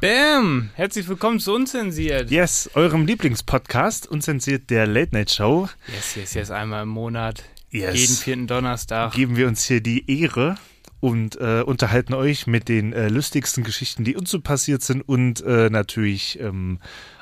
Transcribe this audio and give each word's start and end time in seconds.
Bam! 0.00 0.70
Herzlich 0.76 1.08
willkommen 1.08 1.40
zu 1.40 1.52
Unzensiert. 1.52 2.30
Yes, 2.30 2.70
eurem 2.72 3.04
Lieblingspodcast, 3.04 4.06
Unzensiert 4.06 4.70
der 4.70 4.86
Late 4.86 5.14
Night 5.14 5.30
Show. 5.30 5.68
Yes, 5.94 6.16
yes, 6.16 6.32
yes, 6.32 6.50
einmal 6.50 6.84
im 6.84 6.88
Monat. 6.88 7.44
Yes. 7.68 7.94
Jeden 7.96 8.14
vierten 8.14 8.46
Donnerstag. 8.46 9.12
Geben 9.12 9.36
wir 9.36 9.46
uns 9.46 9.64
hier 9.64 9.82
die 9.82 10.10
Ehre 10.22 10.56
und 11.00 11.38
äh, 11.38 11.60
unterhalten 11.60 12.14
euch 12.14 12.46
mit 12.46 12.70
den 12.70 12.94
äh, 12.94 13.08
lustigsten 13.08 13.62
Geschichten, 13.62 14.02
die 14.04 14.16
uns 14.16 14.30
so 14.30 14.40
passiert 14.40 14.80
sind 14.80 15.02
und 15.02 15.42
äh, 15.42 15.68
natürlich 15.68 16.40
ähm, 16.40 16.78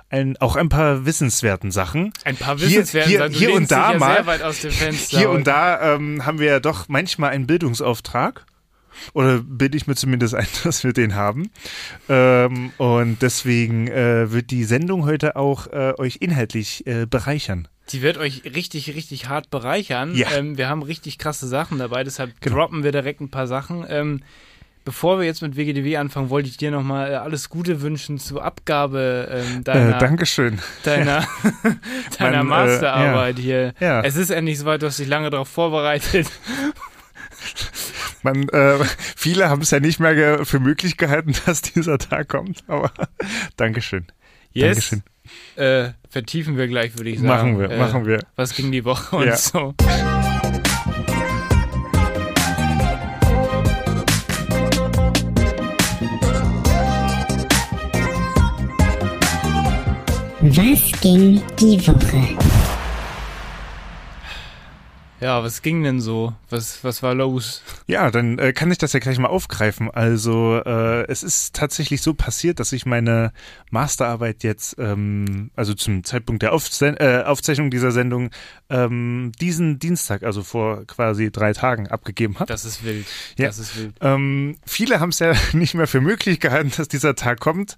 ein, 0.08 0.36
auch 0.36 0.54
ein 0.54 0.68
paar 0.68 1.04
wissenswerten 1.04 1.72
Sachen. 1.72 2.12
Ein 2.22 2.36
paar 2.36 2.60
wissenswerten 2.60 3.10
hier, 3.10 3.18
Sachen. 3.18 3.34
Hier 3.34 3.54
und 3.54 3.72
da 3.72 3.92
ja 3.92 3.98
mal. 3.98 4.14
sehr 4.14 4.26
weit 4.26 4.42
aus 4.42 4.60
dem 4.60 4.70
Fenster. 4.70 5.18
Hier 5.18 5.30
und 5.30 5.48
da 5.48 5.96
ähm, 5.96 6.24
haben 6.24 6.38
wir 6.38 6.46
ja 6.46 6.60
doch 6.60 6.86
manchmal 6.86 7.30
einen 7.30 7.48
Bildungsauftrag. 7.48 8.46
Oder 9.14 9.38
bilde 9.40 9.76
ich 9.76 9.86
mir 9.86 9.94
zumindest 9.94 10.34
ein, 10.34 10.46
dass 10.64 10.84
wir 10.84 10.92
den 10.92 11.14
haben. 11.14 11.50
Ähm, 12.08 12.72
und 12.78 13.22
deswegen 13.22 13.88
äh, 13.88 14.32
wird 14.32 14.50
die 14.50 14.64
Sendung 14.64 15.04
heute 15.04 15.36
auch 15.36 15.66
äh, 15.68 15.94
euch 15.98 16.16
inhaltlich 16.20 16.86
äh, 16.86 17.06
bereichern. 17.06 17.68
Die 17.90 18.02
wird 18.02 18.18
euch 18.18 18.42
richtig, 18.44 18.94
richtig 18.94 19.28
hart 19.28 19.48
bereichern. 19.50 20.14
Ja. 20.14 20.28
Ähm, 20.36 20.58
wir 20.58 20.68
haben 20.68 20.82
richtig 20.82 21.16
krasse 21.18 21.46
Sachen 21.48 21.78
dabei, 21.78 22.04
deshalb 22.04 22.38
Genau. 22.40 22.56
droppen 22.56 22.84
wir 22.84 22.92
direkt 22.92 23.20
ein 23.22 23.30
paar 23.30 23.46
Sachen. 23.46 23.84
Ähm, 23.88 24.20
bevor 24.84 25.18
wir 25.18 25.24
jetzt 25.26 25.40
mit 25.40 25.56
WGDW 25.56 25.96
anfangen, 25.96 26.28
wollte 26.28 26.50
ich 26.50 26.58
dir 26.58 26.70
nochmal 26.70 27.14
alles 27.14 27.48
Gute 27.48 27.80
wünschen 27.80 28.18
zur 28.18 28.44
Abgabe 28.44 29.28
ähm, 29.30 29.64
deiner, 29.64 29.96
Äh, 29.96 30.00
Dankeschön. 30.00 30.58
deiner, 30.84 31.26
deiner 32.18 32.44
Mein, 32.44 32.66
äh, 32.68 32.68
Masterarbeit 32.68 33.38
hier. 33.38 33.72
Ja. 33.80 34.02
Es 34.02 34.16
ist 34.16 34.28
endlich 34.30 34.58
soweit, 34.58 34.82
du 34.82 34.86
hast 34.86 34.98
dich 34.98 35.08
lange 35.08 35.30
darauf 35.30 35.48
vorbereitet. 35.48 36.26
Man, 38.28 38.48
äh, 38.50 38.84
viele 39.16 39.48
haben 39.48 39.62
es 39.62 39.70
ja 39.70 39.80
nicht 39.80 40.00
mehr 40.00 40.44
für 40.44 40.60
möglich 40.60 40.96
gehalten, 40.96 41.32
dass 41.46 41.62
dieser 41.62 41.98
Tag 41.98 42.28
kommt, 42.28 42.62
aber 42.66 42.90
Dankeschön. 43.56 44.06
Yes. 44.52 44.90
Dankeschön. 44.90 45.02
Äh, 45.56 45.92
vertiefen 46.08 46.56
wir 46.56 46.68
gleich, 46.68 46.96
würde 46.96 47.10
ich 47.10 47.16
sagen. 47.20 47.28
Machen 47.28 47.58
wir, 47.58 47.70
äh, 47.70 47.78
machen 47.78 48.06
wir. 48.06 48.20
Was 48.36 48.54
ging 48.54 48.72
die 48.72 48.84
Woche 48.84 49.16
und 49.16 49.26
Ja. 49.26 49.36
so. 49.36 49.74
Was 60.40 61.00
ging 61.00 61.42
die 61.60 61.86
Woche? 61.86 62.47
Ja, 65.20 65.42
was 65.42 65.62
ging 65.62 65.82
denn 65.82 66.00
so? 66.00 66.32
Was, 66.48 66.84
was 66.84 67.02
war 67.02 67.14
los? 67.14 67.62
Ja, 67.86 68.10
dann 68.10 68.38
äh, 68.38 68.52
kann 68.52 68.70
ich 68.70 68.78
das 68.78 68.92
ja 68.92 69.00
gleich 69.00 69.18
mal 69.18 69.28
aufgreifen. 69.28 69.90
Also 69.90 70.62
äh, 70.64 71.06
es 71.08 71.22
ist 71.24 71.54
tatsächlich 71.56 72.02
so 72.02 72.14
passiert, 72.14 72.60
dass 72.60 72.72
ich 72.72 72.86
meine 72.86 73.32
Masterarbeit 73.70 74.44
jetzt, 74.44 74.76
ähm, 74.78 75.50
also 75.56 75.74
zum 75.74 76.04
Zeitpunkt 76.04 76.42
der 76.42 76.52
Aufze 76.52 76.88
äh, 77.00 77.24
Aufzeichnung 77.24 77.70
dieser 77.70 77.90
Sendung, 77.90 78.30
ähm, 78.70 79.32
diesen 79.40 79.80
Dienstag, 79.80 80.22
also 80.22 80.44
vor 80.44 80.84
quasi 80.86 81.32
drei 81.32 81.52
Tagen, 81.52 81.88
abgegeben 81.88 82.36
habe. 82.36 82.46
Das 82.46 82.64
ist 82.64 82.84
wild. 82.84 83.06
Ja. 83.36 83.48
Das 83.48 83.58
ist 83.58 83.76
wild. 83.76 83.96
Ähm, 84.00 84.56
viele 84.64 85.00
haben 85.00 85.10
es 85.10 85.18
ja 85.18 85.32
nicht 85.52 85.74
mehr 85.74 85.88
für 85.88 86.00
möglich 86.00 86.38
gehalten, 86.38 86.72
dass 86.76 86.86
dieser 86.86 87.16
Tag 87.16 87.40
kommt. 87.40 87.76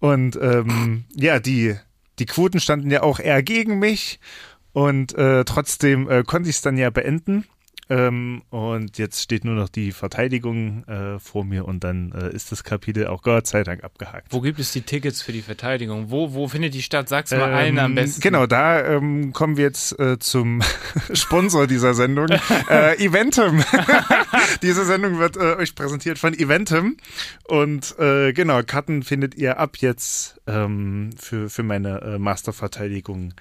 Und 0.00 0.36
ähm, 0.42 1.04
ja, 1.14 1.38
die, 1.38 1.76
die 2.18 2.26
Quoten 2.26 2.58
standen 2.58 2.90
ja 2.90 3.02
auch 3.02 3.20
eher 3.20 3.42
gegen 3.44 3.78
mich. 3.78 4.18
Und 4.72 5.14
äh, 5.14 5.44
trotzdem 5.44 6.08
äh, 6.08 6.22
konnte 6.24 6.48
ich 6.50 6.56
es 6.56 6.62
dann 6.62 6.76
ja 6.76 6.90
beenden. 6.90 7.44
Ähm, 7.90 8.42
und 8.50 8.98
jetzt 8.98 9.20
steht 9.20 9.44
nur 9.44 9.56
noch 9.56 9.68
die 9.68 9.90
Verteidigung 9.90 10.84
äh, 10.84 11.18
vor 11.18 11.44
mir 11.44 11.64
und 11.64 11.82
dann 11.82 12.12
äh, 12.12 12.32
ist 12.32 12.52
das 12.52 12.62
Kapitel 12.62 13.08
auch 13.08 13.22
Gott 13.22 13.48
sei 13.48 13.64
Dank 13.64 13.82
abgehakt. 13.82 14.28
Wo 14.30 14.40
gibt 14.40 14.60
es 14.60 14.70
die 14.70 14.82
Tickets 14.82 15.22
für 15.22 15.32
die 15.32 15.42
Verteidigung? 15.42 16.08
Wo, 16.08 16.32
wo 16.32 16.46
findet 16.46 16.74
die 16.74 16.82
statt? 16.82 17.08
Sag's 17.08 17.32
mal 17.32 17.52
allen 17.52 17.80
am 17.80 17.90
Ähm, 17.90 17.94
besten. 17.96 18.20
Genau, 18.20 18.46
da 18.46 18.80
ähm, 18.84 19.32
kommen 19.32 19.56
wir 19.56 19.64
jetzt 19.64 19.98
äh, 19.98 20.20
zum 20.20 20.62
Sponsor 21.12 21.66
dieser 21.66 21.94
Sendung, 21.94 22.28
äh, 22.70 22.94
Eventum. 23.04 23.64
Diese 24.62 24.84
Sendung 24.84 25.18
wird 25.18 25.36
äh, 25.36 25.56
euch 25.56 25.74
präsentiert 25.74 26.20
von 26.20 26.32
Eventum. 26.32 26.96
Und 27.48 27.98
äh, 27.98 28.32
genau, 28.32 28.62
Karten 28.62 29.02
findet 29.02 29.34
ihr 29.34 29.58
ab 29.58 29.78
jetzt 29.78 30.40
ähm, 30.46 31.10
für, 31.18 31.50
für 31.50 31.64
meine 31.64 32.18
Masterverteidigung 32.20 33.34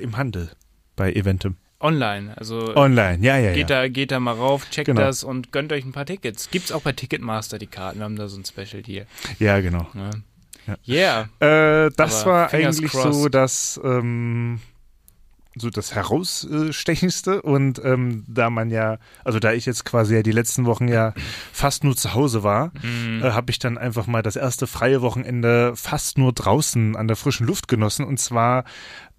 im 0.00 0.16
Handel 0.16 0.50
bei 0.96 1.12
Eventum. 1.12 1.56
Online. 1.80 2.32
Also 2.36 2.76
Online, 2.76 3.18
ja, 3.26 3.36
ja, 3.38 3.52
geht, 3.52 3.68
ja. 3.70 3.82
da, 3.82 3.88
geht 3.88 4.12
da 4.12 4.20
mal 4.20 4.34
rauf, 4.34 4.70
checkt 4.70 4.86
Genau. 4.86 5.00
das 5.00 5.24
und 5.24 5.50
gönnt 5.50 5.72
euch 5.72 5.84
ein 5.84 5.90
paar 5.92 6.06
Tickets. 6.06 6.48
Gibt's 6.50 6.70
auch 6.70 6.82
bei 6.82 6.92
Ticketmaster 6.92 7.58
die 7.58 7.66
Karten. 7.66 7.98
Wir 7.98 8.04
haben 8.04 8.14
da 8.16 8.28
so 8.28 8.38
ein 8.38 8.44
Special 8.44 8.82
hier. 8.84 9.06
Ja, 9.40 9.60
genau. 9.60 9.88
Ja. 9.94 10.10
Yeah. 10.86 11.28
Äh, 11.86 11.90
das 11.96 12.22
Aber 12.22 12.30
war 12.30 12.48
fingers 12.50 12.78
eigentlich 12.78 12.92
crossed. 12.92 13.14
so 13.14 13.28
das, 13.28 13.80
ähm, 13.82 14.60
so 15.56 15.68
das 15.70 15.94
herausstechendste 15.94 17.42
und 17.42 17.80
ähm, 17.84 18.24
da 18.26 18.50
man 18.50 18.70
ja, 18.70 18.98
also 19.24 19.38
da 19.38 19.52
ich 19.52 19.66
jetzt 19.66 19.84
quasi 19.84 20.14
ja 20.14 20.22
die 20.22 20.32
letzten 20.32 20.64
Wochen 20.66 20.88
ja 20.88 21.12
fast 21.52 21.84
nur 21.84 21.96
zu 21.96 22.14
Hause 22.14 22.42
war, 22.42 22.72
Mhm. 22.82 23.22
äh, 23.22 23.30
habe 23.32 23.50
ich 23.50 23.58
dann 23.58 23.76
einfach 23.78 24.06
mal 24.06 24.22
das 24.22 24.36
erste 24.36 24.66
freie 24.66 25.02
Wochenende 25.02 25.72
fast 25.76 26.18
nur 26.18 26.32
draußen 26.32 26.96
an 26.96 27.06
der 27.06 27.16
frischen 27.16 27.46
Luft 27.46 27.68
genossen 27.68 28.04
und 28.06 28.18
zwar 28.18 28.64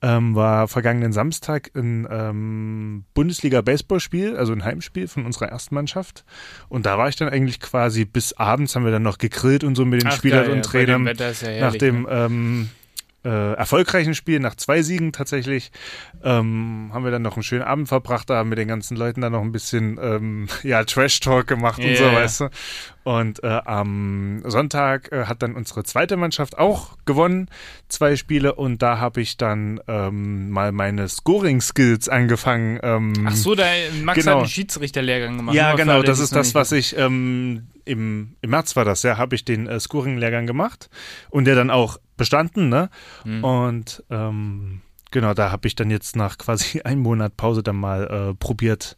ähm, 0.02 0.36
war 0.36 0.68
vergangenen 0.68 1.14
Samstag 1.14 1.72
ein 1.76 2.06
ähm, 2.12 3.06
Bundesliga-Baseballspiel, 3.14 4.36
also 4.36 4.52
ein 4.52 4.66
Heimspiel 4.66 5.08
von 5.08 5.26
unserer 5.26 5.48
ersten 5.48 5.76
Mannschaft. 5.76 6.26
Und 6.68 6.86
da 6.86 6.98
war 6.98 7.08
ich 7.08 7.16
dann 7.16 7.30
eigentlich 7.30 7.62
quasi 7.62 8.04
bis 8.04 8.34
abends 8.34 8.76
haben 8.76 8.84
wir 8.84 8.92
dann 8.92 9.04
noch 9.04 9.18
gegrillt 9.18 9.64
und 9.64 9.76
so 9.76 9.86
mit 9.86 10.02
den 10.02 10.10
Ach, 10.10 10.16
Spielern 10.18 10.46
geil, 10.48 10.52
und 10.52 10.66
Trainern 10.66 11.06
ja 11.08 11.62
nach 11.62 11.76
dem 11.76 12.02
ne? 12.02 12.10
ähm, 12.10 12.70
äh, 13.24 13.54
erfolgreichen 13.54 14.16
Spiel, 14.16 14.40
nach 14.40 14.56
zwei 14.56 14.82
Siegen 14.82 15.12
tatsächlich, 15.14 15.72
ähm, 16.24 16.90
haben 16.94 17.04
wir 17.04 17.12
dann 17.12 17.22
noch 17.22 17.36
einen 17.36 17.44
schönen 17.44 17.64
Abend 17.64 17.88
verbracht, 17.88 18.30
da 18.30 18.36
haben 18.36 18.50
wir 18.50 18.56
den 18.56 18.68
ganzen 18.68 18.98
Leuten 18.98 19.22
dann 19.22 19.32
noch 19.32 19.42
ein 19.42 19.52
bisschen 19.52 20.48
ja, 20.64 20.84
Trash-Talk 20.84 21.48
gemacht 21.48 21.84
und 21.84 21.96
so, 21.98 22.04
weißt 22.06 22.40
du. 22.42 22.50
Und 23.04 23.44
äh, 23.44 23.48
am 23.48 24.42
Sonntag 24.46 25.12
äh, 25.12 25.26
hat 25.26 25.42
dann 25.44 25.56
unsere 25.56 25.84
zweite 25.84 26.16
Mannschaft 26.16 26.58
auch 26.58 26.98
gewonnen, 27.06 27.50
zwei 27.90 28.16
Spiele, 28.16 28.56
und 28.56 28.82
da 28.82 28.98
habe 28.98 29.20
ich 29.22 29.36
dann 29.36 29.82
ähm, 29.88 30.50
mal 30.52 30.72
meine 30.72 31.10
Scoring-Skills 31.10 32.08
angefangen. 32.08 32.80
Ähm, 32.82 33.14
Ach 33.28 33.36
so, 33.36 33.56
da 33.56 33.66
Max 34.04 34.20
Genau. 34.20 34.32
hat 34.32 34.38
einen 34.40 34.48
Schiedsrichterlehrgang 34.48 35.38
gemacht. 35.38 35.56
ja, 35.56 35.76
genau, 35.76 36.02
das 36.02 36.20
ist 36.20 36.34
das, 36.34 36.56
was 36.56 36.72
ich 36.72 36.98
ähm, 36.98 37.68
im, 37.86 38.36
im 38.42 38.50
März 38.50 38.76
war 38.78 38.86
das, 38.86 39.04
ja, 39.04 39.18
habe 39.18 39.36
ich 39.36 39.44
den 39.44 39.68
äh, 39.68 39.80
Scoring-Lehrgang 39.80 40.48
gemacht 40.48 40.90
und 41.30 41.46
der 41.46 41.56
dann 41.56 41.70
auch 41.70 41.98
bestanden, 42.18 42.70
ne? 42.70 42.90
Hm. 43.24 43.44
Und 43.44 44.04
ähm, 44.10 44.82
genau, 45.12 45.34
da 45.34 45.52
habe 45.52 45.68
ich 45.68 45.76
dann 45.76 45.90
jetzt 45.90 46.16
nach 46.16 46.38
quasi 46.38 46.82
einem 46.86 47.02
Monat 47.02 47.38
Pause 47.38 47.64
dann 47.64 47.78
mal 47.78 48.32
äh, 48.32 48.34
probiert, 48.34 48.98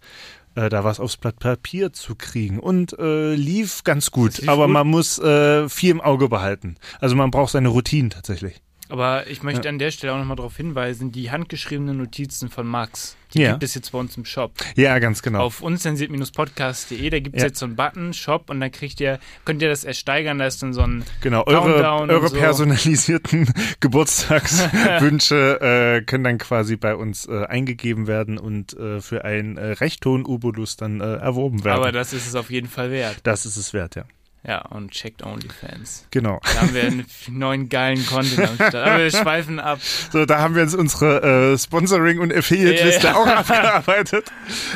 äh, 0.56 0.70
da 0.70 0.84
was 0.84 1.00
aufs 1.00 1.18
Blatt 1.18 1.40
Papier 1.40 1.94
zu 1.94 2.16
kriegen 2.16 2.60
und 2.60 2.98
äh, 2.98 3.36
lief 3.36 3.84
ganz 3.84 4.12
gut. 4.12 4.38
lief 4.38 4.50
Aber 4.50 4.66
gut? 4.66 4.74
man 4.74 4.88
muss 4.88 5.20
äh, 5.20 5.70
viel 5.70 5.92
im 5.92 6.02
Auge 6.02 6.30
behalten. 6.30 6.78
Also 7.00 7.16
man 7.16 7.32
braucht 7.32 7.52
seine 7.52 7.70
Routinen 7.70 8.10
tatsächlich. 8.10 8.62
Aber 8.90 9.28
ich 9.28 9.42
möchte 9.44 9.68
an 9.68 9.80
der 9.80 9.92
Stelle 9.92 10.14
auch 10.14 10.18
nochmal 10.20 10.36
darauf 10.38 10.56
hinweisen, 10.58 11.12
die 11.12 11.32
handgeschriebenen 11.32 11.98
Notizen 11.98 12.50
von 12.50 12.68
Max, 12.68 13.18
die 13.34 13.42
Ja. 13.42 13.52
gibt 13.52 13.64
es 13.64 13.74
jetzt 13.74 13.92
bei 13.92 13.98
uns 13.98 14.16
im 14.16 14.26
Shop. 14.26 14.52
Ja, 14.76 15.00
ganz 15.00 15.22
genau. 15.24 15.40
Auf 15.42 15.62
unzensiert-podcast.de, 15.62 17.10
da 17.10 17.20
gibt 17.20 17.36
es 17.36 17.42
Ja. 17.42 17.48
jetzt 17.48 17.60
so 17.60 17.66
einen 17.66 17.76
Button, 17.76 18.14
Shop, 18.14 18.50
und 18.50 18.60
dann 18.60 18.72
kriegt 18.72 19.00
ihr, 19.02 19.20
könnt 19.44 19.62
ihr 19.64 19.70
das 19.70 19.84
ersteigern, 19.86 20.38
da 20.38 20.46
ist 20.46 20.62
dann 20.62 20.74
so 20.74 20.82
ein 20.82 21.04
Genau, 21.22 21.44
eure, 21.48 21.72
Countdown 21.82 22.10
eure 22.12 22.20
und 22.22 22.28
so. 22.30 22.36
personalisierten 22.38 23.52
Geburtstagswünsche 23.80 25.60
äh, 26.02 26.02
können 26.04 26.24
dann 26.24 26.38
quasi 26.38 26.76
bei 26.76 26.96
uns 26.96 27.26
äh, 27.28 27.46
eingegeben 27.46 28.08
werden 28.08 28.38
und 28.38 28.74
äh, 28.78 29.02
für 29.02 29.26
einen 29.26 29.58
äh, 29.58 29.72
recht 29.72 30.06
hohen 30.06 30.26
Ubulus 30.26 30.78
dann 30.78 31.02
äh, 31.02 31.16
erworben 31.16 31.64
werden. 31.64 31.78
Aber 31.78 31.92
das 31.92 32.14
ist 32.14 32.28
es 32.28 32.36
auf 32.36 32.52
jeden 32.52 32.68
Fall 32.70 32.92
wert. 32.92 33.18
das 33.24 33.46
ist 33.46 33.58
es 33.58 33.74
wert, 33.74 33.96
ja. 33.96 34.06
Ja, 34.48 34.62
und 34.68 34.92
checkt 34.92 35.24
OnlyFans. 35.24 36.08
Genau. 36.12 36.40
Da 36.44 36.62
haben 36.62 36.74
wir 36.76 36.84
einen 36.84 37.06
neuen 37.30 37.68
geilen 37.68 38.06
Content 38.06 38.48
am 38.48 38.56
Start. 38.56 38.76
Aber 38.76 39.00
wir 39.00 39.10
schweifen 39.10 39.60
ab. 39.60 39.80
So, 40.12 40.26
da 40.26 40.38
haben 40.38 40.54
wir 40.54 40.62
jetzt 40.62 40.76
unsere 40.76 41.54
äh, 41.54 41.58
Sponsoring- 41.58 42.20
und 42.20 42.32
Affiliate-Liste 42.32 43.08
Ja, 43.08 43.14
ja. 43.14 43.18
auch 43.18 43.26
abgearbeitet. 43.52 44.32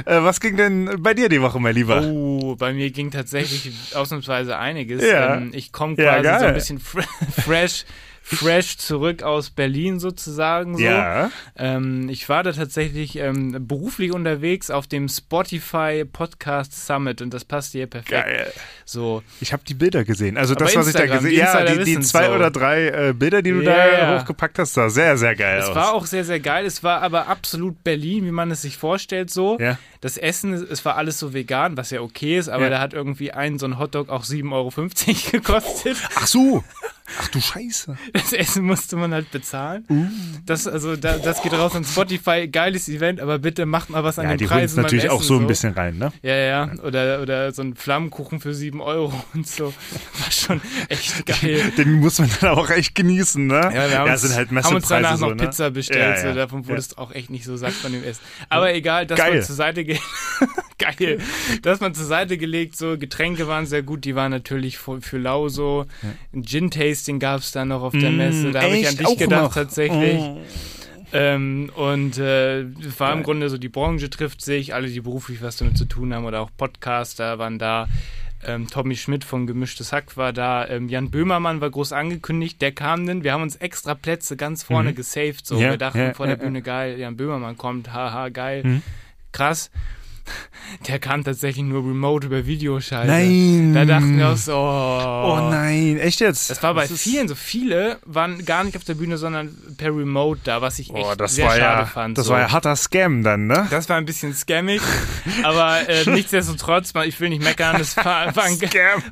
Äh, 0.06 0.24
was 0.24 0.40
ging 0.40 0.58
denn 0.58 0.96
bei 1.04 1.14
dir 1.14 1.30
die 1.30 1.42
Woche, 1.42 1.60
mein 1.60 1.76
Lieber? 1.76 2.02
Oh, 2.02 2.56
bei 2.56 2.74
mir 2.74 2.90
ging 2.90 3.12
tatsächlich 3.12 3.96
ausnahmsweise 3.96 4.58
einiges. 4.58 5.04
Ja. 5.06 5.36
Ähm, 5.36 5.52
ich 5.54 5.72
komme 5.72 5.96
quasi 5.96 6.24
so 6.40 6.46
ein 6.46 6.54
bisschen 6.56 6.80
fre 6.80 7.04
fresh, 7.46 7.86
fresh 8.36 8.78
zurück 8.78 9.24
aus 9.24 9.50
Berlin 9.50 10.00
sozusagen. 10.00 10.78
So. 10.78 10.84
Ja. 10.84 11.32
Ähm, 11.58 12.10
ich 12.10 12.30
war 12.30 12.44
da 12.44 12.52
tatsächlich 12.52 13.16
ähm, 13.18 13.56
beruflich 13.68 14.12
unterwegs 14.14 14.70
auf 14.70 14.86
dem 14.88 15.10
Spotify 15.10 16.06
Podcast 16.06 16.86
Summit 16.86 17.22
und 17.22 17.34
das 17.34 17.44
passt 17.44 17.72
hier 17.72 17.88
perfekt. 17.88 18.12
Geil. 18.12 18.54
So. 18.86 19.24
Ich 19.42 19.52
habe 19.52 19.64
die 19.68 19.74
Bilder 19.74 20.04
gesehen. 20.04 20.38
Also 20.38 20.54
das, 20.54 20.76
was 20.76 20.88
ich 20.88 20.94
da 20.94 21.06
gesehen 21.08 21.46
habe. 21.48 21.66
Ja, 21.70 21.76
die, 21.76 21.84
die 21.84 22.00
zwei 22.02 22.28
so. 22.28 22.34
oder 22.34 22.52
drei 22.52 22.88
äh, 23.10 23.14
Bilder, 23.14 23.42
die 23.42 23.52
du 23.52 23.62
Ja, 23.62 24.16
da 24.16 24.20
hochgepackt 24.22 24.60
hast, 24.60 24.74
sah 24.74 24.90
sehr, 24.90 25.18
sehr 25.18 25.36
geil 25.36 25.60
Es 25.60 25.70
aus. 25.70 25.76
war 25.76 25.94
auch 25.94 26.06
sehr, 26.06 26.24
sehr 26.24 26.40
geil. 26.40 26.66
Es 26.66 26.84
war 26.84 27.02
aber 27.02 27.28
absolut 27.28 27.84
Berlin, 27.84 28.26
wie 28.26 28.32
man 28.32 28.52
es 28.52 28.62
sich 28.62 28.78
vorstellt, 28.78 29.32
so. 29.32 29.58
Ja. 29.60 29.78
Das 30.02 30.18
Essen, 30.18 30.54
es 30.54 30.86
war 30.86 30.96
alles 30.98 31.20
so 31.20 31.34
vegan, 31.34 31.78
was 31.78 31.90
ja 31.90 32.02
okay 32.02 32.38
ist, 32.38 32.48
aber 32.50 32.66
Ja. 32.66 32.70
da 32.70 32.80
hat 32.80 32.94
irgendwie 32.94 33.32
ein 33.32 33.58
so 33.60 33.66
ein 33.66 33.80
Hotdog 33.80 34.10
auch 34.10 34.24
7,50 34.24 34.54
Euro 34.54 34.72
gekostet. 35.32 35.98
Ach 36.16 36.28
so. 36.28 36.64
Ach 37.20 37.28
du 37.30 37.42
Scheiße. 37.42 37.98
Das 38.22 38.34
Essen 38.34 38.66
musste 38.66 38.96
man 38.96 39.14
halt 39.14 39.32
bezahlen. 39.32 39.86
Uh. 39.90 40.06
Das, 40.46 40.68
also, 40.68 40.96
da, 40.96 41.18
das 41.18 41.42
geht 41.42 41.54
raus 41.54 41.76
an 41.76 41.84
Spotify. 41.86 42.48
Geiles 42.48 42.88
Event, 42.90 43.20
aber 43.20 43.40
bitte 43.40 43.66
macht 43.66 43.90
mal 43.90 44.04
was 44.04 44.20
an 44.20 44.26
Ja, 44.26 44.32
den 44.32 44.38
die 44.40 44.46
Preisen. 44.46 44.80
es 44.80 44.84
natürlich 44.84 45.06
beim 45.06 45.16
auch 45.16 45.20
Essen, 45.22 45.28
so 45.28 45.38
ein 45.40 45.48
bisschen 45.48 45.74
rein, 45.74 45.98
ne? 45.98 46.12
Ja, 46.22 46.36
ja. 46.36 46.72
Oder, 46.84 47.22
oder 47.22 47.52
so 47.52 47.62
ein 47.62 47.76
Flammenkuchen 47.76 48.40
für 48.40 48.54
7 48.54 48.82
Euro 48.82 49.14
und 49.34 49.48
so. 49.48 49.66
War 49.66 50.32
schon 50.32 50.62
echt 50.90 51.26
geil. 51.42 51.72
Den 51.78 51.94
muss 51.94 52.20
man 52.20 52.30
dann 52.42 52.50
auch 52.52 52.70
echt 52.70 52.96
genießen, 52.96 53.46
ne? 53.48 53.56
Ja, 53.74 53.90
wir 53.90 54.00
haben, 54.00 54.18
sind 54.18 54.36
halt 54.36 54.52
uns, 54.52 54.66
haben 54.66 54.76
uns 54.76 54.88
danach 54.88 55.12
Messepreise 55.12 55.22
noch 55.22 55.30
so, 55.30 55.36
ne? 55.36 55.50
Pizza 55.50 55.72
bestellt. 55.72 56.18
Ja, 56.18 56.24
ja. 56.24 56.30
So, 56.30 56.36
davon 56.36 56.64
wurde 56.66 56.74
Ja. 56.74 56.80
es 56.80 56.98
auch 56.98 57.12
echt 57.14 57.30
nicht 57.30 57.46
so 57.46 57.56
satt 57.58 57.74
von 57.74 57.92
dem 57.92 58.04
Essen. 58.04 58.22
Aber 58.50 58.74
egal, 58.74 59.06
dass 59.06 59.18
Geil. 59.18 59.34
man 59.36 59.44
zur 59.44 59.56
Seite 59.56 59.84
ge 59.86 59.98
Geil. 60.78 61.20
Dass 61.62 61.82
man 61.82 61.94
zur 61.94 62.06
Seite 62.06 62.38
gelegt, 62.38 62.78
so 62.78 62.98
Getränke 62.98 63.48
waren 63.48 63.66
sehr 63.66 63.84
gut, 63.84 64.06
die 64.06 64.16
waren 64.16 64.32
natürlich 64.32 64.78
für, 64.78 65.02
für 65.02 65.18
lau 65.18 65.50
so. 65.50 65.86
Ein 66.34 66.44
Gin-Tasting 66.44 67.20
gab 67.20 67.42
es 67.42 67.52
dann 67.52 67.68
noch 67.68 67.82
auf 67.82 67.92
der 67.94 68.09
Mm, 68.12 68.18
Messe. 68.18 68.52
Da 68.52 68.62
habe 68.64 68.78
ich 68.78 68.88
an 68.88 68.98
dich 68.98 69.18
gedacht 69.18 69.44
noch? 69.44 69.54
tatsächlich. 69.54 70.20
Oh. 70.22 70.38
Ähm, 71.12 71.72
und 71.76 72.18
äh, 72.20 72.66
war 73.00 73.14
im. 73.14 73.24
Grunde 73.24 73.50
so, 73.50 73.58
die 73.58 73.70
Branche 73.70 74.10
trifft 74.10 74.42
sich, 74.42 74.74
alle, 74.76 74.88
die 74.88 75.02
beruflich 75.02 75.42
was 75.42 75.58
damit 75.58 75.78
zu 75.78 75.86
tun 75.86 76.14
haben 76.14 76.26
oder 76.26 76.42
auch 76.42 76.52
Podcaster 76.56 77.40
waren 77.40 77.58
da. 77.58 77.88
Ähm, 78.46 78.68
Tommy 78.70 78.96
Schmidt 78.96 79.24
von 79.26 79.48
Gemischtes 79.48 79.92
Hack 79.92 80.16
war 80.18 80.32
da. 80.32 80.68
Ähm, 80.68 80.88
Jan 80.88 81.10
Böhmermann 81.10 81.60
war 81.62 81.70
groß 81.70 81.92
angekündigt, 81.94 82.62
der 82.62 82.72
kam 82.72 83.06
dann. 83.06 83.24
Wir 83.24 83.34
haben 83.34 83.42
uns 83.42 83.56
extra 83.58 83.96
Plätze 83.96 84.38
ganz 84.38 84.64
vorne 84.64 84.92
Mhm. 84.92 84.96
gesaved. 84.96 85.46
So. 85.46 85.60
Ja, 85.60 85.72
wir 85.72 85.78
dachten 85.78 85.98
ja, 85.98 86.14
vor 86.14 86.28
der 86.28 86.38
ja, 86.38 86.44
Bühne, 86.44 86.62
geil, 86.62 86.98
Jan 87.00 87.18
Böhmermann 87.18 87.58
kommt, 87.58 87.92
haha, 87.92 88.30
geil. 88.30 88.64
Mhm. 88.64 88.82
Krass. 89.32 89.72
Der 90.88 91.00
kam 91.00 91.24
tatsächlich 91.24 91.64
nur 91.66 91.82
remote 91.84 92.28
über 92.28 92.46
Videoschalte. 92.46 93.08
Nein. 93.12 93.74
Da 93.74 93.86
dachten 93.86 94.18
wir 94.18 94.30
uns, 94.30 94.48
oh. 94.50 94.54
Oh 94.54 95.50
nein, 95.50 95.98
echt 96.00 96.20
jetzt? 96.20 96.50
Das 96.50 96.62
war 96.64 96.74
bei 96.74 96.86
ist- 96.86 97.00
vielen 97.02 97.28
so. 97.28 97.36
Viele 97.36 97.98
waren 98.06 98.46
gar 98.46 98.64
nicht 98.64 98.78
auf 98.78 98.84
der 98.84 98.94
Bühne, 98.96 99.18
sondern 99.18 99.56
per 99.78 99.90
Remote 99.90 100.42
da, 100.44 100.62
was 100.62 100.78
ich 100.80 100.94
echt 100.94 101.06
Oh, 101.06 101.16
das 101.16 101.36
sehr 101.36 101.46
war 101.48 101.52
schade 101.56 101.80
ja, 101.82 101.86
fand. 101.86 102.18
das 102.18 102.28
so. 102.28 102.34
war 102.34 102.40
ja 102.42 102.52
harter 102.52 102.76
Scam 102.76 103.24
dann, 103.24 103.48
ne? 103.48 103.68
Das 103.72 103.90
war 103.90 103.98
ein 103.98 104.06
bisschen 104.06 104.34
scammig, 104.34 104.82
aber 105.44 105.88
äh, 105.90 106.10
nichtsdestotrotz, 106.10 106.94
ich 107.06 107.20
will 107.20 107.30
nicht 107.30 107.44
meckern, 107.44 107.78
das 107.80 107.98
war, 107.98 108.36
war 108.36 108.44
ein 108.44 108.56
Scam. 108.58 109.04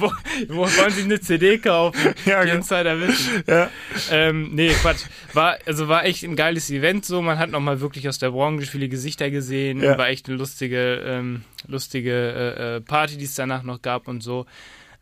wo, 0.00 0.12
wo 0.48 0.62
wollen 0.62 0.90
Sie 0.92 1.02
eine 1.02 1.20
CD 1.20 1.58
kaufen? 1.58 2.14
Ja, 2.24 2.40
Die 2.42 2.46
genau. 2.46 2.56
Insider 2.58 3.00
wissen. 3.00 3.42
Ja. 3.46 3.70
Ähm, 4.10 4.50
nee, 4.54 4.68
Quatsch. 4.70 5.04
War, 5.32 5.58
also 5.66 5.88
war 5.88 6.04
echt 6.04 6.24
ein 6.24 6.36
geiles 6.36 6.70
Event 6.70 7.04
so. 7.04 7.22
Man 7.22 7.38
hat 7.38 7.50
nochmal 7.50 7.80
wirklich 7.80 8.08
aus 8.08 8.18
der 8.18 8.30
Branche 8.30 8.66
viele 8.66 8.88
Gesichter 8.88 9.30
gesehen. 9.30 9.82
Ja. 9.82 9.96
War 9.98 10.08
echt 10.08 10.28
eine 10.28 10.36
lustige, 10.38 11.02
ähm, 11.06 11.42
lustige 11.66 12.12
äh, 12.12 12.76
äh, 12.76 12.80
Party, 12.80 13.16
die 13.16 13.24
es 13.24 13.34
danach 13.34 13.62
noch 13.62 13.82
gab 13.82 14.08
und 14.08 14.22
so. 14.22 14.46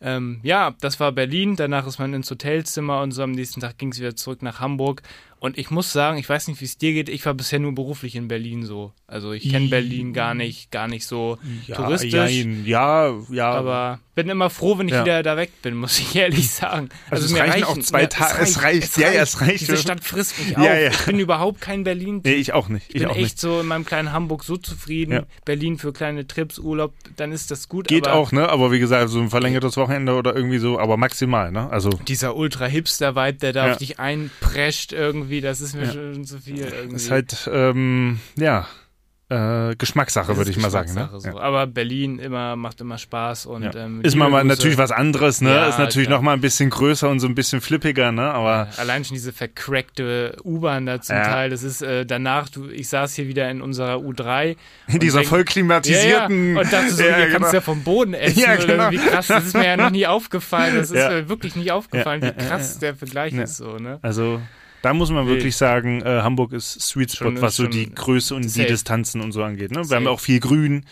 Ähm, 0.01 0.39
ja, 0.43 0.75
das 0.81 0.99
war 0.99 1.11
Berlin. 1.13 1.55
Danach 1.55 1.87
ist 1.87 1.99
man 1.99 2.13
ins 2.13 2.29
Hotelzimmer 2.29 3.01
und 3.01 3.11
so. 3.11 3.23
Am 3.23 3.31
nächsten 3.31 3.61
Tag 3.61 3.77
ging 3.77 3.91
es 3.91 3.99
wieder 3.99 4.15
zurück 4.15 4.41
nach 4.43 4.59
Hamburg. 4.59 5.01
Und 5.39 5.57
ich 5.57 5.71
muss 5.71 5.91
sagen, 5.93 6.17
ich 6.17 6.27
weiß 6.27 6.47
nicht, 6.47 6.59
wie 6.59 6.65
es 6.65 6.77
dir 6.77 6.93
geht. 6.93 7.07
Ich 7.07 7.25
war 7.25 7.33
bisher 7.33 7.59
nur 7.59 7.73
beruflich 7.73 8.15
in 8.15 8.27
Berlin 8.27 8.65
so. 8.65 8.91
Also 9.07 9.31
ich 9.31 9.49
kenne 9.49 9.67
Berlin 9.69 10.11
gar 10.13 10.33
nicht, 10.33 10.71
gar 10.71 10.87
nicht 10.87 11.05
so 11.05 11.37
Ja, 11.67 11.75
touristisch. 11.75 12.11
jein. 12.13 12.65
ja, 12.65 13.13
ja. 13.31 13.51
Aber 13.51 13.99
bin 14.15 14.29
immer 14.29 14.49
froh, 14.49 14.77
wenn 14.77 14.87
ich 14.87 14.93
Ja. 14.93 15.03
wieder 15.03 15.21
da 15.23 15.37
weg 15.37 15.51
bin, 15.61 15.75
muss 15.75 15.99
ich 15.99 16.15
ehrlich 16.15 16.49
sagen. 16.49 16.89
Also 17.09 17.25
es 17.25 17.31
mir 17.31 17.41
reichen 17.41 17.65
auch 17.65 17.77
zwei 17.79 18.05
Tage- 18.05 18.41
es 18.41 18.61
reicht. 18.63 18.97
Ja, 18.97 19.11
ja, 19.11 19.21
es 19.21 19.41
reicht. 19.41 19.61
Diese 19.61 19.77
Stadt 19.77 20.03
frisst 20.03 20.39
mich 20.39 20.57
auf. 20.57 20.63
ja. 20.63 20.75
Ich 20.89 21.05
bin 21.05 21.19
überhaupt 21.19 21.61
kein 21.61 21.83
berlin 21.83 22.21
nee, 22.23 22.33
ich 22.33 22.53
auch 22.53 22.69
nicht. 22.69 22.87
Ich 22.89 22.95
Ich, 22.95 23.01
bin 23.01 23.09
auch 23.09 23.15
echt 23.15 23.21
nicht. 23.23 23.39
so 23.39 23.59
in 23.59 23.67
meinem 23.67 23.85
kleinen 23.85 24.11
Hamburg 24.13 24.43
so 24.43 24.57
zufrieden. 24.57 25.11
Ja. 25.11 25.23
Berlin 25.43 25.77
für 25.77 25.91
kleine 25.93 26.25
Trips, 26.25 26.57
Urlaub, 26.59 26.93
dann 27.17 27.31
ist 27.31 27.51
das 27.51 27.67
gut. 27.69 27.87
Geht 27.87 28.07
aber 28.07 28.15
auch, 28.17 28.31
ne? 28.31 28.47
Aber 28.49 28.71
wie 28.71 28.79
gesagt, 28.79 29.09
so 29.09 29.19
ein 29.19 29.29
verlängertes 29.29 29.75
Wochenende 29.77 30.13
oder 30.15 30.35
irgendwie 30.35 30.57
so, 30.59 30.79
aber 30.79 30.97
maximal, 30.97 31.51
ne? 31.51 31.69
Also 31.69 31.89
Dieser 32.07 32.35
Ultra-Hipster-Vibe, 32.35 33.37
der 33.39 33.53
da 33.53 33.71
auf 33.71 33.77
dich 33.77 33.99
einprescht 33.99 34.93
irgendwie, 34.93 35.41
das 35.41 35.61
ist 35.61 35.75
mir 35.75 35.91
schon 35.91 36.23
zu 36.25 36.39
viel 36.39 36.59
irgendwie. 36.65 36.95
ist 36.95 37.11
halt, 37.11 37.49
ähm, 37.51 38.19
ja, 38.37 38.67
äh, 39.29 39.75
Geschmackssache, 39.75 40.37
würde 40.37 40.51
ich 40.51 40.57
mal 40.57 40.69
sagen. 40.69 40.93
Ne? 40.93 41.09
So. 41.17 41.29
Ja. 41.29 41.37
Aber 41.37 41.65
Berlin 41.65 42.19
immer, 42.19 42.55
macht 42.55 42.79
immer 42.81 42.99
Spaß 42.99 43.47
und 43.47 43.63
Ja. 43.63 43.73
ähm, 43.75 44.01
Ist 44.03 44.15
mal, 44.15 44.43
natürlich 44.43 44.77
was 44.77 44.91
anderes, 44.91 45.41
ne? 45.41 45.49
Ja, 45.49 45.67
ist 45.67 45.79
natürlich 45.79 46.07
klar. 46.07 46.19
noch 46.19 46.23
mal 46.23 46.33
ein 46.33 46.41
bisschen 46.41 46.69
größer 46.69 47.09
und 47.09 47.19
so 47.19 47.27
ein 47.27 47.33
bisschen 47.33 47.59
flippiger, 47.59 48.11
ne? 48.11 48.31
Aber 48.31 48.67
Allein 48.77 49.03
schon 49.03 49.15
diese 49.15 49.33
vercrackte 49.33 50.37
U-Bahn 50.43 50.85
da 50.85 51.01
zum. 51.01 51.15
Teil. 51.15 51.49
Das 51.49 51.63
ist 51.63 51.81
äh, 51.81 52.05
danach, 52.05 52.49
du, 52.49 52.69
ich 52.69 52.87
saß 52.87 53.15
hier 53.15 53.27
wieder 53.27 53.49
in 53.49 53.61
unserer 53.61 53.95
U3. 53.97 54.55
in 54.87 54.99
dieser 54.99 55.19
denk- 55.19 55.29
voll 55.29 55.43
klimatisierten. 55.43 56.57
Und 56.57 56.71
dachte 56.71 56.91
so, 56.91 57.03
Ja, 57.03 57.15
hier 57.15 57.25
kannst 57.29 57.37
genau. 57.37 57.49
du 57.49 57.55
ja 57.55 57.61
vom 57.61 57.83
Boden 57.83 58.13
essen. 58.15 58.39
Ja, 58.39 58.53
oder 58.53 58.65
genau. 58.67 58.91
wie 58.91 58.97
krass, 58.97 59.27
das 59.27 59.45
ist 59.47 59.53
mir 59.55 59.65
ja 59.65 59.77
noch 59.77 59.89
nie 59.89 60.05
aufgefallen. 60.07 60.75
Das 60.75 60.91
ist 60.91 61.07
mir 61.09 61.29
wirklich 61.29 61.55
nicht 61.55 61.71
aufgefallen, 61.71 62.21
wie 62.21 62.31
krass 62.45 62.79
der 62.79 62.95
Vergleich 62.95 63.33
ist 63.33 63.57
so, 63.57 63.77
ne? 63.77 63.99
Also 64.01 64.41
da 64.85 64.93
muss 64.93 65.09
man 65.09 65.25
wirklich 65.27 65.55
sagen, 65.57 66.01
äh, 66.03 66.21
Hamburg 66.21 66.53
ist 66.53 66.79
Sweet 66.79 67.11
Spot, 67.11 67.25
Schon- 67.25 67.41
was 67.41 67.55
so 67.55 67.65
die 67.65 67.89
Größe 67.93 68.35
und 68.35 68.43
die 68.43 68.49
safe. 68.49 68.67
Distanzen 68.67 69.19
und 69.21 69.31
so 69.31 69.43
angeht. 69.43 69.71
Ne? 69.71 69.77
Wir 69.79 69.83
Safe. 69.85 69.95
haben 69.95 70.07
auch 70.07 70.19
viel 70.19 70.39
Grün, 70.39 70.85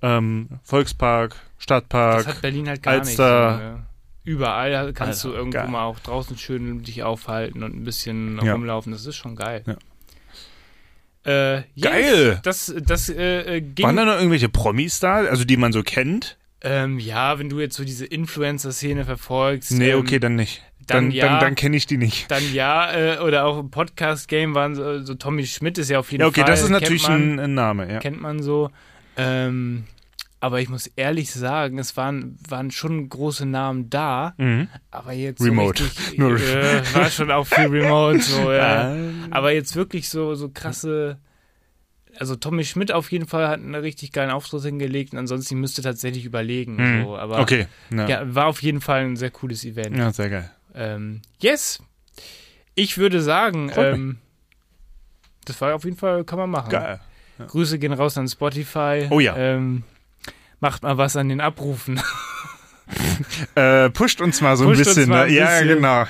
ähm, 0.00 0.48
Volkspark, 0.64 1.36
Stadtpark. 1.58 2.24
Das 2.24 2.26
hat 2.36 2.40
Berlin 2.42 2.66
halt 2.68 2.82
gar 2.82 2.94
Alster. 2.94 3.50
nicht. 3.50 3.60
So, 3.62 3.68
ne? 3.72 3.86
Überall 4.24 4.92
kannst 4.94 5.24
Alter, 5.24 5.32
du 5.34 5.38
irgendwo 5.38 5.58
geil. 5.58 5.68
mal 5.68 5.84
auch 5.84 6.00
draußen 6.00 6.36
schön 6.38 6.82
dich 6.82 7.02
aufhalten 7.02 7.62
und 7.62 7.76
ein 7.76 7.84
bisschen 7.84 8.40
Ja. 8.42 8.54
rumlaufen. 8.54 8.90
Das 8.90 9.04
ist 9.06 9.16
schon 9.16 9.36
geil. 9.36 9.62
Ja. 9.66 9.76
Äh, 11.24 11.56
yes, 11.74 11.82
Geil. 11.82 12.40
Das, 12.42 12.74
das 12.86 13.08
äh, 13.08 13.56
äh, 13.56 13.60
ging 13.60 13.84
Waren 13.84 13.96
da 13.96 14.04
noch 14.04 14.14
irgendwelche 14.16 14.48
Promis 14.48 14.98
da, 15.00 15.16
also 15.16 15.44
die 15.44 15.56
man 15.56 15.72
so 15.72 15.82
kennt? 15.82 16.36
Ähm, 16.62 16.98
ja, 16.98 17.38
wenn 17.38 17.48
du 17.50 17.60
jetzt 17.60 17.76
so 17.76 17.84
diese 17.84 18.06
Influencer-Szene 18.06 19.04
verfolgst. 19.04 19.72
Nee, 19.72 19.90
ähm, 19.90 20.00
okay, 20.00 20.18
dann 20.18 20.36
nicht. 20.36 20.62
Dann 20.86 21.04
Dann, 21.06 21.10
ja. 21.10 21.26
dann, 21.28 21.40
dann 21.40 21.54
kenne 21.54 21.76
ich 21.76 21.86
die 21.86 21.96
nicht. 21.98 22.30
Dann 22.30 22.42
ja, 22.54 22.92
äh, 22.92 23.18
oder 23.18 23.44
auch 23.46 23.58
im 23.58 23.70
Podcast-Game 23.70 24.54
waren 24.54 24.74
so, 24.74 25.02
so 25.02 25.14
Tommy 25.14 25.46
Schmidt 25.46 25.78
ist 25.78 25.90
ja 25.90 25.98
auf 25.98 26.10
jeden 26.12 26.22
Ja, 26.22 26.28
okay, 26.28 26.40
Fall. 26.42 26.50
das 26.50 26.62
ist 26.62 26.70
natürlich 26.70 27.08
man, 27.08 27.38
ein, 27.40 27.54
Name, 27.54 27.92
ja. 27.92 27.98
Kennt 27.98 28.20
man 28.20 28.42
so. 28.42 28.70
Ähm, 29.16 29.84
aber 30.38 30.60
ich 30.60 30.68
muss 30.68 30.86
ehrlich 30.96 31.30
sagen, 31.32 31.78
es 31.78 31.96
waren, 31.96 32.36
waren 32.48 32.70
schon 32.70 33.08
große 33.08 33.46
Namen 33.46 33.88
da, 33.90 34.34
Mhm. 34.36 34.68
aber 34.90 35.12
jetzt 35.12 35.42
Remote. 35.42 35.82
so 35.82 36.26
richtig, 36.28 36.48
äh, 36.54 36.94
war 36.94 37.10
schon 37.10 37.30
auch 37.30 37.46
viel 37.46 37.66
Remote, 37.66 38.20
so, 38.20 38.52
ja. 38.52 38.94
Aber 39.30 39.52
jetzt 39.52 39.74
wirklich 39.76 40.08
so, 40.08 40.34
so 40.34 40.50
krasse. 40.50 41.18
Also 42.18 42.34
Tommy 42.36 42.64
Schmidt 42.64 42.92
auf 42.92 43.12
jeden 43.12 43.26
Fall 43.26 43.46
hat 43.48 43.60
einen 43.60 43.74
richtig 43.74 44.10
geilen 44.12 44.30
Auftritt 44.30 44.62
hingelegt 44.62 45.12
und 45.12 45.18
ansonsten 45.18 45.60
müsste 45.60 45.82
tatsächlich 45.82 46.24
überlegen. 46.24 46.76
Mhm. 46.76 47.02
So. 47.04 47.16
Aber 47.18 47.40
okay, 47.40 47.66
ja. 47.94 48.06
ja, 48.08 48.34
war 48.34 48.46
auf 48.46 48.62
jeden 48.62 48.80
Fall 48.80 49.04
ein 49.04 49.16
sehr 49.16 49.30
cooles 49.30 49.64
Event. 49.66 49.96
ja, 49.96 50.10
sehr 50.12 50.30
geil. 50.30 50.50
Ähm, 50.76 51.22
yes. 51.40 51.80
Ich 52.74 52.98
würde 52.98 53.22
sagen, 53.22 53.72
ähm, 53.74 54.18
das 55.46 55.60
war 55.60 55.74
auf 55.74 55.84
jeden 55.84 55.96
Fall, 55.96 56.24
kann 56.24 56.38
man 56.38 56.50
machen. 56.50 56.70
Geil. 56.70 57.00
Grüße 57.38 57.78
gehen 57.78 57.92
raus 57.92 58.16
an 58.18 58.28
Spotify. 58.28 59.08
Oh 59.10 59.20
ja. 59.20 59.36
Ähm, 59.36 59.82
macht 60.60 60.82
mal 60.82 60.98
was 60.98 61.16
an 61.16 61.28
den 61.28 61.40
Abrufen. 61.40 62.00
Äh, 63.56 63.90
pusht 63.90 64.20
uns 64.20 64.40
mal 64.40 64.56
so 64.56 64.64
Pusht 64.64 64.80
ein 64.80 64.84
bisschen. 64.84 65.08
mal 65.08 65.24
ein 65.24 65.30
ne? 65.30 65.36
Ja, 65.36 65.58
bisschen. 65.60 65.68
genau. 65.68 66.04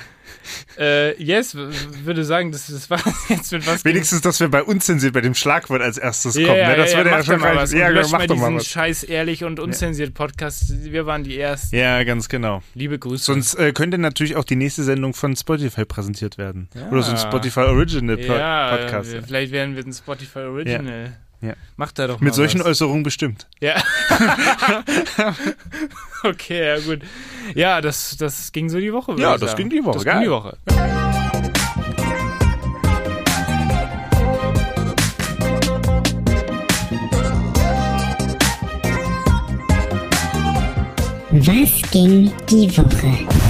Äh, 0.77 1.21
yes, 1.21 1.55
würde 1.55 2.23
sagen, 2.23 2.51
das, 2.51 2.67
das 2.67 2.89
war 2.89 2.99
jetzt 3.29 3.51
mit 3.51 3.65
was. 3.67 3.83
Wenigstens, 3.85 4.21
dass 4.21 4.39
wir 4.39 4.49
bei 4.49 4.63
unzensiert 4.63 5.13
bei 5.13 5.21
dem 5.21 5.35
Schlagwort 5.35 5.81
als 5.81 5.97
erstes 5.97 6.35
ja, 6.35 6.47
kommen. 6.47 6.59
ja, 6.59 6.69
ne? 6.69 6.75
Das 6.77 6.91
ja, 6.91 6.97
würde 6.97 7.09
ja 7.09 7.17
macht 7.17 7.25
schon 7.25 7.39
mal 7.39 7.55
was. 7.55 7.71
Ja, 7.73 7.87
genau, 7.89 7.99
löscht 8.01 8.11
mach 8.11 8.19
mal 8.19 8.27
mal 8.27 8.33
diesen 8.35 8.55
was. 8.55 8.65
scheiß 8.67 9.03
ehrlich 9.03 9.43
und 9.43 9.59
unzensiert 9.59 10.13
Podcast. 10.13 10.83
Wir 10.83 11.05
waren 11.05 11.23
die 11.23 11.37
ersten. 11.39 11.75
Ja, 11.75 12.03
ganz 12.03 12.29
genau. 12.29 12.61
Liebe 12.73 12.99
Grüße. 12.99 13.25
Sonst 13.25 13.55
äh, 13.55 13.71
könnte 13.73 13.97
natürlich 13.97 14.35
auch 14.35 14.43
die 14.43 14.55
nächste 14.55 14.83
Sendung 14.83 15.13
von 15.13 15.35
Spotify 15.35 15.85
präsentiert 15.85 16.37
werden. 16.37 16.69
Ja. 16.73 16.89
Oder 16.89 17.03
so 17.03 17.11
ein 17.11 17.17
Spotify 17.17 17.61
Original 17.61 18.17
Po- 18.17 18.33
ja, 18.33 18.77
Podcast. 18.77 19.13
äh, 19.13 19.21
vielleicht 19.21 19.51
werden 19.51 19.75
wir 19.75 19.83
ein 19.83 19.93
Spotify 19.93 20.39
Original. 20.39 21.17
Ja. 21.41 21.53
Macht 21.75 21.99
da 21.99 22.07
doch 22.07 22.19
Mit 22.19 22.33
solchen 22.33 22.59
was. 22.61 22.67
Äußerungen 22.67 23.03
bestimmt. 23.03 23.47
Ja. 23.59 23.75
okay, 26.23 26.65
ja 26.67 26.79
gut. 26.79 27.01
Ja, 27.53 27.79
das, 27.81 28.17
das 28.17 28.51
ging 28.51 28.69
so 28.69 28.79
die 28.79 28.91
Woche. 28.91 29.15
Ja, 29.19 29.37
das 29.37 29.51
sagen. 29.51 29.69
ging 29.69 29.79
die 29.81 29.85
Woche, 29.85 29.93
Das 29.95 30.03
ging 30.03 30.13
geil. 30.13 30.23
die 30.23 30.29
Woche. 30.31 30.57
Was 41.31 41.81
ging 41.91 42.31
die 42.49 42.77
Woche? 42.77 43.46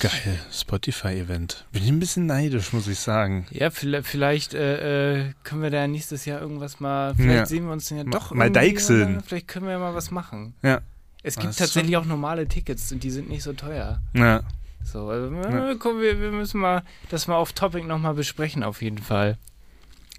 Geil, 0.00 0.38
Spotify-Event. 0.50 1.66
Bin 1.72 1.82
ich 1.82 1.88
ein 1.90 2.00
bisschen 2.00 2.24
neidisch, 2.26 2.72
muss 2.72 2.88
ich 2.88 2.98
sagen. 2.98 3.46
Ja, 3.50 3.70
vielleicht, 3.70 4.06
vielleicht 4.08 4.54
äh, 4.54 5.18
äh, 5.28 5.32
können 5.44 5.62
wir 5.62 5.70
da 5.70 5.86
nächstes 5.86 6.24
Jahr 6.24 6.40
irgendwas 6.40 6.80
mal, 6.80 7.14
vielleicht 7.14 7.34
Ja. 7.36 7.46
sehen 7.46 7.66
wir 7.66 7.72
uns 7.72 7.88
dann 7.88 7.98
ja 7.98 8.04
doch 8.04 8.32
mal 8.32 8.50
deichseln. 8.50 9.20
Vielleicht 9.20 9.46
können 9.48 9.66
wir 9.66 9.72
ja 9.72 9.78
mal 9.78 9.94
was 9.94 10.10
machen. 10.10 10.54
Ja. 10.62 10.80
Es 11.22 11.34
Das 11.34 11.44
gibt 11.44 11.58
tatsächlich 11.58 11.92
schon- 11.94 12.02
auch 12.02 12.06
normale 12.06 12.48
Tickets 12.48 12.90
und 12.92 13.04
die 13.04 13.10
sind 13.10 13.28
nicht 13.28 13.42
so 13.42 13.52
teuer. 13.52 14.00
Ja. 14.14 14.40
So, 14.82 15.08
also 15.10 15.34
Ja. 15.34 15.72
äh, 15.72 15.76
komm, 15.76 16.00
wir, 16.00 16.18
wir 16.18 16.30
müssen 16.32 16.60
mal 16.60 16.82
das 17.10 17.26
mal 17.28 17.36
auf 17.36 17.52
Topic 17.52 17.86
nochmal 17.86 18.14
besprechen, 18.14 18.62
auf 18.62 18.80
jeden 18.80 18.98
Fall. 18.98 19.36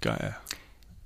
Geil. 0.00 0.36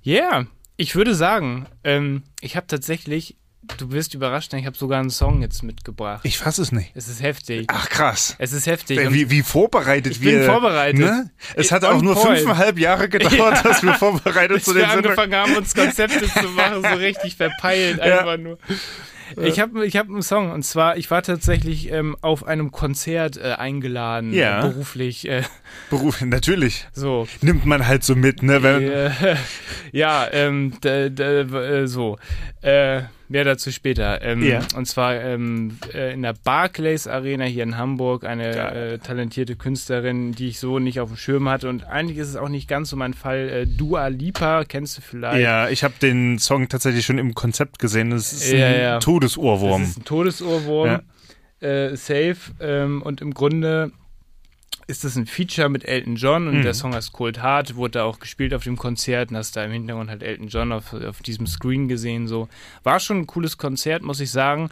Ja, 0.03 0.13
yeah, 0.39 0.47
ich 0.75 0.93
würde 0.95 1.15
sagen, 1.15 1.65
ähm, 1.83 2.21
ich 2.41 2.55
habe 2.55 2.67
tatsächlich, 2.67 3.35
du 3.77 3.91
wirst 3.91 4.13
überrascht, 4.13 4.53
ich 4.53 4.65
habe 4.65 4.77
sogar 4.77 4.99
einen 4.99 5.09
Song 5.09 5.41
jetzt 5.41 5.63
mitgebracht. 5.63 6.21
Ich 6.23 6.37
fass 6.37 6.57
es 6.57 6.71
nicht. 6.71 6.91
es 6.95 7.07
ist 7.07 7.21
heftig. 7.21 7.65
Ach 7.69 7.89
krass. 7.89 8.35
Es 8.39 8.53
ist 8.53 8.67
heftig. 8.67 8.99
Wie, 9.11 9.29
wie 9.29 9.41
vorbereitet 9.41 10.13
Ich 10.13 10.21
wir. 10.21 10.37
bin 10.39 10.43
vorbereitet. 10.43 10.99
Ne? 10.99 11.29
Es 11.55 11.71
hat 11.71 11.83
auch 11.85 12.01
nur 12.01 12.15
point. 12.15 12.37
fünfeinhalb 12.39 12.79
Jahre 12.79 13.09
gedauert, 13.09 13.33
Ja. 13.57 13.61
dass 13.63 13.83
wir 13.83 13.93
vorbereitet 13.93 14.55
bis 14.57 14.63
zu 14.65 14.75
wir 14.75 14.81
den 14.83 14.89
Sendungen. 14.91 15.05
angefangen 15.19 15.35
haben, 15.35 15.55
uns 15.55 15.73
Konzepte 15.75 16.27
zu 16.27 16.47
machen, 16.55 16.81
so 16.83 16.95
richtig 16.97 17.35
verpeilt 17.35 17.97
Ja. 17.97 18.19
einfach 18.19 18.37
nur. 18.37 18.57
Ich 19.43 19.59
habe 19.59 19.85
ich 19.85 19.97
hab 19.97 20.07
einen 20.07 20.21
Song 20.21 20.51
und 20.53 20.63
zwar, 20.63 20.95
ich 20.95 21.11
war 21.11 21.21
tatsächlich 21.21 21.91
ähm, 21.91 22.15
auf 22.21 22.47
einem 22.47 22.71
Konzert 22.71 23.35
äh, 23.35 23.55
eingeladen, 23.57 24.31
Ja. 24.33 24.59
äh, 24.65 24.69
beruflich. 24.69 25.27
Äh, 25.27 25.43
Beruf, 25.89 26.21
natürlich. 26.21 26.87
so. 26.93 27.27
Nimmt 27.41 27.65
man 27.65 27.85
halt 27.85 28.05
so 28.05 28.15
mit, 28.15 28.41
ne? 28.41 28.63
Wenn, 28.63 28.83
Äh, 28.89 29.35
ja, 29.91 30.27
ähm, 30.31 30.71
äh, 30.81 31.87
so. 31.87 32.17
Äh, 32.61 33.01
mehr 33.29 33.43
dazu 33.43 33.71
später. 33.71 34.21
Ähm, 34.21 34.41
Ja. 34.43 34.61
Und 34.75 34.85
zwar 34.87 35.15
ähm, 35.15 35.77
äh, 35.93 36.13
in 36.13 36.21
der 36.21 36.33
Barclays 36.33 37.07
Arena 37.07 37.45
hier 37.45 37.63
in 37.63 37.77
Hamburg, 37.77 38.23
eine 38.25 38.55
äh, 38.55 38.97
talentierte 38.99 39.55
Künstlerin, 39.55 40.31
die 40.31 40.47
ich 40.49 40.59
so 40.59 40.79
nicht 40.79 40.99
auf 40.99 41.09
dem 41.09 41.17
Schirm 41.17 41.49
hatte. 41.49 41.67
Und 41.69 41.85
eigentlich 41.85 42.17
ist 42.17 42.29
es 42.29 42.35
auch 42.35 42.49
nicht 42.49 42.67
ganz 42.67 42.89
so 42.89 42.95
mein 42.95 43.13
Fall. 43.13 43.49
Äh, 43.49 43.65
Dua 43.67 44.07
Lipa, 44.07 44.63
kennst 44.63 44.97
du 44.97 45.01
vielleicht? 45.01 45.41
ja, 45.41 45.69
ich 45.69 45.83
habe 45.83 45.93
den 46.01 46.39
Song 46.39 46.69
tatsächlich 46.69 47.05
schon 47.05 47.17
im 47.17 47.33
Konzept 47.33 47.79
gesehen. 47.79 48.11
Das 48.11 48.31
ist 48.33 48.51
ein 48.53 48.59
Ja, 48.59 48.69
ja. 48.71 48.99
Todesohrwurm. 48.99 49.81
Das 49.81 49.89
ist 49.91 49.97
ein 49.99 50.05
Todesohrwurm. 50.05 51.01
Äh, 51.59 51.95
safe. 51.95 52.35
Ähm, 52.59 53.01
und 53.01 53.19
im 53.21 53.33
Grunde 53.33 53.91
ist 54.87 55.03
das 55.03 55.15
ein 55.15 55.25
Feature 55.25 55.69
mit 55.69 55.83
Elton 55.85 56.15
John 56.15 56.47
und 56.47 56.59
Mhm. 56.59 56.63
der 56.63 56.73
Song 56.73 56.93
heißt 56.95 57.11
Cold 57.13 57.41
Heart, 57.43 57.75
wurde 57.75 57.99
da 57.99 58.03
auch 58.05 58.19
gespielt 58.19 58.53
auf 58.53 58.63
dem 58.63 58.77
Konzert 58.77 59.31
und 59.31 59.37
hast 59.37 59.55
da 59.55 59.63
im 59.63 59.71
Hintergrund 59.71 60.09
halt 60.09 60.23
Elton 60.23 60.47
John 60.47 60.71
auf, 60.71 60.93
auf 60.93 61.21
diesem 61.21 61.45
Screen 61.47 61.87
gesehen. 61.87 62.27
So. 62.27 62.47
War 62.83 62.99
schon 62.99 63.17
ein 63.19 63.27
cooles 63.27 63.57
Konzert, 63.57 64.01
muss 64.03 64.19
ich 64.21 64.31
sagen. 64.31 64.69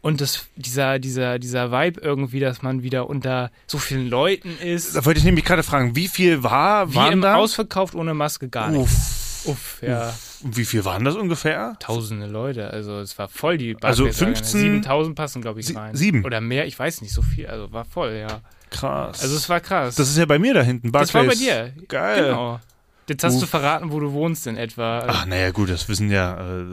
Und 0.00 0.20
das, 0.20 0.48
dieser, 0.56 0.98
dieser, 0.98 1.38
dieser 1.38 1.70
Vibe 1.70 2.00
irgendwie, 2.00 2.40
dass 2.40 2.60
man 2.62 2.82
wieder 2.82 3.08
unter 3.08 3.52
so 3.68 3.78
vielen 3.78 4.08
Leuten 4.08 4.58
ist. 4.58 4.96
Da 4.96 5.04
wollte 5.04 5.18
ich 5.20 5.24
nämlich 5.24 5.44
gerade 5.44 5.62
fragen, 5.62 5.94
wie 5.94 6.08
viel 6.08 6.42
war, 6.42 6.90
Wie 6.90 6.96
waren 6.96 7.12
im 7.12 7.20
da? 7.20 7.36
Ausverkauft 7.36 7.94
ohne 7.94 8.12
Maske 8.14 8.48
gar 8.48 8.70
nicht. 8.70 8.80
Uff. 8.80 9.18
Uff, 9.44 9.78
ja. 9.82 10.12
Und 10.42 10.56
wie 10.56 10.64
viel 10.64 10.84
waren 10.84 11.04
das 11.04 11.14
ungefähr? 11.16 11.74
Tausende 11.80 12.26
Leute, 12.26 12.70
also 12.70 12.98
es 13.00 13.16
war 13.18 13.28
voll 13.28 13.58
die 13.58 13.76
Also 13.80 14.04
Barclays 14.04 14.22
Arena. 14.22 14.36
15 14.36 14.60
7000 14.60 15.16
passen, 15.16 15.42
glaube 15.42 15.60
ich, 15.60 15.74
rein. 15.74 15.94
sieben? 15.96 16.24
Oder 16.24 16.40
mehr, 16.40 16.66
ich 16.66 16.76
weiß 16.78 17.00
nicht, 17.02 17.12
so 17.12 17.22
viel, 17.22 17.46
also 17.48 17.72
war 17.72 17.84
voll, 17.84 18.12
ja. 18.14 18.40
Krass. 18.72 19.22
Also 19.22 19.36
es 19.36 19.48
war 19.48 19.60
krass. 19.60 19.94
das 19.94 20.08
ist 20.08 20.18
ja 20.18 20.24
bei 20.26 20.38
mir 20.38 20.54
da 20.54 20.62
hinten. 20.62 20.90
Das 20.92 21.12
war 21.14 21.22
bei 21.22 21.28
Barclays. 21.28 21.46
dir. 21.46 21.72
Geil. 21.88 22.24
Genau. 22.24 22.60
Jetzt 23.08 23.24
hast 23.24 23.40
du 23.40 23.44
Uff. 23.44 23.50
verraten, 23.50 23.90
wo 23.92 23.98
du 24.00 24.12
wohnst 24.12 24.46
in 24.46 24.56
etwa. 24.56 25.04
Ach, 25.06 25.26
naja, 25.26 25.50
gut, 25.50 25.68
das 25.70 25.88
wissen 25.88 26.10
ja, 26.10 26.38
äh, 26.62 26.64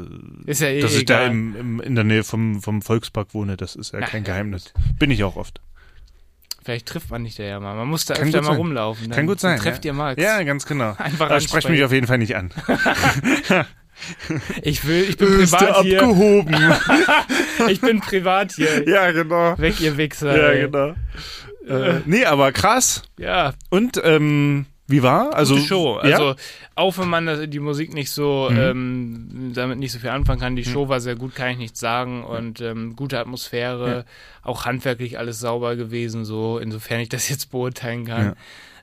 ist 0.46 0.62
ja 0.62 0.68
eh 0.68 0.80
dass 0.80 0.96
ich 0.96 1.06
da 1.06 1.22
egal. 1.22 1.32
im, 1.32 1.56
im, 1.56 1.80
in 1.82 1.96
der 1.96 2.04
Nähe 2.04 2.24
vom, 2.24 2.62
vom 2.62 2.82
Volkspark 2.82 3.34
wohne, 3.34 3.58
das 3.58 3.76
ist 3.76 3.94
ja 3.94 4.00
Na, 4.00 4.06
kein 4.06 4.24
Geheimnis. 4.24 4.74
Bin 5.00 5.10
ich 5.12 5.24
auch 5.24 5.36
oft. 5.36 5.60
Vielleicht 6.64 6.88
trifft 6.88 7.10
man 7.10 7.24
dich 7.24 7.36
da 7.36 7.44
ja 7.44 7.60
mal. 7.60 7.74
Man 7.76 7.88
muss 7.88 8.06
da 8.06 8.14
Kann 8.14 8.28
öfter 8.28 8.42
mal 8.42 8.48
sein. 8.50 8.56
rumlaufen. 8.58 9.10
Kann 9.10 9.26
gut 9.26 9.40
sein. 9.40 9.60
Trefft 9.60 9.86
ja. 9.86 9.90
ihr 9.90 9.94
Max. 9.96 10.22
Ja, 10.22 10.44
ganz 10.44 10.66
genau. 10.68 10.94
Einfach 10.98 11.30
Aber 11.30 11.40
sprech 11.42 11.68
mich 11.68 11.84
auf 11.84 11.92
jeden 11.92 12.06
Fall 12.06 12.20
nicht 12.20 12.36
an. 12.36 12.52
Ich 14.64 14.88
will, 14.88 15.04
ich 15.10 15.18
bin 15.18 15.42
Ist 15.42 15.52
der 15.52 15.58
privat 15.58 15.82
hier. 15.84 16.02
abgehoben. 16.02 16.56
Ich 17.70 17.82
bin 17.82 18.00
privat 18.00 18.54
hier. 18.54 18.88
ja, 18.88 19.12
genau. 19.12 19.58
Weg, 19.58 19.82
ihr 19.82 19.98
Wichser. 19.98 20.38
Ja, 20.38 20.48
ey. 20.52 20.62
genau. 20.62 20.94
Äh, 21.70 22.02
nee, 22.06 22.26
aber 22.26 22.52
krass. 22.52 23.04
Ja, 23.18 23.54
Und 23.70 24.02
ähm, 24.04 24.66
wie 24.88 25.04
war? 25.04 25.34
Also 25.36 25.54
gute 25.56 25.68
Show. 25.68 26.00
Ja? 26.04 26.18
Also 26.18 26.36
auch 26.76 26.98
wenn 26.98 27.10
man 27.10 27.50
die 27.52 27.60
Musik 27.60 27.94
nicht 27.94 28.10
so 28.10 28.50
Mhm. 28.52 28.58
ähm, 28.58 29.52
damit 29.54 29.78
nicht 29.78 29.92
so 29.92 30.00
viel 30.00 30.10
anfangen 30.10 30.40
kann, 30.42 30.56
die 30.56 30.66
Show 30.66 30.90
war 30.90 31.00
sehr 31.00 31.16
gut, 31.16 31.36
kann 31.36 31.50
ich 31.52 31.58
nichts 31.60 31.80
sagen 31.80 32.24
und 32.24 32.60
ähm, 32.62 32.96
gute 32.96 33.20
Atmosphäre, 33.20 34.06
auch 34.42 34.66
handwerklich 34.66 35.20
alles 35.20 35.40
sauber 35.40 35.76
gewesen, 35.76 36.26
so 36.26 36.58
insofern 36.58 37.02
ich 37.02 37.10
das 37.10 37.30
jetzt 37.30 37.52
beurteilen 37.52 38.06
kann. 38.06 38.26
Ja. 38.26 38.34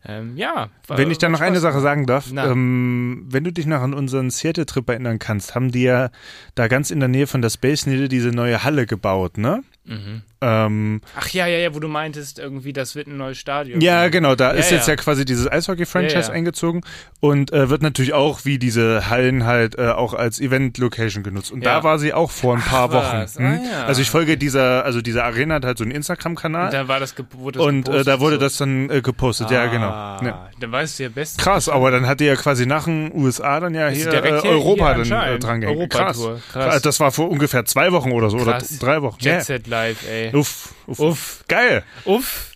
Ähm, 0.08 0.36
ja 0.36 0.68
Wenn 0.86 1.10
ich 1.10 1.18
da 1.18 1.26
war 1.26 1.32
noch 1.32 1.40
eine 1.40 1.56
Spaß. 1.56 1.62
Sache 1.72 1.80
sagen 1.80 2.06
darf, 2.06 2.30
ähm, 2.36 3.24
wenn 3.28 3.42
du 3.42 3.52
dich 3.52 3.66
noch 3.66 3.80
an 3.80 3.92
unseren 3.92 4.30
Seattle-Trip 4.30 4.88
erinnern 4.88 5.18
kannst, 5.18 5.56
haben 5.56 5.72
die 5.72 5.82
ja 5.82 6.10
da 6.54 6.68
ganz 6.68 6.92
in 6.92 7.00
der 7.00 7.08
Nähe 7.08 7.26
von 7.26 7.42
der 7.42 7.50
Space 7.50 7.86
Needle 7.86 8.08
diese 8.08 8.28
neue 8.28 8.62
Halle 8.62 8.86
gebaut, 8.86 9.38
ne? 9.38 9.64
Mhm. 9.86 10.22
Ähm, 10.42 11.00
Ach 11.18 11.28
ja, 11.30 11.46
ja, 11.46 11.56
ja, 11.58 11.74
wo 11.74 11.80
du 11.80 11.88
meintest, 11.88 12.38
irgendwie, 12.38 12.74
das 12.74 12.94
wird 12.94 13.06
ein 13.06 13.16
neues 13.16 13.38
Stadion. 13.38 13.80
ja, 13.80 14.08
genau, 14.08 14.34
da 14.34 14.52
Ja, 14.52 14.58
ist 14.58 14.70
jetzt 14.70 14.86
ja. 14.86 14.92
ja 14.92 14.96
quasi 14.96 15.24
dieses 15.24 15.50
Eishockey-Franchise 15.50 16.14
Ja, 16.18 16.26
ja. 16.28 16.32
eingezogen 16.34 16.82
und 17.20 17.52
äh, 17.54 17.70
wird 17.70 17.80
natürlich 17.82 18.12
auch 18.12 18.44
wie 18.44 18.58
diese 18.58 19.08
Hallen 19.08 19.44
halt 19.46 19.78
äh, 19.78 19.88
auch 19.88 20.12
als 20.12 20.38
Event-Location 20.38 21.22
genutzt. 21.22 21.50
Und 21.52 21.64
Ja. 21.64 21.76
da 21.76 21.84
war 21.84 21.98
sie 21.98 22.12
auch 22.12 22.30
vor 22.30 22.54
ein 22.56 22.60
paar 22.60 22.92
was. 22.92 23.36
Wochen. 23.36 23.44
Hm? 23.44 23.60
Ah, 23.64 23.78
ja. 23.80 23.86
Also 23.86 24.02
ich 24.02 24.10
folge 24.10 24.36
dieser, 24.36 24.84
also 24.84 25.00
diese 25.00 25.24
Arena 25.24 25.54
hat 25.54 25.64
halt 25.64 25.78
so 25.78 25.84
einen 25.84 25.92
Instagram-Kanal 25.92 26.66
Und 26.66 26.74
da 26.74 26.86
war 26.88 27.00
das, 27.00 27.14
ge- 27.14 27.24
wurde 27.32 27.58
das 27.58 27.66
und 27.66 27.88
äh, 27.88 28.04
da 28.04 28.20
wurde 28.20 28.34
so. 28.36 28.40
das 28.40 28.56
dann 28.58 28.90
äh, 28.90 29.00
gepostet, 29.00 29.50
ja 29.50 29.66
genau. 29.66 29.88
Ah, 29.88 30.20
Ja. 30.22 30.50
Dann 30.60 30.70
weißt 30.72 30.98
du 30.98 31.04
ja 31.04 31.08
best. 31.08 31.38
Krass, 31.38 31.68
aber 31.70 31.90
dann 31.90 32.06
hat 32.06 32.20
die 32.20 32.24
ja 32.26 32.36
quasi 32.36 32.66
nach 32.66 32.84
den 32.84 33.10
USA 33.14 33.58
dann 33.60 33.74
ja 33.74 33.88
hier 33.88 34.10
direkt 34.10 34.38
äh, 34.38 34.40
hier- 34.42 34.50
Europa 34.50 34.94
hier 34.96 35.04
dann 35.04 35.28
äh, 35.34 35.38
dran 35.38 35.60
gehängt. 35.62 35.90
Krass. 35.90 36.20
Krass. 36.52 36.82
Das 36.82 37.00
war 37.00 37.10
vor 37.10 37.30
ungefähr 37.30 37.64
zwei 37.64 37.92
Wochen 37.92 38.12
oder 38.12 38.28
so 38.28 38.36
Krass. 38.38 38.70
oder 38.70 38.78
drei 38.80 39.02
Wochen. 39.02 39.16
Jet 39.20 39.32
Ja. 39.34 39.40
Set 39.40 39.66
Live, 39.76 40.08
ey. 40.08 40.34
Uff, 40.34 40.74
uff, 40.86 40.98
Uff. 41.00 41.44
Geil. 41.48 41.82
Uff. 42.06 42.52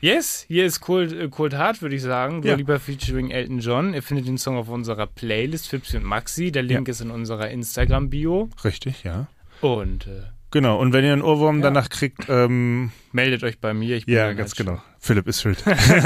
Yes, 0.00 0.44
hier 0.48 0.64
ist 0.66 0.80
Cold, 0.80 1.12
äh, 1.12 1.28
Cold 1.28 1.52
Heart, 1.54 1.82
würde 1.82 1.94
ich 1.96 2.02
sagen. 2.02 2.40
Du 2.42 2.48
Ja. 2.48 2.54
lieber 2.56 2.78
featuring 2.80 3.30
Elton 3.30 3.58
John. 3.60 3.92
Ihr 3.94 4.02
findet 4.02 4.26
den 4.26 4.38
Song 4.38 4.56
auf 4.56 4.68
unserer 4.68 5.06
Playlist, 5.06 5.68
Fipsi 5.68 5.96
und 5.98 6.04
Maxi. 6.04 6.52
Der 6.52 6.62
Link 6.62 6.88
ist 6.88 7.00
in 7.02 7.10
unserer 7.10 7.50
Instagram-Bio. 7.50 8.48
Richtig, 8.64 9.04
ja. 9.04 9.26
Und 9.60 10.06
äh, 10.06 10.22
Genau, 10.50 10.78
und 10.78 10.92
wenn 10.92 11.04
ihr 11.04 11.12
einen 11.12 11.22
Ohrwurm 11.22 11.56
Ja. 11.58 11.64
danach 11.64 11.88
kriegt, 11.90 12.28
ähm, 12.28 12.92
meldet 13.12 13.42
euch 13.44 13.58
bei 13.60 13.74
mir. 13.74 13.96
Ich 13.96 14.06
bin 14.06 14.14
ja, 14.14 14.32
ganz 14.32 14.52
halt 14.52 14.58
genau. 14.66 14.82
Philipp 15.00 15.26
ist 15.26 15.42
schuld. 15.42 15.62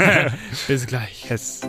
Bis 0.67 0.87
gleich. 0.87 1.29
yes. 1.29 1.61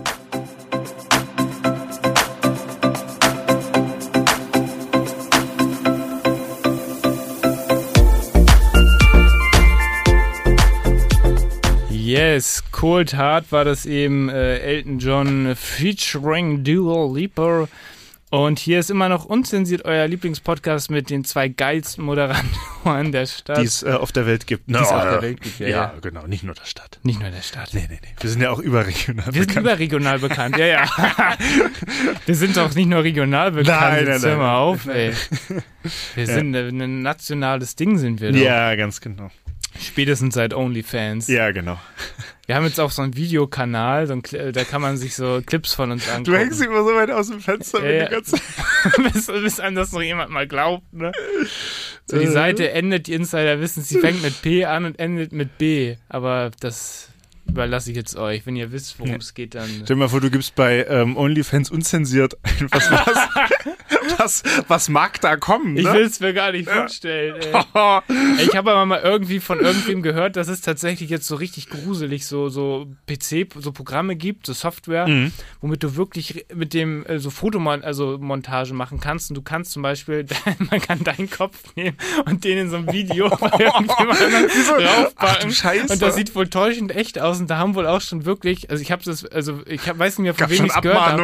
Yes, 12.10 12.64
Cold 12.72 13.16
Heart 13.16 13.52
war 13.52 13.64
das 13.64 13.86
eben 13.86 14.28
äh, 14.28 14.58
Elton 14.58 14.98
John 14.98 15.54
featuring 15.54 16.64
Dual 16.64 17.16
Leaper. 17.16 17.68
Und 18.30 18.58
hier 18.58 18.80
ist 18.80 18.90
immer 18.90 19.08
noch 19.08 19.26
unzensiert 19.26 19.84
euer 19.84 20.08
Lieblingspodcast 20.08 20.90
mit 20.90 21.08
den 21.08 21.22
zwei 21.22 21.46
geilsten 21.46 22.04
Moderatoren 22.04 23.12
der 23.12 23.26
Stadt. 23.26 23.58
Die 23.58 23.64
es 23.64 23.84
äh, 23.84 23.92
auf 23.92 24.10
der 24.10 24.26
Welt 24.26 24.48
gibt. 24.48 24.68
Die 24.68 24.74
es 24.74 24.88
auf 24.88 25.02
der 25.02 25.22
Welt 25.22 25.40
gibt, 25.40 25.60
ja, 25.60 25.68
ja, 25.68 25.76
ja. 25.76 25.94
genau, 26.00 26.26
nicht 26.26 26.42
nur 26.42 26.54
der 26.56 26.64
Stadt. 26.64 26.98
Nicht 27.04 27.20
nur 27.20 27.30
der 27.30 27.42
Stadt. 27.42 27.70
Nee, 27.74 27.86
nee, 27.88 28.00
nee. 28.02 28.08
Wir 28.18 28.30
sind 28.30 28.42
ja 28.42 28.50
auch 28.50 28.58
überregional 28.58 29.26
Wir 29.26 29.32
sind 29.42 29.46
bekannt. 29.46 29.66
überregional 29.66 30.18
bekannt, 30.18 30.56
ja, 30.58 30.66
ja. 30.66 30.90
Wir 32.26 32.34
sind 32.34 32.56
doch 32.56 32.74
nicht 32.74 32.88
nur 32.88 33.04
regional 33.04 33.52
bekannt. 33.52 33.80
Nein, 33.80 34.04
nein, 34.04 34.12
Jetzt 34.14 34.24
hör 34.24 34.36
mal 34.36 34.56
auf, 34.56 34.86
ey. 34.88 35.12
Wir 36.16 36.26
sind 36.26 36.56
ein 36.56 37.02
nationales 37.02 37.76
Ding, 37.76 37.98
sind 37.98 38.20
wir 38.20 38.32
doch. 38.32 38.38
ja, 38.38 38.74
ganz 38.74 39.00
genau. 39.00 39.30
Spätestens 39.80 40.34
seit 40.34 40.52
OnlyFans. 40.54 41.28
Ja, 41.28 41.50
genau. 41.52 41.78
Wir 42.46 42.54
haben 42.56 42.64
jetzt 42.66 42.80
auch 42.80 42.90
so 42.90 43.02
einen 43.02 43.16
Videokanal, 43.16 44.06
so 44.06 44.12
ein, 44.12 44.22
Cl- 44.22 44.52
da 44.52 44.64
kann 44.64 44.82
man 44.82 44.96
sich 44.96 45.14
so 45.14 45.40
Clips 45.44 45.72
von 45.72 45.90
uns 45.92 46.08
angucken. 46.08 46.24
Du 46.24 46.36
hängst 46.36 46.60
immer 46.60 46.82
so 46.84 46.94
weit 46.94 47.10
aus 47.10 47.28
dem 47.28 47.40
Fenster, 47.40 47.82
wenn 47.82 47.96
Ja, 47.96 48.04
die 48.06 48.10
ganze 48.14 48.36
bis, 49.12 49.26
bis 49.26 49.60
einem 49.60 49.76
das 49.76 49.92
noch 49.92 50.02
jemand 50.02 50.30
mal 50.30 50.46
glaubt, 50.46 50.92
ne? 50.92 51.12
So, 52.06 52.18
die 52.18 52.24
Äh. 52.24 52.30
Seite 52.30 52.70
endet, 52.72 53.06
die 53.06 53.14
Insider 53.14 53.60
wissen, 53.60 53.82
sie 53.82 53.98
fängt 54.00 54.20
mit 54.22 54.42
P 54.42 54.64
an 54.64 54.84
und 54.84 54.98
endet 54.98 55.32
mit 55.32 55.58
B. 55.58 55.96
Aber 56.08 56.50
das 56.60 57.08
überlasse 57.48 57.90
ich 57.90 57.96
jetzt 57.96 58.16
euch. 58.16 58.46
Wenn 58.46 58.56
ihr 58.56 58.72
wisst, 58.72 58.98
worum 58.98 59.12
Ja. 59.12 59.18
es 59.18 59.32
geht, 59.34 59.54
dann. 59.54 59.68
Stell 59.68 59.84
dir 59.86 59.96
mal 59.96 60.08
vor, 60.08 60.20
du 60.20 60.30
gibst 60.30 60.54
bei 60.56 60.84
ähm, 60.88 61.16
OnlyFans 61.16 61.70
unzensiert 61.70 62.36
einfach 62.42 62.80
was. 62.90 63.28
was, 64.18 64.42
was 64.68 64.88
mag 64.88 65.20
da 65.20 65.36
kommen? 65.36 65.76
Ich 65.76 65.84
Ne? 65.84 65.92
will 65.94 66.02
es 66.02 66.20
mir 66.20 66.32
gar 66.32 66.52
nicht 66.52 66.68
vorstellen. 66.68 67.36
Ey. 67.40 68.00
Ich 68.42 68.56
habe 68.56 68.70
aber 68.72 68.86
mal 68.86 69.00
irgendwie 69.00 69.40
von 69.40 69.60
irgendwem 69.60 70.02
gehört, 70.02 70.36
dass 70.36 70.48
es 70.48 70.60
tatsächlich 70.60 71.10
jetzt 71.10 71.26
so 71.26 71.34
richtig 71.36 71.68
gruselig 71.68 72.26
so, 72.26 72.48
so 72.48 72.86
PC, 73.06 73.46
so 73.58 73.72
Programme 73.72 74.16
gibt, 74.16 74.46
so 74.46 74.52
Software, 74.52 75.06
Mhm. 75.06 75.32
womit 75.60 75.82
du 75.82 75.96
wirklich 75.96 76.46
mit 76.54 76.74
dem 76.74 77.04
äh, 77.06 77.18
so 77.18 77.30
Fotomon 77.30 77.82
also 77.82 78.18
Montage 78.18 78.74
machen 78.74 79.00
kannst. 79.00 79.30
Und 79.30 79.36
du 79.36 79.42
kannst 79.42 79.72
zum 79.72 79.82
Beispiel, 79.82 80.26
man 80.70 80.80
kann 80.80 81.02
deinen 81.04 81.30
Kopf 81.30 81.56
nehmen 81.76 81.96
und 82.26 82.44
den 82.44 82.58
in 82.58 82.70
so 82.70 82.76
einem 82.76 82.92
Video 82.92 83.28
Ach 83.30 83.38
draufpacken. 83.38 85.50
Scheiße. 85.52 85.92
Und 85.92 86.02
das 86.02 86.14
sieht 86.14 86.34
wohl 86.34 86.48
täuschend 86.48 86.94
echt 86.94 87.18
aus. 87.18 87.40
Und 87.40 87.48
da 87.50 87.58
haben 87.58 87.74
wohl 87.74 87.86
auch 87.86 88.00
schon 88.00 88.24
wirklich, 88.24 88.70
also 88.70 88.82
ich 88.82 88.90
habe 88.92 89.02
das, 89.04 89.24
also 89.26 89.60
ich 89.66 89.86
hab, 89.88 89.98
weiß 89.98 90.18
nicht 90.18 90.24
mehr, 90.24 90.34
von 90.34 90.40
Gab 90.40 90.50
wem 90.50 90.64
ich 90.66 90.72
gehört 90.82 90.98
habe. 91.12 91.22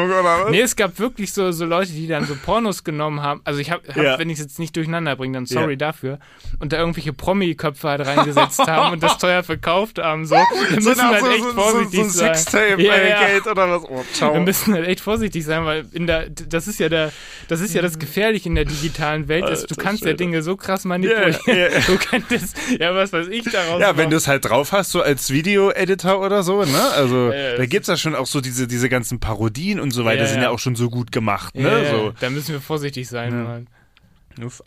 Nee, 0.50 0.60
es 0.60 0.76
gab 0.76 0.98
wirklich 0.98 1.32
so, 1.32 1.52
so 1.52 1.64
Leute, 1.64 1.92
die 1.92 2.06
dann 2.06 2.26
so 2.26 2.34
Pornos 2.36 2.75
genommen 2.84 3.22
haben. 3.22 3.40
Also 3.44 3.60
ich 3.60 3.70
habe, 3.70 3.82
hab, 3.88 3.96
Ja. 3.96 4.18
wenn 4.18 4.28
ich 4.30 4.38
es 4.38 4.44
jetzt 4.44 4.58
nicht 4.58 4.74
durcheinander 4.76 5.16
bringe, 5.16 5.34
dann 5.34 5.46
sorry 5.46 5.72
Ja. 5.72 5.76
dafür. 5.76 6.18
Und 6.58 6.72
da 6.72 6.78
irgendwelche 6.78 7.12
Promi-Köpfe 7.12 7.88
halt 7.88 8.06
reingesetzt 8.06 8.58
haben 8.66 8.92
und 8.92 9.02
das 9.02 9.18
teuer 9.18 9.42
verkauft 9.42 9.98
haben. 9.98 10.26
So, 10.26 10.34
wir 10.36 10.76
müssen 10.76 11.02
halt 11.02 11.20
so, 11.20 11.30
echt 11.30 11.42
so, 11.42 11.50
so, 11.50 11.54
vorsichtig 11.60 11.98
so 12.00 12.00
ein 12.04 12.10
sein. 12.10 12.34
Sextape 12.34 12.82
Ja, 12.82 12.94
äh, 12.94 13.10
ja. 13.10 13.26
Geld 13.26 13.46
oder 13.46 13.70
was? 13.70 13.82
Oh, 13.84 14.32
Wir 14.34 14.40
müssen 14.40 14.74
halt 14.74 14.86
echt 14.86 15.00
vorsichtig 15.00 15.44
sein, 15.44 15.64
weil 15.64 15.86
in 15.92 16.06
der, 16.06 16.28
das 16.30 16.68
ist 16.68 16.78
ja 16.80 16.88
der, 16.88 17.12
das 17.48 17.60
ist 17.60 17.74
ja 17.74 17.82
das 17.82 17.98
Gefährliche 17.98 18.48
in 18.48 18.54
der 18.54 18.64
digitalen 18.64 19.28
Welt, 19.28 19.48
ist, 19.48 19.62
du 19.70 19.74
Alter 19.74 19.82
kannst 19.82 20.04
ja. 20.04 20.12
Dinge 20.12 20.42
so 20.42 20.56
krass 20.56 20.84
manipulieren. 20.84 21.36
Ja, 21.46 21.54
ja, 21.54 21.68
ja. 21.68 21.80
Du 21.86 21.96
könntest, 21.98 22.56
ja, 22.78 22.94
was 22.94 23.12
weiß 23.12 23.28
ich 23.28 23.44
daraus 23.44 23.80
Ja, 23.80 23.90
wenn 23.90 23.96
machen. 23.96 24.10
du 24.10 24.16
es 24.16 24.28
halt 24.28 24.44
drauf 24.44 24.72
hast, 24.72 24.90
so 24.92 25.02
als 25.02 25.30
Video-Editor 25.30 26.20
oder 26.20 26.42
so, 26.42 26.64
ne? 26.64 26.82
Also, 26.96 27.30
da 27.30 27.56
das 27.56 27.68
gibt's 27.68 27.88
ja 27.88 27.96
schon 27.96 28.14
auch 28.14 28.26
so 28.26 28.40
diese, 28.40 28.66
diese 28.66 28.88
ganzen 28.88 29.20
Parodien 29.20 29.80
und 29.80 29.90
so 29.92 30.04
weiter, 30.04 30.26
sind 30.26 30.42
ja. 30.42 30.50
auch 30.50 30.58
schon 30.58 30.76
so 30.76 30.90
gut 30.90 31.12
gemacht, 31.12 31.54
ne? 31.54 31.86
So. 31.90 32.12
Da 32.20 32.30
müssen 32.30 32.52
wir 32.52 32.60
vorsichtig 32.66 33.08
sein, 33.08 33.32
Ja. 33.32 33.42
Mann. 33.44 33.66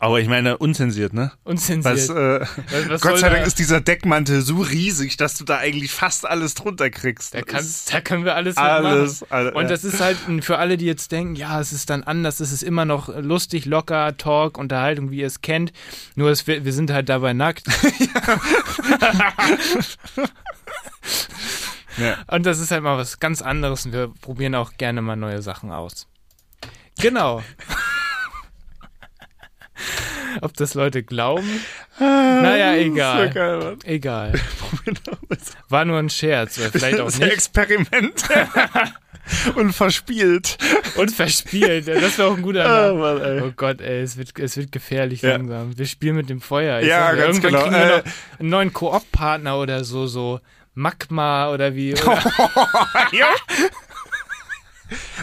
Aber 0.00 0.18
ich 0.18 0.26
meine, 0.26 0.58
unzensiert, 0.58 1.12
ne? 1.12 1.30
Unzensiert. 1.44 1.94
Was, 1.94 2.08
äh, 2.08 2.40
Was- 2.40 2.88
was 2.88 3.00
Gott 3.02 3.18
sei 3.20 3.28
da- 3.28 3.34
Dank 3.36 3.46
ist 3.46 3.60
dieser 3.60 3.80
Deckmantel 3.80 4.40
so 4.40 4.56
riesig, 4.56 5.16
dass 5.16 5.34
du 5.36 5.44
da 5.44 5.58
eigentlich 5.58 5.92
fast 5.92 6.26
alles 6.26 6.54
drunter 6.56 6.90
kriegst. 6.90 7.34
Da, 7.34 7.38
Das 7.42 7.46
kann, 7.46 7.60
ist 7.60 7.94
da 7.94 8.00
können 8.00 8.24
wir 8.24 8.34
alles, 8.34 8.56
alles, 8.56 9.20
mitmachen. 9.20 9.32
alle- 9.46 9.54
Und 9.54 9.62
ja. 9.62 9.68
das 9.68 9.84
ist 9.84 10.00
halt 10.00 10.16
für 10.40 10.58
alle, 10.58 10.76
die 10.76 10.86
jetzt 10.86 11.12
denken, 11.12 11.36
ja, 11.36 11.60
es 11.60 11.72
ist 11.72 11.88
dann 11.88 12.02
anders, 12.02 12.40
es 12.40 12.50
ist 12.50 12.64
immer 12.64 12.84
noch 12.84 13.16
lustig, 13.16 13.64
locker, 13.64 14.16
Talk, 14.16 14.58
Unterhaltung, 14.58 15.12
wie 15.12 15.18
ihr 15.20 15.28
es 15.28 15.40
kennt. 15.40 15.72
Nur 16.16 16.30
es, 16.30 16.48
wir, 16.48 16.64
wir 16.64 16.72
sind 16.72 16.90
halt 16.90 17.08
dabei 17.08 17.32
nackt. 17.32 17.62
Ja. 21.98 22.16
Und 22.28 22.46
das 22.46 22.60
ist 22.60 22.70
halt 22.70 22.82
mal 22.82 22.96
was 22.96 23.18
ganz 23.18 23.42
anderes 23.42 23.84
und 23.84 23.92
wir 23.92 24.08
probieren 24.22 24.54
auch 24.54 24.72
gerne 24.78 25.02
mal 25.02 25.16
neue 25.16 25.42
Sachen 25.42 25.70
aus. 25.70 26.06
Genau. 27.00 27.42
Ob 30.42 30.54
das 30.54 30.74
Leute 30.74 31.02
glauben? 31.02 31.48
Naja, 31.98 32.74
egal. 32.74 33.28
So 33.28 33.34
geil. 33.34 33.76
Egal. 33.84 34.32
War 35.68 35.84
nur 35.84 35.98
ein 35.98 36.10
Scherz, 36.10 36.58
oder 36.58 36.70
vielleicht 36.70 37.00
auch 37.00 37.08
ist 37.08 37.14
ein 37.20 37.24
nicht. 37.28 37.32
Experiment. 37.34 38.24
Und 39.54 39.72
verspielt. 39.72 40.58
Und 40.96 41.12
verspielt. 41.12 41.86
Das 41.86 42.18
wäre 42.18 42.28
auch 42.28 42.36
ein 42.36 42.42
guter 42.42 42.64
Oh, 42.64 42.96
Name. 42.96 42.98
Mann, 42.98 43.22
ey. 43.22 43.40
Oh 43.42 43.52
Gott, 43.54 43.80
ey, 43.80 44.00
es 44.02 44.16
wird, 44.16 44.36
es 44.40 44.56
wird 44.56 44.72
gefährlich 44.72 45.22
Ja. 45.22 45.30
langsam. 45.36 45.76
Wir 45.78 45.86
spielen 45.86 46.16
mit 46.16 46.28
dem 46.30 46.40
Feuer. 46.40 46.80
Ich 46.80 46.88
Ja, 46.88 47.10
sag 47.10 47.18
ganz 47.18 47.36
irgendwann 47.36 47.50
genau. 47.52 47.62
kriegen 47.62 47.74
wir 47.74 47.94
Äh, 47.94 47.98
noch 47.98 48.04
einen 48.40 48.48
neuen 48.48 48.72
Koop-Partner 48.72 49.58
oder 49.58 49.84
so, 49.84 50.06
so 50.08 50.40
Magma 50.74 51.50
oder 51.52 51.74
wie. 51.76 51.92
Oder, 51.94 52.22
ja. 53.12 53.26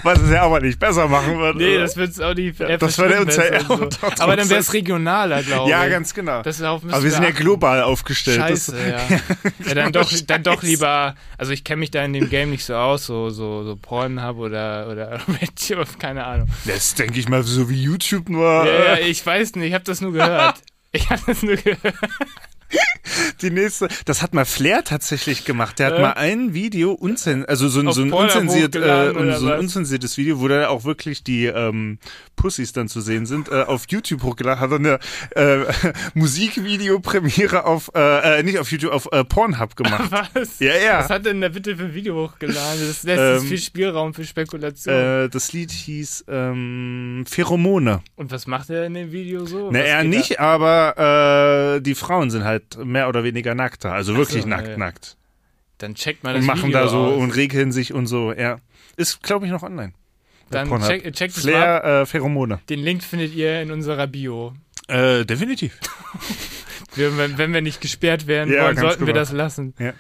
Was 0.04 0.20
es 0.22 0.32
ja 0.32 0.44
aber 0.44 0.60
nicht 0.62 0.80
besser 0.80 1.08
machen 1.08 1.38
wird. 1.40 1.58
nee, 1.58 1.76
oder? 1.76 1.82
das 1.84 1.98
wird 1.98 2.22
auch 2.22 2.34
nicht. 2.34 2.60
äh, 2.62 2.78
das 2.78 2.98
würde 2.98 3.22
uns 3.22 3.36
ja 3.36 3.44
unter- 3.68 4.12
Aber 4.22 4.36
dann 4.36 4.50
wäre 4.50 4.60
es 4.60 4.74
regionaler, 4.74 5.44
glaube 5.44 5.66
ich. 5.66 5.70
Ja, 5.72 5.88
ganz 5.88 6.14
genau. 6.14 6.40
Aber 6.40 7.04
wir 7.04 7.12
sind 7.12 7.24
ja 7.24 7.32
global 7.32 7.82
aufgestellt. 7.84 8.38
Scheiße, 8.40 8.72
Das, 8.72 9.10
ja. 9.10 9.20
ja 9.68 9.74
dann, 9.76 9.92
doch, 9.92 10.12
dann 10.26 10.44
doch 10.44 10.56
Scheiße. 10.62 10.66
lieber, 10.66 11.16
also 11.38 11.52
ich 11.52 11.64
kenne 11.64 11.80
mich 11.82 11.92
da 11.92 12.04
in 12.04 12.14
dem 12.14 12.30
Game 12.30 12.50
nicht 12.52 12.64
so 12.66 12.76
aus, 12.76 13.06
so, 13.06 13.30
so, 13.30 13.64
so 13.64 13.76
Pornhub 13.76 14.38
oder, 14.38 14.88
oder 14.90 15.20
keine 16.00 16.26
Ahnung. 16.26 16.48
das 16.66 16.96
denke 16.96 17.20
ich 17.20 17.28
mal 17.30 17.44
so 17.44 17.70
wie 17.70 17.82
YouTube 17.82 18.30
nur. 18.30 18.48
Ja, 18.66 18.66
ja, 18.66 18.94
äh, 18.96 19.08
ich 19.08 19.26
weiß 19.26 19.56
nicht, 19.56 19.68
ich 19.70 19.74
habe 19.74 19.84
das 19.84 20.02
nur 20.02 20.14
gehört. 20.14 20.62
Ich 20.94 21.10
habe 21.10 21.22
das 21.28 21.44
nur 21.44 21.58
gehört. 21.58 21.96
Die 23.42 23.50
nächste, 23.52 23.88
das 24.06 24.22
hat 24.22 24.34
mal 24.34 24.46
Flair 24.46 24.84
tatsächlich 24.84 25.46
gemacht. 25.46 25.80
Der 25.80 25.88
hat 25.88 25.94
Äh? 25.96 26.02
mal 26.02 26.12
ein 26.14 26.54
Video 26.54 26.92
unzen, 26.92 27.46
also 27.46 27.68
so 27.68 27.90
so 27.92 28.02
ein, 28.02 28.12
unzensiert, 28.12 28.76
äh, 28.76 29.14
so 29.38 29.48
ein 29.48 29.60
unzensiertes 29.60 30.18
Video, 30.18 30.40
wo 30.40 30.48
da 30.48 30.68
auch 30.70 30.84
wirklich 30.84 31.24
die 31.24 31.46
ähm, 31.46 32.00
Pussys 32.36 32.74
dann 32.74 32.88
zu 32.88 33.00
sehen 33.02 33.26
sind, 33.26 33.50
äh, 33.50 33.64
auf 33.64 33.86
YouTube 33.90 34.24
hochgeladen. 34.24 34.60
Hat 34.60 34.72
er 34.72 34.78
eine 34.78 35.00
äh, 35.36 35.66
Musikvideo-Premiere 36.16 37.66
auf, 37.66 37.92
äh, 37.96 38.40
äh, 38.40 38.44
nicht 38.44 38.60
auf 38.60 38.72
YouTube, 38.72 38.92
auf 38.92 39.08
äh, 39.12 39.24
Pornhub 39.24 39.76
gemacht. 39.76 40.12
Was? 40.34 40.60
ja, 40.60 40.76
ja. 40.76 41.00
Was 41.00 41.10
hat 41.10 41.26
denn 41.26 41.42
da 41.42 41.50
bitte 41.50 41.76
für 41.76 41.86
ein 41.86 41.94
Video 41.94 42.16
hochgeladen? 42.28 42.88
Das 42.88 43.04
lässt 43.04 43.44
Ähm, 43.44 43.48
viel 43.48 43.58
Spielraum 43.60 44.14
für 44.14 44.26
Spekulation. 44.26 44.94
Äh, 44.94 45.30
das 45.30 45.54
Lied 45.54 45.72
hieß 45.72 46.26
ähm, 46.28 47.24
Pheromone. 47.30 48.02
Und 48.16 48.32
was 48.32 48.48
macht 48.48 48.70
er 48.70 48.86
in 48.86 48.94
dem 48.94 49.12
Video 49.12 49.46
so? 49.46 49.72
Was 49.72 49.78
er 49.78 50.04
nicht, 50.04 50.40
aber 50.40 51.76
äh, 51.78 51.82
die 51.82 51.96
Frauen 51.96 52.30
sind 52.30 52.44
halt 52.44 52.57
mehr 52.84 53.10
oder 53.10 53.24
weniger 53.24 53.56
nackter. 53.56 53.94
Also 53.94 54.16
wirklich 54.16 54.44
so, 54.44 54.48
nackt, 54.50 54.68
ja. 54.70 54.78
nackt. 54.78 55.18
Da? 55.78 55.88
Dann 55.88 55.96
checkt 55.96 56.24
mal 56.24 56.34
das 56.34 56.42
Und 56.42 56.48
machen 56.48 56.70
Video 56.70 56.80
da 56.80 56.88
so 56.88 56.98
aus. 56.98 57.18
und 57.18 57.32
regeln 57.36 57.72
sich 57.72 57.94
und 57.94 58.08
so, 58.08 58.34
ja. 58.34 58.58
Ist, 58.96 59.22
glaube 59.22 59.46
ich, 59.46 59.52
noch 59.52 59.64
online. 59.64 59.94
Dann 60.50 60.70
check, 60.82 61.04
checkt 61.14 61.38
es 61.38 61.44
mal. 61.44 61.52
Flair, 61.52 61.84
äh, 61.84 62.06
Pheromone. 62.06 62.60
Den 62.70 62.80
Link 62.80 63.04
findet 63.04 63.34
ihr 63.36 63.62
in 63.62 63.72
unserer 63.72 64.08
Bio. 64.08 64.54
Äh, 64.88 65.26
definitiv. 65.26 65.78
Wir, 66.96 67.16
wenn, 67.18 67.38
wenn 67.38 67.54
wir 67.54 67.62
nicht 67.62 67.80
gesperrt 67.80 68.26
werden 68.26 68.52
Ja, 68.52 68.64
wollen, 68.64 68.78
sollten 68.78 69.02
wir 69.02 69.14
genau. 69.14 69.20
das 69.20 69.32
lassen. 69.32 69.76
Ja. 69.78 69.94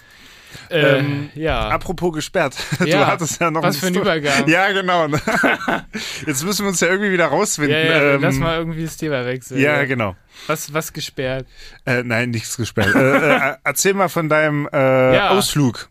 Äh, 0.70 0.98
Ähm, 1.00 1.30
ja. 1.36 1.70
Apropos 1.70 2.14
gesperrt. 2.14 2.56
Du 2.80 2.86
Ja, 2.86 3.08
hattest 3.08 3.40
ja 3.42 3.50
noch 3.52 3.64
was 3.64 3.78
für 3.78 3.88
ein. 3.88 3.96
Übergang. 3.96 4.48
Ja, 4.48 4.72
genau. 4.72 5.08
Jetzt 6.26 6.44
müssen 6.44 6.66
wir 6.66 6.70
uns 6.70 6.80
ja 6.80 6.88
irgendwie 6.88 7.12
wieder 7.12 7.28
rausfinden. 7.28 7.74
ja, 7.74 7.86
ja, 7.86 8.14
ähm, 8.16 8.22
lass 8.22 8.36
mal 8.36 8.58
irgendwie 8.58 8.84
das 8.84 8.98
Thema 8.98 9.26
wechseln. 9.26 9.60
ja, 9.62 9.84
genau. 9.86 10.16
Was, 10.48 10.74
was 10.74 10.94
gesperrt? 10.94 11.48
Äh, 11.86 12.04
nein, 12.04 12.30
nichts 12.32 12.58
gesperrt. 12.58 12.96
äh, 12.96 13.52
äh, 13.52 13.56
erzähl 13.64 13.94
mal 13.94 14.10
von 14.10 14.30
deinem 14.30 14.68
äh, 14.72 15.16
Ja. 15.16 15.30
Ausflug. 15.32 15.90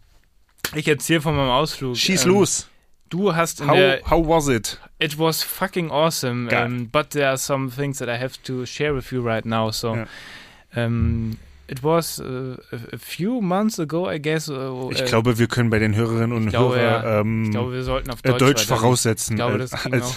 Ich 0.75 0.87
erzähle 0.89 1.21
von 1.21 1.37
meinem 1.37 1.51
Ausflug. 1.51 1.97
Schieß 1.97 2.25
Ähm, 2.25 2.31
los. 2.33 2.69
Du 3.09 3.35
hast 3.37 3.61
in 3.61 3.69
How, 3.69 3.77
der 3.77 4.01
how 4.11 4.27
was 4.27 4.49
it? 4.49 4.81
It 4.99 5.17
was 5.19 5.43
fucking 5.43 5.91
awesome, 5.93 6.49
um, 6.53 6.89
but 6.91 7.11
there 7.11 7.29
are 7.29 7.39
some 7.39 7.71
things 7.71 7.99
that 7.99 8.09
I 8.09 8.21
have 8.21 8.35
to 8.45 8.67
share 8.67 8.95
with 8.95 9.13
you 9.13 9.21
right 9.23 9.45
now. 9.45 9.71
So, 9.71 9.95
Ja. 10.75 10.87
um, 10.87 11.37
it 11.69 11.83
was 11.83 12.21
uh, 12.21 12.57
a 12.93 12.99
few 12.99 13.41
months 13.41 13.79
ago, 13.81 14.11
I 14.11 14.21
guess. 14.21 14.49
Uh, 14.49 14.91
Ich 14.93 15.01
äh, 15.03 15.05
glaube, 15.05 15.39
wir 15.39 15.47
können 15.49 15.71
bei 15.71 15.79
den 15.79 15.95
Hörerinnen 15.95 16.33
und 16.33 16.49
glaube, 16.51 16.77
Hörern 16.79 17.05
ja. 17.05 17.21
ähm, 17.21 17.51
glaube, 17.51 17.73
wir 17.73 17.83
sollten 17.83 18.11
auf 18.11 18.19
äh, 18.23 18.33
Deutsch, 18.35 18.67
voraussetzen. 18.67 19.33
Ich 19.35 19.37
glaube, 19.37 19.55
als- 19.61 19.71
das 19.71 19.83
ging 19.83 19.95
als- 19.95 20.05
auch. 20.05 20.15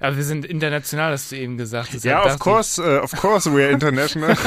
Aber 0.00 0.16
wir 0.16 0.24
sind 0.24 0.44
international, 0.44 1.12
hast 1.12 1.32
du 1.32 1.36
eben 1.36 1.56
gesagt. 1.56 1.92
Ja, 2.04 2.24
of 2.24 2.38
course, 2.38 2.82
äh, 2.82 2.98
of 2.98 3.12
course, 3.12 3.52
we 3.52 3.62
are 3.64 3.70
international. 3.72 4.36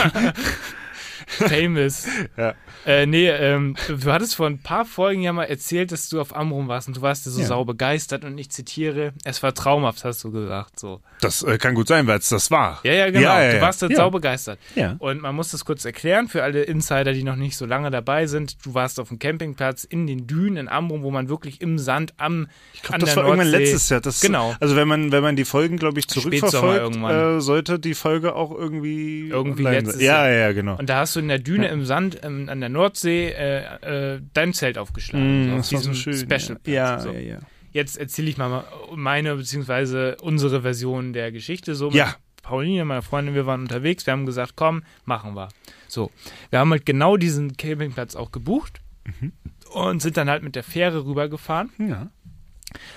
Famous. 1.37 2.05
Ja. 2.37 2.53
Äh, 2.85 3.05
nee, 3.05 3.27
ähm, 3.29 3.75
du 3.87 4.11
hattest 4.11 4.35
vor 4.35 4.47
ein 4.47 4.59
paar 4.59 4.85
Folgen 4.85 5.21
ja 5.21 5.31
mal 5.33 5.45
erzählt, 5.45 5.91
dass 5.91 6.09
du 6.09 6.19
auf 6.19 6.35
Amrum 6.35 6.67
warst 6.67 6.87
und 6.87 6.97
du 6.97 7.01
warst 7.01 7.25
ja 7.25 7.31
so 7.31 7.39
Ja. 7.41 7.47
sau 7.47 7.63
begeistert 7.65 8.25
und 8.25 8.37
ich 8.37 8.49
zitiere, 8.51 9.13
es 9.23 9.41
war 9.41 9.53
traumhaft, 9.53 10.03
hast 10.03 10.23
du 10.23 10.31
gesagt. 10.31 10.79
So. 10.79 11.01
Das 11.21 11.43
äh, 11.43 11.57
kann 11.57 11.73
gut 11.75 11.87
sein, 11.87 12.07
weil 12.07 12.19
es 12.19 12.29
das 12.29 12.51
war. 12.51 12.79
Ja, 12.83 12.93
ja, 12.93 13.05
genau. 13.07 13.21
Ja, 13.21 13.43
ja, 13.43 13.51
du 13.53 13.61
warst 13.61 13.81
da 13.81 13.87
Ja. 13.87 13.95
sau 13.95 14.09
begeistert. 14.11 14.59
Ja. 14.75 14.95
Und 14.99 15.21
man 15.21 15.33
muss 15.35 15.51
das 15.51 15.65
kurz 15.65 15.85
erklären 15.85 16.27
für 16.27 16.43
alle 16.43 16.63
Insider, 16.63 17.13
die 17.13 17.23
noch 17.23 17.35
nicht 17.37 17.55
so 17.57 17.65
lange 17.65 17.89
dabei 17.91 18.27
sind. 18.27 18.65
Du 18.65 18.73
warst 18.73 18.99
auf 18.99 19.07
dem 19.09 19.19
Campingplatz 19.19 19.83
in 19.83 20.05
den 20.07 20.27
Dünen 20.27 20.57
in 20.57 20.67
Amrum, 20.67 21.01
wo 21.03 21.11
man 21.11 21.29
wirklich 21.29 21.61
im 21.61 21.79
Sand 21.79 22.13
am 22.17 22.47
Ich 22.73 22.81
glaube, 22.83 22.99
das 23.05 23.15
war 23.15 23.23
irgendwann 23.25 23.47
Nordsee- 23.51 23.57
letztes 23.71 23.89
Jahr. 23.89 24.01
Das, 24.01 24.21
Genau. 24.21 24.55
Also 24.59 24.75
wenn 24.75 24.87
man, 24.87 25.11
wenn 25.11 25.23
man 25.23 25.35
die 25.35 25.45
Folgen, 25.45 25.77
glaube 25.77 25.99
ich, 25.99 26.07
zurückverfolgt, 26.07 26.81
irgendwann. 26.81 27.37
äh, 27.37 27.41
sollte 27.41 27.79
die 27.79 27.93
Folge 27.93 28.35
auch 28.35 28.51
irgendwie 28.51 29.29
Irgendwie 29.29 29.63
letztes 29.63 30.01
Jahr. 30.01 30.29
ja, 30.29 30.35
ja, 30.47 30.51
genau. 30.53 30.77
Und 30.77 30.89
da 30.89 30.97
hast 30.99 31.15
du 31.15 31.21
in 31.25 31.29
der 31.29 31.39
Düne 31.39 31.67
im 31.67 31.85
Sand 31.85 32.19
ähm, 32.23 32.47
an 32.49 32.59
der 32.59 32.69
Nordsee 32.69 33.29
äh, 33.29 34.13
äh, 34.15 34.21
dein 34.33 34.53
Zelt 34.53 34.77
aufgeschlagen. 34.77 35.47
so 35.49 35.55
auf 35.55 35.55
Mm, 35.55 35.57
war 35.57 35.63
so 35.63 35.77
diesem 35.77 35.93
schön. 35.95 36.13
Special. 36.17 36.59
ja, 36.65 36.99
so. 36.99 37.11
ja, 37.11 37.19
ja. 37.19 37.39
Jetzt 37.71 37.97
erzähle 37.97 38.29
ich 38.29 38.37
mal 38.37 38.63
meine 38.95 39.35
beziehungsweise 39.35 40.15
unsere 40.21 40.61
Version 40.61 41.11
der 41.13 41.31
Geschichte. 41.31 41.75
So 41.75 41.89
Ja. 41.91 42.15
Pauline, 42.41 42.85
meine 42.85 43.01
Freundin, 43.01 43.33
wir 43.35 43.45
waren 43.47 43.61
unterwegs. 43.61 44.05
Wir 44.05 44.13
haben 44.13 44.25
gesagt, 44.27 44.53
komm, 44.55 44.83
machen 45.05 45.33
wir. 45.35 45.49
So, 45.87 46.11
wir 46.51 46.59
haben 46.59 46.71
halt 46.71 46.85
genau 46.85 47.17
diesen 47.17 47.57
Campingplatz 47.57 48.15
auch 48.15 48.31
gebucht 48.31 48.81
Mhm. 49.19 49.33
und 49.73 50.01
sind 50.01 50.15
dann 50.17 50.29
halt 50.29 50.41
mit 50.43 50.55
der 50.55 50.63
Fähre 50.63 51.05
rübergefahren. 51.05 51.69
ja. 51.79 52.09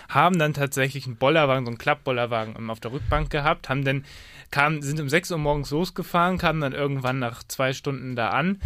haben 0.08 0.38
dann 0.38 0.54
tatsächlich 0.54 1.06
einen 1.06 1.16
Bollerwagen, 1.16 1.64
so 1.64 1.70
einen 1.70 1.78
Klappbollerwagen 1.78 2.54
ähm, 2.58 2.70
auf 2.70 2.80
der 2.80 2.90
Rückbank 2.92 3.30
gehabt, 3.30 3.68
haben 3.68 3.84
dann, 3.84 4.04
kamen, 4.50 4.82
sind 4.82 5.00
um 5.00 5.08
6 5.08 5.30
Uhr 5.30 5.38
morgens 5.38 5.70
losgefahren, 5.70 6.38
kamen 6.38 6.61
dann 6.61 6.72
irgendwann 6.72 7.18
nach 7.18 7.42
zwei 7.44 7.72
Stunden 7.72 8.16
da 8.16 8.30
an. 8.30 8.58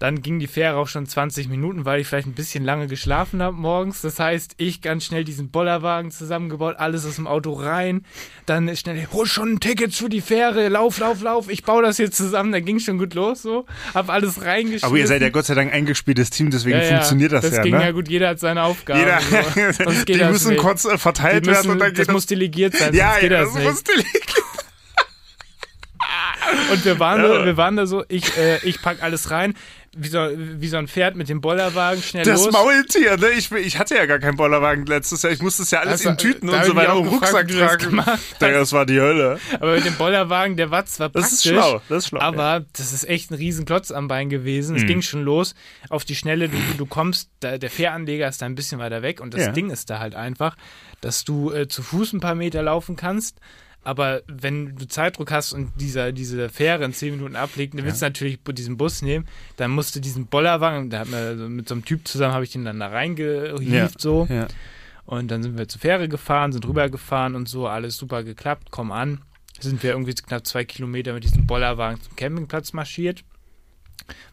Dann 0.00 0.22
ging 0.22 0.38
die 0.38 0.48
Fähre 0.48 0.76
auch 0.76 0.88
schon 0.88 1.06
20 1.06 1.48
Minuten, 1.48 1.84
weil 1.84 2.00
ich 2.00 2.08
vielleicht 2.08 2.26
ein 2.26 2.34
bisschen 2.34 2.64
lange 2.64 2.88
geschlafen 2.88 3.40
habe 3.40 3.56
morgens. 3.56 4.02
Das 4.02 4.18
heißt, 4.18 4.54
ich 4.58 4.82
ganz 4.82 5.04
schnell 5.04 5.24
diesen 5.24 5.50
Bollerwagen 5.50 6.10
zusammengebaut, 6.10 6.76
alles 6.78 7.06
aus 7.06 7.14
dem 7.14 7.26
Auto 7.26 7.52
rein. 7.52 8.04
Dann 8.44 8.76
schnell, 8.76 9.06
hol 9.12 9.24
schon 9.24 9.52
ein 9.52 9.60
Ticket 9.60 9.94
für 9.94 10.08
die 10.08 10.20
Fähre, 10.20 10.68
lauf, 10.68 10.98
lauf, 10.98 11.22
lauf. 11.22 11.48
Ich 11.48 11.62
baue 11.62 11.82
das 11.82 11.96
hier 11.96 12.10
zusammen. 12.10 12.50
Dann 12.52 12.64
ging 12.64 12.80
schon 12.80 12.98
gut 12.98 13.14
los 13.14 13.42
so. 13.42 13.66
Hab 13.94 14.10
alles 14.10 14.42
reingeschmissen. 14.42 14.86
Aber 14.86 14.98
ihr 14.98 15.06
seid 15.06 15.22
ja 15.22 15.30
Gott 15.30 15.46
sei 15.46 15.54
Dank 15.54 15.70
ein 15.70 15.78
eingespieltes 15.78 16.28
Team, 16.30 16.50
deswegen 16.50 16.76
Ja, 16.76 16.82
ja, 16.82 16.90
funktioniert 16.96 17.32
das, 17.32 17.42
das 17.42 17.56
ja. 17.56 17.62
ging 17.62 17.76
ne? 17.76 17.84
ja 17.84 17.90
gut, 17.92 18.08
jeder 18.08 18.28
hat 18.28 18.40
seine 18.40 18.64
Aufgabe. 18.64 18.98
Jeder, 18.98 19.20
so. 19.72 19.90
Die 20.06 20.18
das 20.18 20.32
müssen 20.32 20.50
nicht. 20.50 20.60
kurz 20.60 20.84
äh, 20.84 20.98
verteilt 20.98 21.46
müssen, 21.46 21.56
werden 21.56 21.70
und 21.70 21.78
dann 21.78 21.90
das 21.90 21.98
geht 21.98 22.08
das. 22.08 22.12
muss 22.12 22.26
delegiert 22.26 22.76
sein, 22.76 22.92
ja, 22.94 23.18
ja, 23.20 23.28
das 23.28 23.54
das 23.54 23.62
muss 23.62 23.84
delegiert. 23.84 24.63
Und 26.72 26.84
wir 26.84 26.98
waren, 26.98 27.22
Ja. 27.22 27.28
da, 27.38 27.44
wir 27.44 27.56
waren 27.56 27.76
da 27.76 27.86
so, 27.86 28.04
ich, 28.08 28.36
äh, 28.36 28.58
ich 28.66 28.80
pack 28.82 29.02
alles 29.02 29.30
rein, 29.30 29.54
wie 29.96 30.08
so, 30.08 30.18
wie 30.36 30.66
so 30.66 30.76
ein 30.76 30.88
Pferd 30.88 31.14
mit 31.14 31.28
dem 31.28 31.40
Bollerwagen, 31.40 32.02
schnell 32.02 32.24
Das 32.24 32.44
los. 32.44 32.52
Maultier, 32.52 33.16
ne? 33.16 33.28
Ich, 33.36 33.52
ich 33.52 33.78
hatte 33.78 33.94
ja 33.94 34.06
gar 34.06 34.18
keinen 34.18 34.36
Bollerwagen 34.36 34.86
letztes 34.86 35.22
Jahr. 35.22 35.32
Ich 35.32 35.40
musste 35.40 35.62
es 35.62 35.70
ja 35.70 35.80
alles 35.80 36.00
Also, 36.04 36.10
in 36.10 36.16
Tüten 36.18 36.48
und 36.48 36.64
so 36.64 36.70
ich 36.72 36.76
weiter 36.76 36.96
im 36.96 37.06
Rucksack 37.08 37.46
das 37.46 37.56
tragen. 37.56 38.04
hast. 38.04 38.40
Digga, 38.40 38.58
das 38.58 38.72
war 38.72 38.86
die 38.86 38.98
Hölle. 39.00 39.38
Aber 39.60 39.74
mit 39.76 39.84
dem 39.84 39.94
Bollerwagen, 39.94 40.56
der 40.56 40.72
war 40.72 40.84
zwar 40.86 41.10
Das 41.10 41.22
praktisch, 41.22 41.46
ist 41.46 41.52
schlau, 41.52 41.80
das 41.88 41.98
ist 42.04 42.08
schlau. 42.08 42.20
aber 42.20 42.64
das 42.76 42.92
ist 42.92 43.08
echt 43.08 43.30
ein 43.30 43.34
riesen 43.34 43.66
Klotz 43.66 43.92
am 43.92 44.08
Bein 44.08 44.30
gewesen. 44.30 44.74
Es 44.74 44.82
Mhm. 44.82 44.86
ging 44.88 45.02
schon 45.02 45.22
los 45.22 45.54
auf 45.90 46.04
die 46.04 46.16
Schnelle, 46.16 46.48
du, 46.48 46.56
du 46.76 46.86
kommst, 46.86 47.30
da, 47.38 47.56
der 47.58 47.70
Fähranleger 47.70 48.26
ist 48.28 48.42
da 48.42 48.46
ein 48.46 48.56
bisschen 48.56 48.80
weiter 48.80 49.02
weg 49.02 49.20
und 49.20 49.32
das 49.32 49.42
Ja. 49.42 49.52
Ding 49.52 49.70
ist 49.70 49.90
da 49.90 50.00
halt 50.00 50.16
einfach, 50.16 50.56
dass 51.02 51.22
du 51.24 51.52
äh, 51.52 51.68
zu 51.68 51.82
Fuß 51.84 52.14
ein 52.14 52.20
paar 52.20 52.34
Meter 52.34 52.62
laufen 52.64 52.96
kannst. 52.96 53.38
Aber 53.84 54.22
wenn 54.26 54.76
du 54.76 54.88
Zeitdruck 54.88 55.30
hast 55.30 55.52
und 55.52 55.72
dieser, 55.78 56.10
diese 56.12 56.48
Fähre 56.48 56.84
in 56.84 56.94
10 56.94 57.16
Minuten 57.16 57.36
ablegt, 57.36 57.74
dann 57.74 57.84
willst 57.84 58.00
du 58.00 58.06
natürlich 58.06 58.38
diesen 58.42 58.78
Bus 58.78 59.02
nehmen, 59.02 59.28
dann 59.56 59.70
musst 59.70 59.94
du 59.94 60.00
diesen 60.00 60.26
Bollerwagen, 60.26 60.88
da 60.88 61.00
hat 61.00 61.10
man 61.10 61.38
so 61.38 61.48
mit 61.48 61.68
so 61.68 61.74
einem 61.74 61.84
Typ 61.84 62.08
zusammen, 62.08 62.32
habe 62.32 62.44
ich 62.44 62.50
den 62.50 62.64
dann 62.64 62.80
da 62.80 62.88
reingehievt 62.88 64.00
so. 64.00 64.26
Ja. 64.30 64.48
Und 65.04 65.30
dann 65.30 65.42
sind 65.42 65.58
wir 65.58 65.68
zur 65.68 65.82
Fähre 65.82 66.08
gefahren, 66.08 66.52
sind 66.52 66.66
rübergefahren 66.66 67.34
und 67.34 67.46
so, 67.46 67.68
alles 67.68 67.98
super 67.98 68.24
geklappt, 68.24 68.68
komm 68.70 68.90
an. 68.90 69.20
Sind 69.60 69.82
wir 69.82 69.90
irgendwie 69.90 70.14
knapp 70.14 70.46
zwei 70.46 70.64
Kilometer 70.64 71.12
mit 71.12 71.24
diesem 71.24 71.46
Bollerwagen 71.46 72.00
zum 72.00 72.16
Campingplatz 72.16 72.72
marschiert. 72.72 73.22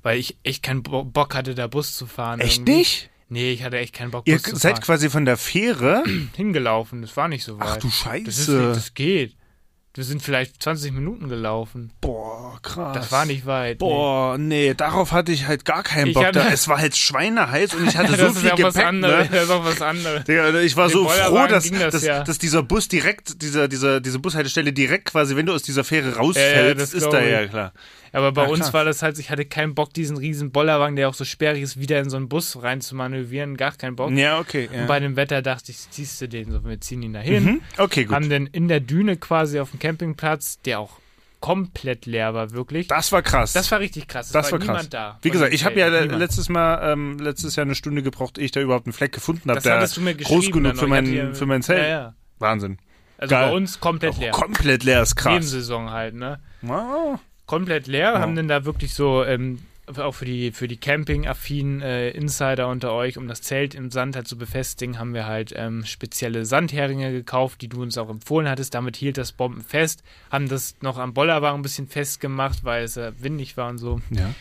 Weil 0.02 0.18
ich 0.18 0.38
echt 0.44 0.64
keinen 0.64 0.82
Bo 0.82 1.04
Bock 1.04 1.36
hatte, 1.36 1.56
da 1.56 1.68
Bus 1.68 1.96
zu 1.96 2.06
fahren. 2.06 2.40
Echt 2.40 2.60
irgendwie. 2.60 2.76
nicht? 2.78 3.10
Nee, 3.30 3.52
ich 3.52 3.64
hatte 3.64 3.78
echt 3.78 3.94
keinen 3.94 4.12
Bock, 4.12 4.28
Ihr 4.28 4.36
Bus 4.36 4.44
zu 4.44 4.56
seid 4.56 4.74
fahren. 4.74 4.84
quasi 4.84 5.10
von 5.10 5.26
der 5.26 5.38
Fähre. 5.38 6.04
hingelaufen, 6.36 7.02
das 7.02 7.16
war 7.16 7.28
nicht 7.28 7.44
so 7.44 7.60
weit. 7.60 7.68
Ach 7.68 7.78
du 7.78 7.88
das, 7.88 7.96
ist, 7.96 8.46
Scheiße. 8.46 8.74
das 8.74 8.94
geht. 8.94 9.36
Wir 9.94 10.06
sind 10.06 10.22
vielleicht 10.22 10.64
20 10.64 10.94
Minuten 10.94 11.28
gelaufen. 11.28 11.92
Boah, 12.00 12.58
krass. 12.62 12.94
Das 12.96 13.12
war 13.12 13.26
nicht 13.26 13.46
weit. 13.46 13.80
Boah, 13.80 14.38
nee, 14.38 14.74
darauf 14.74 15.12
hatte 15.12 15.34
ich 15.34 15.48
halt 15.48 15.66
gar 15.66 15.84
keinen 15.84 16.08
Ich 16.08 16.14
Bock. 16.14 16.32
da. 16.32 16.48
Es 16.50 16.70
war 16.70 16.78
halt 16.78 16.96
schweineheiß 16.96 17.74
und 17.74 17.88
ich 17.90 17.98
hatte 17.98 18.14
Nee. 18.14 18.18
so 18.28 18.34
viel 18.34 18.52
Gepäck. 18.52 18.86
anderes. 18.86 19.30
Ne? 19.30 19.36
Das 19.36 19.44
ist 19.44 19.50
auch 19.50 19.66
was 19.66 19.82
anderes. 19.82 20.24
Digga, 20.24 20.60
ich 20.62 20.78
war 20.78 20.86
Mit 20.86 20.94
so 20.94 21.10
froh, 21.10 21.48
dass, 21.48 21.70
das 21.70 21.92
dass, 21.92 22.04
ja. 22.04 22.24
dass 22.24 22.38
dieser 22.38 22.64
Bus 22.64 22.88
direkt, 22.88 23.42
dieser, 23.42 23.68
dieser, 23.68 24.00
diese 24.00 24.20
Bushaltestelle 24.20 24.72
direkt 24.72 25.12
quasi, 25.12 25.36
wenn 25.36 25.46
du 25.46 25.54
aus 25.54 25.64
dieser 25.64 25.84
Fähre 25.84 26.16
rausfällst, 26.16 26.82
das 26.82 26.94
ist 26.94 27.10
da 27.10 27.22
ja 27.22 27.46
klar. 27.48 27.74
Aber 28.14 28.32
bei 28.34 28.44
Ja, 28.44 28.50
uns 28.50 28.74
war 28.74 28.84
das 28.84 29.02
halt, 29.02 29.18
ich 29.20 29.30
hatte 29.30 29.46
keinen 29.46 29.74
Bock, 29.74 29.94
diesen 29.94 30.18
riesen 30.18 30.52
Bollerwagen, 30.52 30.96
der 30.98 31.08
auch 31.08 31.14
so 31.14 31.24
sperrig 31.24 31.64
ist, 31.64 31.80
wieder 31.80 32.00
in 32.00 32.10
so 32.10 32.18
einen 32.18 32.28
Bus 32.28 32.62
rein 32.62 32.82
zu 32.82 32.96
manövrieren. 32.96 33.56
Gar 33.56 33.72
keinen 33.74 33.96
Bock. 33.96 34.12
Ja, 34.12 34.40
okay. 34.40 34.70
Ja. 34.74 34.82
Und 34.82 34.88
bei 34.88 35.00
dem 35.00 35.16
Wetter 35.16 35.42
dachte 35.42 35.72
ich, 35.72 35.90
ziehst 35.90 36.20
du 36.22 36.28
den 36.28 36.52
so, 36.52 36.64
wir 36.66 36.82
ziehen 36.82 37.02
ihn 37.04 37.14
dahin. 37.14 37.44
mhm. 37.44 37.62
Okay, 37.78 38.04
gut. 38.06 38.14
Haben 38.16 38.30
den 38.30 38.48
in 38.48 38.68
der 38.68 38.82
Düne 38.82 39.16
quasi 39.18 39.60
auf 39.60 39.72
dem 39.72 39.80
Campingplatz, 39.80 40.60
der 40.62 40.80
auch 40.80 40.92
komplett 41.40 42.06
leer 42.06 42.34
war, 42.34 42.52
wirklich. 42.52 42.88
Das 42.88 43.12
war 43.12 43.22
krass. 43.24 43.54
Das 43.54 43.72
war 43.72 43.80
richtig 43.80 44.08
krass. 44.08 44.28
Es 44.28 44.32
Das 44.34 44.52
war 44.52 44.60
niemand 44.60 44.80
krass. 44.80 44.90
da. 44.90 45.20
Wie 45.24 45.30
gesagt, 45.32 45.54
ich 45.54 45.66
habe 45.66 45.80
ja 45.80 45.90
Niemand. 45.90 46.20
letztes 46.20 46.50
Mal, 46.50 46.92
ähm, 46.94 47.18
letztes 47.18 47.56
Jahr 47.56 47.66
eine 47.66 47.74
Stunde 47.76 48.04
gebraucht, 48.04 48.38
ehe 48.38 48.46
ich 48.46 48.52
da 48.52 48.60
überhaupt 48.62 48.86
einen 48.86 48.94
Fleck 48.94 49.12
gefunden 49.12 49.44
habe, 49.50 49.56
das 49.56 49.64
der 49.64 49.78
hattest 49.78 49.98
du 49.98 50.02
mir 50.02 50.14
groß 50.16 50.52
genug 50.52 50.64
dann 50.74 50.76
für 50.78 50.88
mein, 50.88 51.06
dir- 51.06 51.34
für 51.34 51.46
mein 51.48 51.64
Zelt. 51.64 51.82
Ja, 51.82 51.88
ja. 51.90 52.16
Wahnsinn. 52.38 52.78
Also 53.18 53.32
Geil. 53.36 53.50
bei 53.50 53.56
uns 53.56 53.80
komplett 53.80 54.18
leer. 54.18 54.32
Komplett 54.32 54.84
leer 54.84 55.02
ist 55.02 55.16
krass. 55.16 55.34
Nebensaison 55.34 55.90
halt, 55.92 56.14
ne? 56.16 56.40
Wow. 56.62 57.20
Komplett 57.52 57.88
leer, 57.88 58.14
Ja. 58.14 58.20
haben 58.20 58.36
denn 58.36 58.48
da 58.48 58.66
wirklich 58.66 58.94
so, 58.94 59.24
ähm, 59.24 59.60
auch 59.98 60.14
für 60.14 60.24
die, 60.26 60.52
für 60.54 60.68
die 60.70 60.78
Camping-affinen 60.78 61.82
äh, 61.82 62.12
Insider 62.12 62.70
unter 62.70 62.94
euch, 62.94 63.18
um 63.18 63.28
das 63.28 63.42
Zelt 63.42 63.76
im 63.76 63.92
Sand 63.92 64.16
halt 64.16 64.26
zu 64.28 64.38
befestigen, 64.38 64.98
haben 65.00 65.14
wir 65.14 65.26
halt 65.26 65.54
ähm, 65.56 65.84
spezielle 65.86 66.46
Sandheringe 66.46 67.12
gekauft, 67.12 67.62
die 67.62 67.68
du 67.68 67.82
uns 67.82 67.98
auch 67.98 68.10
empfohlen 68.10 68.48
hattest. 68.48 68.74
Damit 68.74 68.96
hielt 68.96 69.18
das 69.18 69.34
Bomben 69.34 69.62
fest, 69.62 70.02
haben 70.32 70.48
das 70.48 70.76
noch 70.82 70.98
am 70.98 71.14
Bollerwagen 71.14 71.60
ein 71.60 71.64
bisschen 71.64 71.88
festgemacht, 71.88 72.64
weil 72.64 72.84
es 72.86 72.96
äh, 72.96 73.12
windig 73.20 73.58
war 73.58 73.70
und 73.70 73.80
so. 73.80 74.00
Ja. 74.12 74.34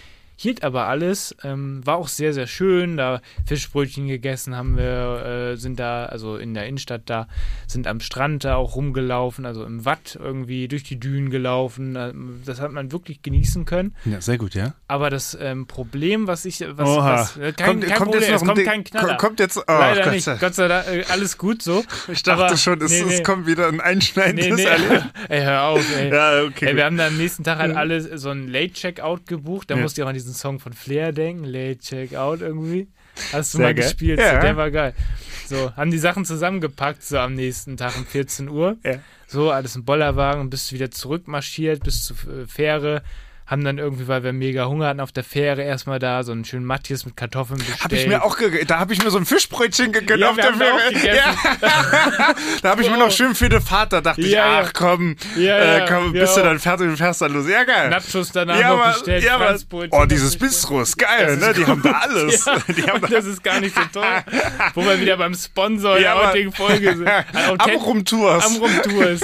Hielt 0.43 0.65
aber 0.65 0.87
alles, 0.87 1.37
ähm, 1.45 1.83
war 1.85 1.99
auch 1.99 2.09
sehr, 2.09 2.33
sehr 2.33 2.47
schön. 2.47 2.97
Da 2.97 3.21
Fischbrötchen 3.47 4.09
gegessen 4.09 4.57
haben 4.57 4.79
wir, 4.79 5.53
äh, 5.53 5.57
sind 5.57 5.79
da, 5.79 6.07
also 6.07 6.39
in 6.39 6.55
der 6.55 6.65
Innenstadt 6.67 7.03
da, 7.05 7.29
sind 7.67 7.87
am 7.87 8.01
Strand 8.01 8.45
da 8.45 8.55
auch 8.57 8.75
rumgelaufen, 8.75 9.45
also 9.45 9.67
im 9.67 9.85
Watt 9.85 10.19
irgendwie 10.19 10.67
durch 10.67 10.83
die 10.83 10.99
Dünen 10.99 11.29
gelaufen. 11.29 12.41
Das 12.47 12.59
hat 12.59 12.73
man 12.73 12.91
wirklich 12.91 13.21
genießen 13.21 13.67
können. 13.67 13.95
ja, 14.07 14.23
sehr 14.23 14.39
gut, 14.39 14.55
ja. 14.55 14.73
Aber 14.89 15.11
das 15.11 15.37
ähm, 15.39 15.67
Problem, 15.67 16.27
was 16.27 16.47
ich, 16.47 16.65
was, 16.67 16.89
Oha. 16.89 17.13
was 17.13 17.37
äh, 17.37 17.53
kein, 17.53 17.81
kein 17.81 17.99
Problem, 17.99 18.23
jetzt 18.23 18.31
noch 18.31 18.37
es 18.37 18.43
ein 18.43 18.47
kommt 18.49 18.65
kein 18.65 18.85
Knaller. 18.85 19.17
Kommt 19.19 19.41
jetzt, 19.41 19.59
oh, 19.59 19.63
Leider 19.69 20.05
Gott 20.05 20.13
nicht, 20.15 20.25
sei- 20.25 20.37
Gott 20.39 20.55
sei 20.55 20.69
Dank, 20.69 20.87
äh, 20.89 21.05
alles 21.11 21.37
gut 21.37 21.61
so. 21.63 21.85
Ich 22.09 22.23
dachte 22.23 22.45
Aber- 22.47 22.57
schon, 22.57 22.81
es, 22.81 22.91
nee, 22.91 23.03
nee. 23.03 23.15
es 23.17 23.23
kommt 23.25 23.47
wieder 23.47 23.69
ein 23.69 23.83
einschneidendes 23.83 24.57
Nee, 24.57 24.65
nee, 24.89 25.01
ey, 25.29 25.43
hör 25.43 25.65
auf, 25.65 25.85
ey. 25.99 26.09
Ja, 26.11 26.45
okay. 26.45 26.69
Ey, 26.69 26.77
wir 26.77 26.87
haben 26.87 26.97
da 26.97 27.09
am 27.09 27.19
nächsten 27.19 27.45
Tag 27.45 27.59
halt 27.59 27.73
Mhm. 27.73 27.77
alle 27.77 28.17
so 28.19 28.31
einen 28.31 28.49
Late-Checkout 28.49 29.27
gebucht. 29.27 29.71
Da 29.71 29.75
Ja. 29.77 29.83
musste 29.83 30.01
ich 30.01 30.05
auch 30.05 30.09
an 30.09 30.15
diesen 30.15 30.30
Song 30.33 30.59
von 30.61 30.73
Flair 30.73 31.13
denken. 31.13 31.45
Late-Checkout 31.45 32.41
irgendwie. 32.41 32.89
Hast 33.33 33.55
du 33.55 33.59
Sehr 33.59 33.67
mal 33.67 33.75
geil. 33.75 33.85
gespielt? 33.85 34.19
Ja. 34.19 34.37
So, 34.37 34.41
der 34.41 34.57
war 34.57 34.71
geil. 34.71 34.95
So, 35.47 35.75
haben 35.77 35.91
die 35.91 35.99
Sachen 35.99 36.25
zusammengepackt, 36.25 37.03
so 37.03 37.19
am 37.19 37.35
nächsten 37.35 37.77
Tag 37.77 37.97
um 37.97 38.07
14 38.07 38.49
Uhr. 38.49 38.77
Ja. 38.85 39.01
So, 39.27 39.51
alles 39.51 39.77
im 39.77 39.85
Bollerwagen, 39.85 40.49
bist 40.51 40.71
du 40.71 40.77
wieder 40.77 40.91
zurückmarschiert 40.91 41.83
bis 41.85 42.05
zur 42.05 42.17
äh, 42.17 42.47
Fähre. 42.47 43.03
Haben 43.51 43.65
dann 43.65 43.79
irgendwie, 43.79 44.07
weil 44.07 44.23
wir 44.23 44.33
mega 44.33 44.67
Hunger 44.67 44.87
hatten 44.87 45.01
auf 45.01 45.11
der 45.11 45.25
Fähre, 45.25 45.63
erstmal 45.63 45.99
da 45.99 46.23
so 46.23 46.31
einen 46.31 46.45
schönen 46.45 46.65
Matthias 46.65 47.05
mit 47.05 47.17
Kartoffeln 47.17 47.59
bestellt. 47.59 47.83
Hab 47.83 47.93
ich 47.93 48.07
mir 48.07 48.23
auch 48.23 48.37
da 48.67 48.79
habe 48.79 48.93
ich 48.93 49.03
mir 49.03 49.11
so 49.11 49.19
ein 49.19 49.27
Fischbrötchen 49.27 49.91
gegönnt 49.93 50.21
Ja, 50.21 50.31
auf 50.31 50.37
der 50.37 50.53
da 50.53 50.57
Fähre. 50.57 51.17
Ja. 51.17 51.35
da 52.63 52.69
habe 52.71 52.83
ich 52.83 52.91
mir 52.91 52.97
noch 52.97 53.11
schön 53.11 53.35
für 53.35 53.49
den 53.49 53.61
Vater 53.61 54.03
dachte 54.03 54.21
ich, 54.21 54.29
Ja, 54.31 54.61
ja. 54.61 54.63
ach 54.65 54.73
komm, 54.73 55.17
Ja, 55.37 55.79
äh, 55.79 55.87
komm, 55.89 56.13
bist 56.13 56.37
du 56.37 56.43
dann 56.43 56.59
fertig 56.61 56.87
und 56.89 56.97
fährst 56.97 57.23
dann 57.23 57.33
los. 57.33 57.49
Ja, 57.49 57.65
geil. 57.65 57.91
Nachos 57.91 58.31
danach 58.33 58.59
ja, 58.59 58.77
noch 58.77 58.93
bestellt. 58.95 59.25
ja. 59.25 59.39
Franzbrötchen 59.39 60.01
Oh, 60.01 60.05
dieses 60.07 60.37
bestellt. 60.37 60.51
Bistro 60.53 60.83
ist 60.83 60.97
geil, 60.99 61.37
ne? 61.37 61.53
Die 61.53 61.67
haben 61.67 61.83
da 61.83 61.91
alles. 61.93 62.47
Haben 62.91 63.01
da 63.01 63.07
das 63.09 63.25
ist 63.25 63.43
gar 63.43 63.59
nicht 63.61 63.75
so 63.75 63.83
teuer. 63.93 64.25
Wo 64.75 64.85
wir 64.85 65.01
wieder 65.01 65.17
beim 65.17 65.35
Sponsor 65.35 65.95
der 65.95 66.03
Ja, 66.03 66.15
Mann. 66.15 66.27
heutigen 66.29 66.53
Folge 66.53 66.97
sind. 66.97 67.09
Amrum 67.59 68.05
Tours. 68.05 68.47
Amrum 68.47 68.71
Tours. 68.83 69.21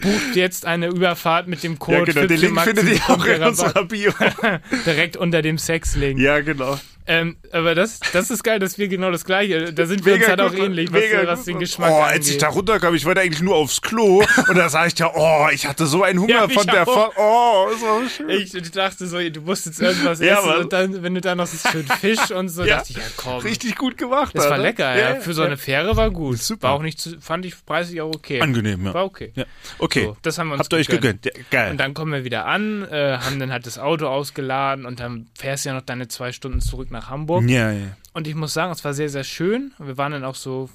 Bucht 0.00 0.36
jetzt 0.36 0.66
eine 0.66 0.88
Überfahrt 0.88 1.48
mit 1.48 1.62
dem 1.62 1.78
Code 1.78 1.98
Ja, 1.98 2.04
genau, 2.04 2.26
den 2.26 2.40
Link 2.40 2.60
findet 2.60 2.88
ihr 2.88 3.10
auch 3.10 3.24
in 3.24 3.42
unserer 3.42 3.84
Bio. 3.84 4.12
direkt 4.86 5.16
unter 5.16 5.42
dem 5.42 5.58
Sexlink. 5.58 6.18
ja, 6.18 6.40
genau. 6.40 6.78
Ähm, 7.06 7.36
aber 7.52 7.74
das, 7.74 7.98
das 8.12 8.30
ist 8.30 8.44
geil, 8.44 8.58
dass 8.58 8.78
wir 8.78 8.86
genau 8.88 9.10
das 9.10 9.24
gleiche, 9.24 9.72
da 9.72 9.86
sind 9.86 10.04
wir 10.04 10.12
uns 10.12 10.20
Mega 10.22 10.30
halt 10.30 10.40
auch 10.42 10.50
gut, 10.54 10.60
ähnlich, 10.60 10.92
was, 10.92 11.02
was 11.26 11.44
den 11.44 11.58
Geschmack 11.58 11.90
Oh, 11.90 11.94
angeht. 12.02 12.12
als 12.18 12.28
ich 12.30 12.38
da 12.38 12.48
runterkam, 12.48 12.94
ich 12.94 13.04
wollte 13.04 13.20
eigentlich 13.22 13.42
nur 13.42 13.56
aufs 13.56 13.80
Klo 13.82 14.22
und 14.48 14.56
da 14.56 14.68
sag 14.68 14.88
ich 14.92 14.98
ja, 14.98 15.10
oh, 15.14 15.48
ich 15.52 15.66
hatte 15.66 15.86
so 15.86 16.02
einen 16.04 16.20
Hunger 16.20 16.32
Ja, 16.32 16.48
von 16.48 16.66
der 16.66 16.86
auch. 16.86 16.94
Fahrt. 16.94 17.12
Oh, 17.16 17.68
ist 17.72 17.80
so 17.80 18.02
schön. 18.16 18.30
ich, 18.30 18.54
ich 18.54 18.70
dachte 18.70 19.06
so, 19.06 19.18
du 19.18 19.40
musst 19.40 19.66
jetzt 19.66 19.80
irgendwas 19.80 20.20
Ja, 20.20 20.38
essen 20.38 20.48
Mann. 20.48 20.58
und 20.60 20.72
dann, 20.72 21.02
wenn 21.02 21.14
du 21.14 21.20
da 21.20 21.34
noch 21.34 21.46
so 21.46 21.68
schön 21.68 21.86
Fisch 21.86 22.30
und 22.30 22.48
so, 22.48 22.64
Ja. 22.70 22.76
dachte 22.76 22.90
ich, 22.90 22.96
ja 22.98 23.02
komm. 23.16 23.38
Richtig 23.40 23.76
gut 23.76 23.96
gemacht. 23.98 24.32
Das 24.34 24.44
war 24.44 24.52
Alter. 24.52 24.62
lecker, 24.62 24.98
ja. 24.98 25.20
Für 25.20 25.32
so 25.34 25.42
eine 25.42 25.56
Fähre 25.56 25.96
war 25.96 26.10
gut. 26.10 26.38
Super. 26.38 26.68
War 26.68 26.74
auch 26.74 26.82
nicht 26.82 27.00
zu, 27.00 27.18
fand 27.20 27.44
ich 27.46 27.54
preislich 27.66 28.00
auch 28.02 28.14
okay. 28.14 28.40
Angenehm, 28.40 28.84
ja. 28.86 28.94
War 28.94 29.04
okay. 29.04 29.32
ja. 29.34 29.44
Okay. 29.78 30.04
So, 30.04 30.16
das 30.22 30.38
haben 30.38 30.48
wir 30.48 30.54
uns 30.54 30.60
Habt 30.60 30.72
ihr 30.74 30.78
euch 30.78 30.88
gegönnt? 30.88 31.28
Geil. 31.50 31.72
Und 31.72 31.78
dann 31.78 31.94
kommen 31.94 32.12
wir 32.12 32.24
wieder 32.24 32.46
an, 32.46 32.86
äh, 32.90 33.18
haben 33.18 33.38
dann 33.40 33.50
halt 33.50 33.66
das 33.66 33.78
Auto 33.78 34.06
ausgeladen 34.06 34.86
und 34.86 35.00
dann 35.00 35.28
fährst 35.36 35.64
du 35.64 35.70
ja 35.70 35.74
noch 35.74 35.82
deine 35.82 36.06
zwei 36.08 36.30
Stunden 36.32 36.60
zurück 36.60 36.89
nach 36.90 37.10
Hamburg. 37.10 37.48
ja, 37.48 37.72
ja. 37.72 37.96
Und 38.12 38.26
ich 38.26 38.34
muss 38.34 38.52
sagen, 38.52 38.72
es 38.72 38.84
war 38.84 38.92
sehr, 38.92 39.08
sehr 39.08 39.22
schön. 39.22 39.72
Wir 39.78 39.96
waren 39.96 40.10
dann 40.10 40.24
auch 40.24 40.34
so, 40.34 40.68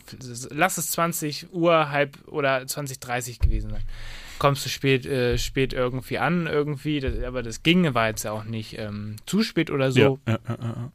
lass 0.51 0.77
es 0.77 0.91
20 0.91 1.53
Uhr, 1.53 1.91
halb 1.91 2.17
oder 2.27 2.65
20, 2.65 2.99
30 2.99 3.39
gewesen 3.39 3.71
sein. 3.71 3.83
Kommst 4.39 4.65
du 4.65 4.69
spät, 4.69 5.05
äh, 5.05 5.37
spät 5.37 5.73
irgendwie 5.73 6.17
an, 6.17 6.47
irgendwie, 6.47 7.01
das, 7.01 7.21
aber 7.23 7.43
das 7.43 7.61
ging, 7.61 7.93
war 7.93 8.07
jetzt 8.07 8.23
ja 8.23 8.31
auch 8.31 8.45
nicht 8.45 8.77
ähm, 8.79 9.17
zu 9.25 9.43
spät 9.43 9.69
oder 9.69 9.91
so. 9.91 10.19
Ja, 10.25 10.39
ja, 10.47 10.57
ja. 10.61 10.91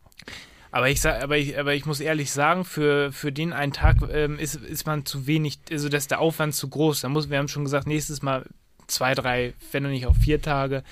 Aber 0.72 0.88
ich 0.88 1.00
sag, 1.00 1.22
aber 1.22 1.36
ich, 1.36 1.58
aber 1.58 1.74
ich 1.74 1.84
muss 1.84 2.00
ehrlich 2.00 2.30
sagen, 2.30 2.64
für, 2.64 3.12
für 3.12 3.32
den 3.32 3.52
einen 3.52 3.72
Tag 3.72 3.96
ähm, 4.10 4.38
ist, 4.38 4.54
ist 4.54 4.86
man 4.86 5.04
zu 5.04 5.26
wenig, 5.26 5.58
also 5.70 5.88
dass 5.88 6.06
der 6.06 6.20
Aufwand 6.20 6.54
zu 6.54 6.68
groß. 6.68 7.00
Da 7.00 7.08
muss, 7.08 7.28
wir 7.28 7.38
haben 7.38 7.48
schon 7.48 7.64
gesagt, 7.64 7.86
nächstes 7.86 8.22
Mal 8.22 8.46
zwei, 8.86 9.14
drei, 9.14 9.54
wenn 9.72 9.82
nicht 9.84 10.06
auf 10.06 10.16
vier 10.16 10.40
Tage, 10.40 10.84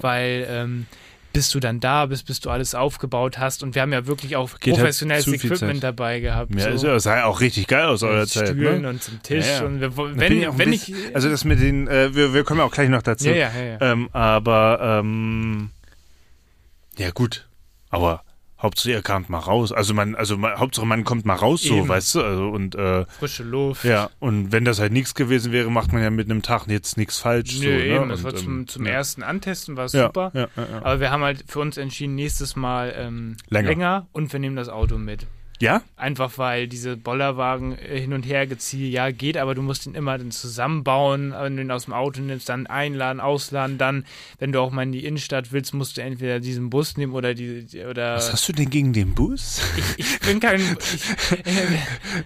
weil 0.00 0.46
ähm, 0.48 0.86
bis 1.34 1.50
du 1.50 1.60
dann 1.60 1.80
da 1.80 2.06
bist, 2.06 2.26
bis 2.26 2.40
du 2.40 2.48
alles 2.48 2.74
aufgebaut 2.74 3.36
hast. 3.38 3.62
Und 3.62 3.74
wir 3.74 3.82
haben 3.82 3.92
ja 3.92 4.06
wirklich 4.06 4.36
auch 4.36 4.58
Geht 4.60 4.72
halt 4.74 4.76
professionelles 4.80 5.24
viel 5.26 5.34
Equipment 5.34 5.82
dabei 5.82 6.20
gehabt. 6.20 6.54
Ja, 6.54 6.62
so. 6.62 6.68
ist 6.70 6.82
ja, 6.84 7.00
sah 7.00 7.16
ja 7.18 7.24
auch 7.26 7.42
richtig 7.42 7.66
geil 7.66 7.84
aus, 7.86 8.02
eurer 8.02 8.26
Zeit. 8.26 8.48
Stühlen 8.48 8.82
Ne? 8.82 8.88
und 8.88 9.02
zum 9.02 9.22
Tisch. 9.22 9.44
Ja, 9.46 9.60
ja. 9.60 9.64
Und 9.66 9.80
wir, 9.80 9.96
wenn, 9.96 10.16
ein 10.44 10.58
wenn 10.58 10.70
bisschen- 10.70 10.96
ich. 11.08 11.14
Also 11.14 11.28
das 11.28 11.44
mit 11.44 11.60
den, 11.60 11.86
äh, 11.88 12.14
wir, 12.14 12.32
wir 12.32 12.44
kommen 12.44 12.60
ja 12.60 12.66
auch 12.66 12.72
gleich 12.72 12.88
noch 12.88 13.02
dazu. 13.02 13.28
ja, 13.28 13.34
ja, 13.34 13.50
ja, 13.52 13.64
ja. 13.64 13.78
Ähm, 13.80 14.08
aber, 14.12 14.78
ähm, 15.02 15.70
ja 16.96 17.10
gut. 17.10 17.46
Aber 17.90 18.23
Hauptsache 18.64 18.90
ihr 18.90 19.02
kamt 19.02 19.28
mal 19.28 19.38
raus. 19.38 19.72
Also 19.72 19.92
man, 19.92 20.14
also 20.14 20.38
man, 20.38 20.58
Hauptsache 20.58 20.86
man 20.86 21.04
kommt 21.04 21.26
mal 21.26 21.34
raus, 21.34 21.62
so, 21.62 21.76
Eben. 21.76 21.88
weißt 21.88 22.14
du? 22.14 22.22
Also 22.22 22.48
und 22.48 22.74
äh, 22.74 23.04
Frische 23.06 23.44
Luft. 23.44 23.84
ja, 23.84 24.10
und 24.20 24.52
wenn 24.52 24.64
das 24.64 24.80
halt 24.80 24.92
nichts 24.92 25.14
gewesen 25.14 25.52
wäre, 25.52 25.70
macht 25.70 25.92
man 25.92 26.02
ja 26.02 26.10
mit 26.10 26.30
einem 26.30 26.42
Tag 26.42 26.66
jetzt 26.68 26.96
nichts 26.96 27.18
falsch. 27.18 27.60
Nö, 27.60 27.64
so, 27.64 27.68
ne? 27.68 27.84
eben. 27.84 28.08
Das 28.08 28.20
und, 28.20 28.24
war 28.24 28.34
zum, 28.34 28.58
ähm, 28.60 28.66
zum 28.66 28.86
ja. 28.86 28.92
ersten 28.92 29.22
Antesten, 29.22 29.76
war 29.76 29.84
es 29.84 29.92
ja, 29.92 30.06
super. 30.06 30.32
Ja. 30.34 30.48
Aber 30.82 30.98
wir 30.98 31.10
haben 31.10 31.22
halt 31.22 31.44
für 31.46 31.60
uns 31.60 31.76
entschieden, 31.76 32.14
nächstes 32.14 32.56
Mal 32.56 32.94
ähm, 32.96 33.36
Länger. 33.48 33.68
länger 33.68 34.06
und 34.12 34.32
wir 34.32 34.40
nehmen 34.40 34.56
das 34.56 34.70
Auto 34.70 34.96
mit. 34.96 35.26
Ja? 35.64 35.82
Einfach 35.96 36.38
weil 36.38 36.68
diese 36.68 36.96
Bollerwagen 36.96 37.76
äh, 37.76 38.00
hin 38.00 38.12
und 38.12 38.22
her 38.22 38.46
geziehe, 38.46 38.88
ja, 38.88 39.10
geht, 39.10 39.36
aber 39.36 39.56
du 39.56 39.62
musst 39.62 39.86
ihn 39.86 39.94
immer 39.94 40.16
dann 40.16 40.30
zusammenbauen, 40.30 41.34
wenn 41.36 41.56
du 41.56 41.62
ihn 41.62 41.70
aus 41.72 41.86
dem 41.86 41.94
Auto 41.94 42.20
nimmst, 42.20 42.48
dann 42.48 42.68
einladen, 42.68 43.18
ausladen, 43.20 43.76
dann, 43.76 44.04
wenn 44.38 44.52
du 44.52 44.60
auch 44.60 44.70
mal 44.70 44.82
in 44.82 44.92
die 44.92 45.04
Innenstadt 45.04 45.50
willst, 45.50 45.74
musst 45.74 45.96
du 45.96 46.02
entweder 46.02 46.38
diesen 46.38 46.70
Bus 46.70 46.96
nehmen 46.96 47.12
oder 47.12 47.34
die, 47.34 47.66
oder 47.90 48.14
Was 48.16 48.32
hast 48.32 48.48
du 48.48 48.52
denn 48.52 48.70
gegen 48.70 48.92
den 48.92 49.14
Bus? 49.14 49.60
ich 49.96 50.20
bin 50.20 50.38
kein 50.38 50.60
ich, 50.94 51.02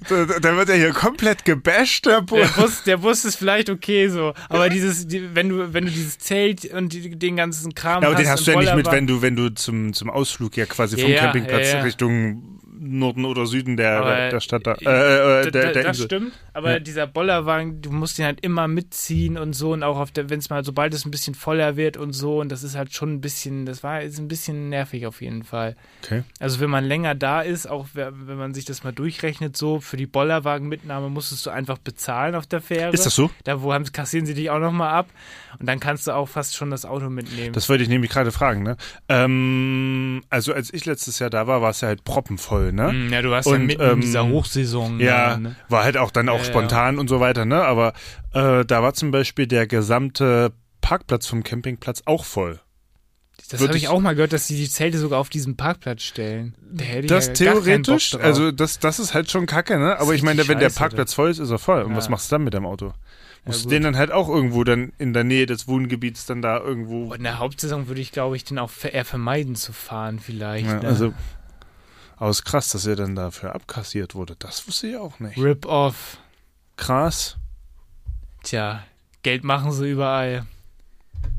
da, 0.08 0.24
da 0.26 0.56
wird 0.56 0.68
ja 0.68 0.74
hier 0.74 0.92
komplett 0.92 1.44
gebasht, 1.46 2.04
der 2.04 2.18
der 2.18 2.22
Bus. 2.22 2.52
Bus, 2.52 2.82
der 2.84 2.96
Bus 2.98 3.24
ist 3.24 3.36
vielleicht 3.36 3.70
okay 3.70 4.08
so, 4.08 4.34
aber 4.48 4.68
dieses, 4.68 5.06
die, 5.06 5.34
wenn 5.34 5.48
du, 5.48 5.72
wenn 5.72 5.86
du 5.86 5.90
dieses 5.90 6.18
Zelt 6.18 6.64
und 6.72 6.92
die, 6.92 7.16
den 7.16 7.36
ganzen 7.36 7.74
Kram 7.74 8.02
Ja, 8.02 8.08
aber 8.08 8.16
hast, 8.16 8.24
den 8.24 8.30
hast 8.30 8.46
du 8.46 8.50
ja 8.52 8.60
nicht 8.60 8.74
mit, 8.74 8.90
wenn 8.90 9.06
du, 9.06 9.22
wenn 9.22 9.36
du 9.36 9.50
zum, 9.50 9.92
zum 9.92 10.10
Ausflug 10.10 10.56
ja 10.56 10.66
quasi 10.66 10.98
vom 10.98 11.10
Ja, 11.10 11.20
Campingplatz 11.20 11.68
ja, 11.68 11.78
ja. 11.78 11.82
Richtung 11.82 12.57
Norden 12.80 13.24
oder 13.24 13.46
Süden 13.46 13.76
der, 13.76 13.98
Aber, 13.98 14.28
der 14.30 14.40
Stadt 14.40 14.66
da, 14.66 14.74
äh, 14.74 14.84
äh, 14.84 15.40
äh, 15.48 15.50
der, 15.50 15.66
da- 15.66 15.72
der 15.72 15.82
das 15.82 15.96
Insel. 15.96 16.04
stimmt, 16.06 16.32
aber 16.52 16.72
Ja. 16.72 16.78
dieser 16.78 17.06
Bollerwagen, 17.06 17.82
du 17.82 17.90
musst 17.90 18.18
ihn 18.18 18.24
halt 18.24 18.40
immer 18.42 18.68
mitziehen 18.68 19.36
und 19.38 19.52
so 19.54 19.72
und 19.72 19.82
auch 19.82 19.98
auf 19.98 20.10
der, 20.10 20.30
wenn 20.30 20.38
es 20.38 20.50
mal, 20.50 20.64
sobald 20.64 20.94
es 20.94 21.04
ein 21.04 21.10
bisschen 21.10 21.34
voller 21.34 21.76
wird 21.76 21.96
und 21.96 22.12
so 22.12 22.40
und 22.40 22.50
das 22.50 22.62
ist 22.62 22.76
halt 22.76 22.92
schon 22.94 23.14
ein 23.14 23.20
bisschen, 23.20 23.66
das 23.66 23.82
war 23.82 24.02
ist 24.02 24.18
ein 24.18 24.28
bisschen 24.28 24.68
nervig 24.68 25.06
auf 25.06 25.20
jeden 25.20 25.42
Fall. 25.44 25.76
Okay. 26.04 26.22
Also 26.40 26.60
wenn 26.60 26.70
man 26.70 26.84
länger 26.84 27.14
da 27.14 27.40
ist, 27.42 27.68
auch 27.68 27.86
wenn 27.94 28.36
man 28.38 28.54
sich 28.54 28.64
das 28.64 28.84
mal 28.84 28.92
durchrechnet, 28.92 29.56
so 29.56 29.80
für 29.80 29.96
die 29.96 30.06
Bollerwagenmitnahme 30.06 31.08
musstest 31.10 31.44
du 31.46 31.50
einfach 31.50 31.78
bezahlen 31.78 32.34
auf 32.34 32.46
der 32.46 32.60
Fähre. 32.60 32.92
Ist 32.92 33.06
das 33.06 33.14
so? 33.14 33.30
Da 33.44 33.62
wo 33.62 33.72
haben, 33.72 33.84
kassieren 33.92 34.26
sie 34.26 34.34
dich 34.34 34.50
auch 34.50 34.58
nochmal 34.60 34.90
ab 34.94 35.08
und 35.58 35.66
dann 35.66 35.80
kannst 35.80 36.06
du 36.06 36.12
auch 36.12 36.28
fast 36.28 36.54
schon 36.56 36.70
das 36.70 36.84
Auto 36.84 37.10
mitnehmen. 37.10 37.52
Das 37.52 37.68
wollte 37.68 37.82
ich 37.82 37.88
nämlich 37.88 38.10
gerade 38.10 38.30
fragen, 38.32 38.62
ne? 38.62 38.76
Ähm, 39.08 40.22
also 40.30 40.52
als 40.52 40.72
ich 40.72 40.84
letztes 40.86 41.18
Jahr 41.18 41.30
da 41.30 41.46
war, 41.46 41.60
war 41.62 41.70
es 41.70 41.80
ja 41.80 41.88
halt 41.88 42.04
proppenvoll, 42.04 42.67
ne? 42.72 42.90
Hm, 42.90 43.12
ja, 43.12 43.22
du 43.22 43.30
warst 43.30 43.48
ja 43.48 43.54
Und, 43.54 43.66
mitten 43.66 43.82
ähm, 43.82 43.90
in 43.94 44.00
dieser 44.00 44.26
Hochsaison. 44.28 45.00
Ja, 45.00 45.36
ne? 45.36 45.56
war 45.68 45.84
halt 45.84 45.96
auch 45.96 46.10
dann 46.10 46.28
auch 46.28 46.38
Ja, 46.38 46.44
ja. 46.44 46.48
spontan 46.48 46.98
und 46.98 47.08
so 47.08 47.20
weiter, 47.20 47.44
ne? 47.44 47.62
Aber 47.64 47.92
äh, 48.34 48.64
da 48.64 48.82
war 48.82 48.94
zum 48.94 49.10
Beispiel 49.10 49.46
der 49.46 49.66
gesamte 49.66 50.52
Parkplatz 50.80 51.26
vom 51.26 51.42
Campingplatz 51.42 52.02
auch 52.06 52.24
voll. 52.24 52.60
Das 53.50 53.62
habe 53.62 53.76
ich 53.76 53.84
ich- 53.84 53.88
auch 53.88 54.00
mal 54.00 54.14
gehört, 54.14 54.32
dass 54.32 54.46
sie 54.46 54.56
die 54.56 54.68
Zelte 54.68 54.98
sogar 54.98 55.18
auf 55.20 55.28
diesen 55.30 55.56
Parkplatz 55.56 56.02
stellen. 56.02 56.54
Da 56.72 56.84
hätte 56.84 57.00
ich 57.02 57.06
Das 57.06 57.26
ja 57.38 57.52
gar 57.54 57.62
keinen 57.62 57.82
theoretisch, 57.84 58.14
also 58.16 58.50
das, 58.52 58.78
das 58.78 58.98
ist 58.98 59.14
halt 59.14 59.30
schon 59.30 59.46
kacke, 59.46 59.78
ne? 59.78 59.98
Aber 59.98 60.14
ich 60.14 60.22
meine, 60.22 60.46
wenn 60.48 60.58
der 60.58 60.70
Parkplatz 60.70 61.14
voll 61.14 61.30
ist, 61.30 61.38
ist 61.38 61.50
er 61.50 61.58
voll. 61.58 61.82
Und 61.82 61.92
Ja. 61.92 61.96
was 61.96 62.08
machst 62.08 62.30
du 62.30 62.34
dann 62.34 62.44
mit 62.44 62.52
dem 62.54 62.66
Auto? 62.66 62.92
Musst 63.44 63.60
du 63.60 63.64
gut. 63.64 63.72
den 63.72 63.84
dann 63.84 63.96
halt 63.96 64.10
auch 64.12 64.28
irgendwo 64.28 64.64
dann 64.64 64.92
in 64.98 65.14
der 65.14 65.24
Nähe 65.24 65.46
des 65.46 65.66
Wohngebiets 65.68 66.26
dann 66.26 66.42
da 66.42 66.58
irgendwo. 66.58 67.04
Und 67.04 67.18
in 67.18 67.22
der 67.22 67.38
Hauptsaison 67.38 67.88
würde 67.88 68.00
ich, 68.02 68.12
glaube 68.12 68.36
ich, 68.36 68.44
den 68.44 68.58
auch 68.58 68.70
eher 68.82 69.04
vermeiden 69.06 69.54
zu 69.54 69.72
fahren, 69.72 70.18
vielleicht. 70.18 70.66
Ja, 70.66 70.80
ne? 70.82 70.88
also, 70.88 71.14
aber 72.18 72.30
es 72.30 72.38
ist 72.40 72.44
krass, 72.44 72.68
dass 72.70 72.86
er 72.86 72.96
dann 72.96 73.14
dafür 73.14 73.54
abkassiert 73.54 74.14
wurde. 74.14 74.36
Das 74.38 74.66
wusste 74.66 74.88
ich 74.88 74.96
auch 74.96 75.18
nicht. 75.20 75.38
Rip-Off. 75.38 76.18
Krass. 76.76 77.36
Tja, 78.42 78.82
Geld 79.22 79.44
machen 79.44 79.72
sie 79.72 79.90
überall. 79.90 80.46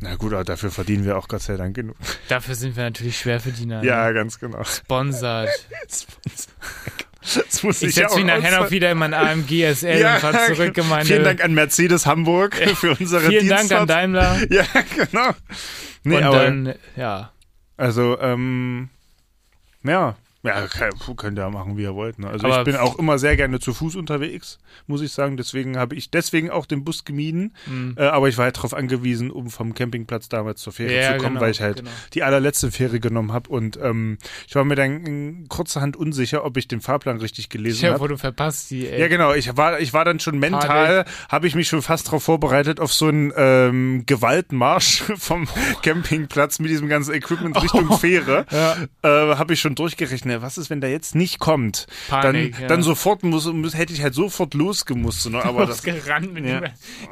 Na 0.02 0.16
gut, 0.16 0.34
aber 0.34 0.44
dafür 0.44 0.72
verdienen 0.72 1.06
wir 1.06 1.18
auch 1.18 1.28
Gott 1.28 1.42
sei 1.42 1.56
Dank 1.58 1.76
genug. 1.76 1.96
Dafür 2.28 2.56
sind 2.56 2.76
wir 2.76 2.84
natürlich 2.84 3.18
Schwerverdiener. 3.18 3.84
Ja, 3.84 4.08
Ne? 4.08 4.14
ganz 4.14 4.40
genau. 4.40 4.64
Sponsert. 4.64 5.50
Das 7.22 7.64
muss 7.64 7.82
Ich 7.82 7.90
ich, 7.90 7.96
ja 7.98 8.04
setze 8.10 8.18
mich 8.18 8.26
nachher 8.26 8.60
noch 8.62 8.72
wieder 8.72 8.92
in 8.92 8.98
mein 8.98 9.14
AMG 9.14 9.74
SL 9.74 10.06
und 10.14 10.20
fahre 10.20 10.54
zurück 10.54 10.78
in 10.78 10.88
meine... 10.88 11.06
Vielen 11.06 11.24
Dank 11.24 11.44
an 11.44 11.54
Mercedes 11.54 12.06
Hamburg 12.06 12.56
für 12.56 12.92
unsere 12.92 13.28
Vielen 13.28 13.48
Dank 13.50 13.62
Dienstfahrt. 13.62 13.82
an 13.82 13.88
Daimler. 13.88 14.38
Ja, 14.50 14.66
genau. 14.96 15.32
Nee, 16.04 16.18
und 16.18 16.24
aber, 16.24 16.44
dann, 16.44 16.76
ja. 16.96 17.32
also, 17.76 18.18
ähm, 18.20 18.90
ja, 19.84 20.16
ja, 20.42 20.68
kann- 20.68 20.92
könnt 21.18 21.38
ihr 21.38 21.50
machen, 21.50 21.76
wie 21.78 21.82
ihr 21.84 21.96
wollt. 21.96 22.18
Ne? 22.18 22.30
Also 22.30 22.48
Aber 22.48 22.60
ich 22.60 22.64
bin 22.64 22.76
auch 22.78 22.98
immer 22.98 23.20
sehr 23.20 23.36
gerne 23.36 23.60
zu 23.60 23.74
Fuß 23.74 23.96
unterwegs, 23.98 24.58
muss 24.88 25.02
ich 25.02 25.12
sagen. 25.12 25.36
Deswegen 25.36 25.78
habe 25.78 25.96
ich 25.96 26.12
deswegen 26.12 26.50
auch 26.50 26.66
den 26.66 26.86
Bus 26.86 27.04
gemieden. 27.04 27.54
Hm. 27.66 27.96
Äh, 27.98 28.04
aber 28.04 28.30
ich 28.30 28.38
war 28.38 28.46
halt 28.46 28.56
darauf 28.56 28.74
angewiesen, 28.74 29.32
um 29.32 29.50
vom 29.50 29.74
Campingplatz 29.74 30.30
damals 30.30 30.62
zur 30.62 30.72
Fähre 30.72 30.94
Ja, 30.96 31.12
zu 31.12 31.18
kommen, 31.18 31.30
genau, 31.36 31.42
weil 31.42 31.52
ich 31.52 31.60
halt 31.62 31.78
genau. 31.80 31.90
die 32.14 32.24
allerletzte 32.24 32.72
Fähre 32.72 33.02
genommen 33.02 33.34
habe. 33.34 33.50
Und 33.50 33.78
ähm, 33.84 34.18
ich 34.48 34.56
war 34.56 34.64
mir 34.64 34.76
dann 34.76 35.06
in 35.06 35.48
kurzerhand 35.50 35.98
unsicher, 35.98 36.46
ob 36.46 36.56
ich 36.56 36.70
den 36.70 36.80
Fahrplan 36.80 37.18
richtig 37.18 37.50
gelesen 37.50 37.90
habe. 37.90 37.98
vor, 37.98 38.08
du 38.08 38.18
verpasst 38.18 38.72
die, 38.72 38.88
ey. 38.88 39.00
Ja, 39.02 39.10
genau. 39.10 39.34
Ich 39.34 39.58
war, 39.58 39.82
ich 39.82 39.92
war 39.92 40.06
dann 40.06 40.22
schon 40.22 40.40
mental, 40.40 41.04
habe 41.28 41.48
ich 41.48 41.56
mich 41.56 41.68
schon 41.68 41.82
fast 41.82 42.08
darauf 42.08 42.24
vorbereitet 42.24 42.80
auf 42.80 42.94
so 42.94 43.08
einen 43.08 43.34
ähm, 43.36 44.04
Gewaltmarsch 44.06 45.04
vom 45.18 45.50
Campingplatz 45.82 46.60
mit 46.60 46.70
diesem 46.72 46.88
ganzen 46.88 47.14
Equipment 47.14 47.62
Richtung 47.62 47.92
Fähre. 48.00 48.46
Ja. 48.52 48.78
Äh, 49.04 49.36
habe 49.36 49.54
ich 49.54 49.60
schon 49.60 49.76
durchgerechnet. 49.76 50.29
Was 50.42 50.58
ist, 50.58 50.70
wenn 50.70 50.82
der 50.82 50.92
jetzt 50.92 51.16
nicht 51.16 51.40
kommt? 51.40 51.88
Panik, 52.10 52.54
dann, 52.54 52.62
ja. 52.62 52.68
dann 52.68 52.84
sofort 52.84 53.24
muss, 53.24 53.46
muss, 53.48 53.76
hätte 53.76 53.94
ich 53.94 54.02
halt 54.04 54.14
sofort 54.14 54.54
losgemusst. 54.54 55.30
Ne? 55.30 55.44
Aber 55.44 55.66
das, 55.66 55.84
gerannt 55.84 56.34
mit 56.34 56.46
Ja. 56.46 56.60
ihm. 56.60 56.64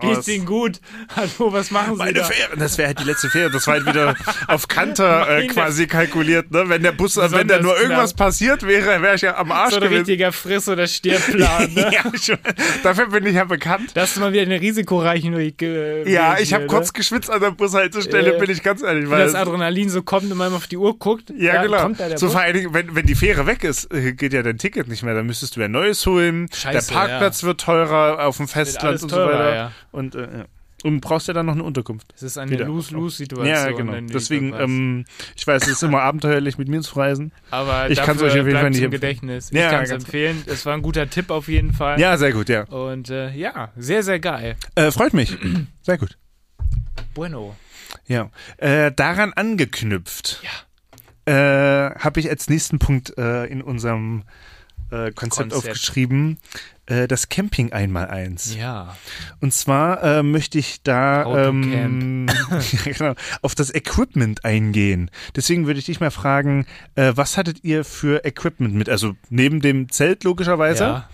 Geht's 0.01 0.27
Ihnen 0.27 0.45
gut? 0.45 0.79
Hallo, 1.15 1.51
was 1.53 1.71
machen 1.71 1.93
Sie 1.93 1.97
meine 1.99 2.13
da? 2.13 2.23
Fähre, 2.25 2.57
das 2.57 2.77
wäre 2.77 2.87
halt 2.89 2.99
die 2.99 3.03
letzte 3.03 3.29
Fähre. 3.29 3.49
Das 3.51 3.65
war 3.67 3.75
halt 3.75 3.85
wieder 3.85 4.15
auf 4.47 4.67
Kanter 4.67 5.27
äh, 5.39 5.47
quasi 5.47 5.87
kalkuliert. 5.87 6.51
Ne? 6.51 6.69
Wenn 6.69 6.83
der 6.83 6.91
Bus, 6.91 7.17
äh, 7.17 7.21
wenn 7.31 7.47
da 7.47 7.57
Besonders 7.57 7.61
nur 7.63 7.79
irgendwas 7.81 8.15
knapp. 8.15 8.27
passiert 8.27 8.63
wäre, 8.63 9.01
wäre 9.01 9.15
ich 9.15 9.21
ja 9.21 9.37
am 9.37 9.51
Arsch 9.51 9.73
So 9.73 9.79
ein 9.81 9.87
richtiger 9.87 10.31
Friss- 10.31 10.69
oder 10.69 10.87
Stirbbplan, 10.87 11.73
ne? 11.73 11.91
ja, 11.93 12.03
schon. 12.21 12.37
Dafür 12.83 13.07
bin 13.07 13.25
ich 13.25 13.33
ja 13.35 13.45
bekannt. 13.45 13.91
Das 13.93 14.11
ist 14.11 14.19
mal 14.19 14.31
wieder 14.33 14.43
eine 14.43 14.59
risikoreiche 14.61 15.27
äh, 15.27 16.11
Ja, 16.11 16.37
ich 16.39 16.53
habe 16.53 16.63
ne? 16.63 16.67
kurz 16.69 16.93
geschwitzt 16.93 17.29
an 17.29 17.41
der 17.41 17.51
Bushaltestelle, 17.51 18.35
Äh, 18.35 18.39
bin 18.39 18.49
ich 18.49 18.63
ganz 18.63 18.81
ehrlich. 18.83 19.05
Wenn 19.05 19.11
Weil 19.11 19.25
das 19.25 19.35
Adrenalin 19.35 19.89
so 19.89 20.01
kommt 20.03 20.31
und 20.31 20.37
man 20.37 20.53
auf 20.53 20.67
die 20.67 20.77
Uhr 20.77 20.97
guckt. 20.97 21.31
ja, 21.37 21.63
genau. 21.63 21.81
Kommt 21.81 21.99
da 21.99 22.09
der 22.09 22.17
so 22.17 22.27
Bus? 22.27 22.33
vor 22.33 22.41
allen 22.41 22.53
Dingen, 22.53 22.73
wenn, 22.73 22.95
wenn 22.95 23.05
die 23.07 23.15
Fähre 23.15 23.45
weg 23.47 23.63
ist, 23.63 23.91
äh, 23.93 24.13
geht 24.13 24.33
ja 24.33 24.43
dein 24.43 24.57
Ticket 24.57 24.87
nicht 24.87 25.03
mehr. 25.03 25.13
Dann 25.15 25.25
müsstest 25.25 25.55
du 25.55 25.61
ja 25.61 25.67
neues 25.67 26.05
holen. 26.05 26.47
Scheiße, 26.53 26.89
der 26.89 26.95
Parkplatz 26.95 27.43
wird 27.43 27.61
teurer 27.61 28.25
auf 28.25 28.37
dem 28.37 28.47
Festland 28.47 29.01
und 29.01 29.09
so 29.09 29.15
teurer, 29.15 29.39
weiter. 29.39 29.55
ja. 29.55 29.71
Und, 29.91 30.15
äh, 30.15 30.21
ja. 30.39 30.45
und 30.83 31.01
brauchst 31.01 31.27
ja 31.27 31.33
dann 31.33 31.45
noch 31.47 31.53
eine 31.53 31.63
Unterkunft. 31.63 32.13
Das 32.13 32.23
ist 32.23 32.37
eine. 32.37 32.55
Lose-Lose-Situation. 32.55 33.47
Ja, 33.47 33.71
genau. 33.71 33.93
Deswegen, 34.13 34.49
verpasst. 34.49 34.69
ähm, 34.69 35.05
ich 35.35 35.47
weiß, 35.47 35.63
es 35.63 35.69
ist 35.69 35.83
immer 35.83 36.01
abenteuerlich, 36.01 36.57
mit 36.57 36.67
mir 36.67 36.81
zu 36.81 36.95
reisen. 36.95 37.31
Aber 37.49 37.89
ich 37.89 37.97
kann's 37.97 38.19
dafür 38.19 38.33
euch 38.33 38.39
auf 38.41 38.47
jeden 38.47 38.59
Fall 38.59 38.69
nicht 38.69 38.79
im 38.79 38.85
empfehlen. 38.85 38.91
Gedächtnis. 38.91 39.49
Ja, 39.51 39.65
ich 39.65 39.71
kann 39.71 39.83
es 39.83 39.91
empfehlen. 39.91 40.43
Es 40.45 40.65
war 40.65 40.73
ein 40.73 40.81
guter 40.81 41.09
Tipp 41.09 41.31
auf 41.31 41.47
jeden 41.47 41.73
Fall. 41.73 41.99
Ja, 41.99 42.17
sehr 42.17 42.33
gut, 42.33 42.49
ja. 42.49 42.63
Und 42.65 43.09
äh, 43.09 43.31
ja, 43.31 43.71
sehr, 43.75 44.03
sehr 44.03 44.19
geil. 44.19 44.55
Äh, 44.75 44.91
freut 44.91 45.13
mich. 45.13 45.35
Sehr 45.81 45.97
gut. 45.97 46.17
Bueno. 47.13 47.55
Ja. 48.05 48.29
Äh, 48.57 48.91
daran 48.91 49.33
angeknüpft. 49.33 50.41
Äh, 51.27 51.95
habe 51.99 52.19
ich 52.19 52.29
als 52.29 52.49
nächsten 52.49 52.79
Punkt 52.79 53.17
äh, 53.17 53.45
in 53.45 53.61
unserem 53.61 54.23
äh, 54.91 55.11
Konzept, 55.11 55.51
Konzept. 55.51 55.53
aufgeschrieben, 55.55 56.37
äh, 56.85 57.09
das 57.09 57.27
Camping 57.27 57.73
einmal 57.73 58.07
eins. 58.07 58.55
Ja. 58.55 58.95
Und 59.41 59.53
zwar 59.53 60.01
äh, 60.01 60.23
möchte 60.23 60.57
ich 60.57 60.81
da 60.83 61.47
ähm, 61.49 62.27
ja, 62.85 62.91
genau, 62.93 63.13
auf 63.41 63.53
das 63.55 63.75
Equipment 63.75 64.45
eingehen. 64.45 65.11
Deswegen 65.35 65.67
würde 65.67 65.79
ich 65.79 65.85
dich 65.87 65.99
mal 65.99 66.11
fragen, 66.11 66.65
was 66.95 67.35
hattet 67.35 67.65
ihr 67.65 67.83
für 67.83 68.23
Equipment 68.23 68.73
mit? 68.75 68.87
Also 68.87 69.15
neben 69.29 69.59
dem 69.59 69.89
Zelt 69.91 70.23
logischerweise. 70.23 70.83
Ja. 70.83 71.09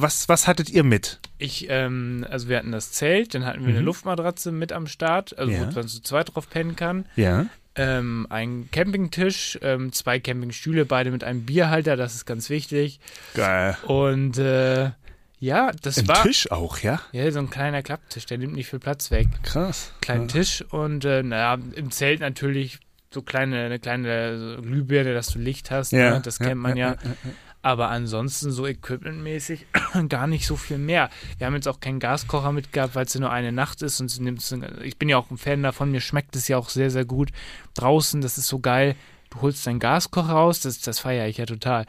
Was, 0.00 0.28
was 0.28 0.46
hattet 0.46 0.70
ihr 0.70 0.84
mit? 0.84 1.18
Ich, 1.38 1.66
ähm, 1.68 2.24
also 2.30 2.48
wir 2.48 2.56
hatten 2.56 2.70
das 2.70 2.92
Zelt, 2.92 3.34
dann 3.34 3.44
hatten 3.44 3.62
wir 3.62 3.70
eine 3.70 3.80
Mhm. 3.80 3.86
Luftmatratze 3.86 4.52
mit 4.52 4.72
am 4.72 4.86
Start, 4.86 5.36
also 5.36 5.50
Ja. 5.52 5.60
wo 5.68 5.74
man 5.74 5.88
zu 5.88 6.00
zweit 6.02 6.32
drauf 6.34 6.48
pennen 6.48 6.76
kann. 6.76 7.04
Ja. 7.16 7.46
Ähm, 7.74 8.26
ein 8.28 8.68
Campingtisch, 8.70 9.58
ähm, 9.62 9.92
zwei 9.92 10.20
Campingstühle, 10.20 10.84
beide 10.84 11.10
mit 11.10 11.24
einem 11.24 11.44
Bierhalter, 11.46 11.96
das 11.96 12.14
ist 12.14 12.26
ganz 12.26 12.50
wichtig. 12.50 13.00
Geil. 13.34 13.76
Und 13.86 14.36
äh, 14.38 14.90
ja, 15.38 15.72
das 15.82 15.98
Ein 15.98 16.08
war 16.08 16.22
Tisch 16.22 16.50
auch, 16.50 16.78
ja? 16.78 17.00
ja 17.12 17.30
so 17.32 17.38
ein 17.40 17.50
kleiner 17.50 17.82
Klapptisch, 17.82 18.26
der 18.26 18.38
nimmt 18.38 18.54
nicht 18.54 18.68
viel 18.68 18.78
Platz 18.78 19.10
weg. 19.10 19.26
Krass. 19.42 19.92
Kleinen 20.00 20.28
Tisch 20.28 20.62
und 20.70 21.04
äh, 21.04 21.22
naja, 21.22 21.58
im 21.74 21.90
Zelt 21.90 22.20
natürlich 22.20 22.78
so 23.10 23.22
kleine, 23.22 23.64
eine 23.64 23.78
kleine 23.78 24.58
Glühbirne, 24.62 25.14
dass 25.14 25.28
du 25.28 25.38
Licht 25.38 25.70
hast, 25.70 25.92
Ja, 25.92 26.10
ne? 26.10 26.20
das 26.22 26.38
kennt 26.38 26.60
man 26.60 26.76
ja. 26.76 26.90
ja, 26.90 26.96
ja, 27.02 27.10
ja. 27.24 27.30
Aber 27.62 27.90
ansonsten 27.90 28.50
so 28.50 28.66
equipmentmäßig 28.66 29.66
gar 30.08 30.26
nicht 30.26 30.46
so 30.46 30.56
viel 30.56 30.78
mehr. 30.78 31.10
Wir 31.38 31.46
haben 31.46 31.54
jetzt 31.54 31.68
auch 31.68 31.78
keinen 31.78 32.00
Gaskocher 32.00 32.50
mitgehabt, 32.50 32.96
weil 32.96 33.06
es 33.06 33.14
ja 33.14 33.20
nur 33.20 33.30
eine 33.30 33.52
Nacht 33.52 33.82
ist 33.82 34.00
und 34.00 34.08
sie 34.08 34.22
nimmt 34.22 34.42
ich 34.82 34.98
bin 34.98 35.08
ja 35.08 35.16
auch 35.16 35.30
ein 35.30 35.38
Fan 35.38 35.62
davon, 35.62 35.92
mir 35.92 36.00
schmeckt 36.00 36.34
es 36.34 36.48
ja 36.48 36.58
auch 36.58 36.68
sehr, 36.68 36.90
sehr 36.90 37.04
gut. 37.04 37.30
Draußen, 37.74 38.20
das 38.20 38.36
ist 38.36 38.48
so 38.48 38.58
geil. 38.58 38.96
Du 39.30 39.40
holst 39.40 39.66
deinen 39.66 39.78
Gaskocher 39.78 40.32
raus, 40.32 40.60
das, 40.60 40.80
das 40.80 40.98
feiere 40.98 41.28
ich 41.28 41.38
ja 41.38 41.46
total. 41.46 41.86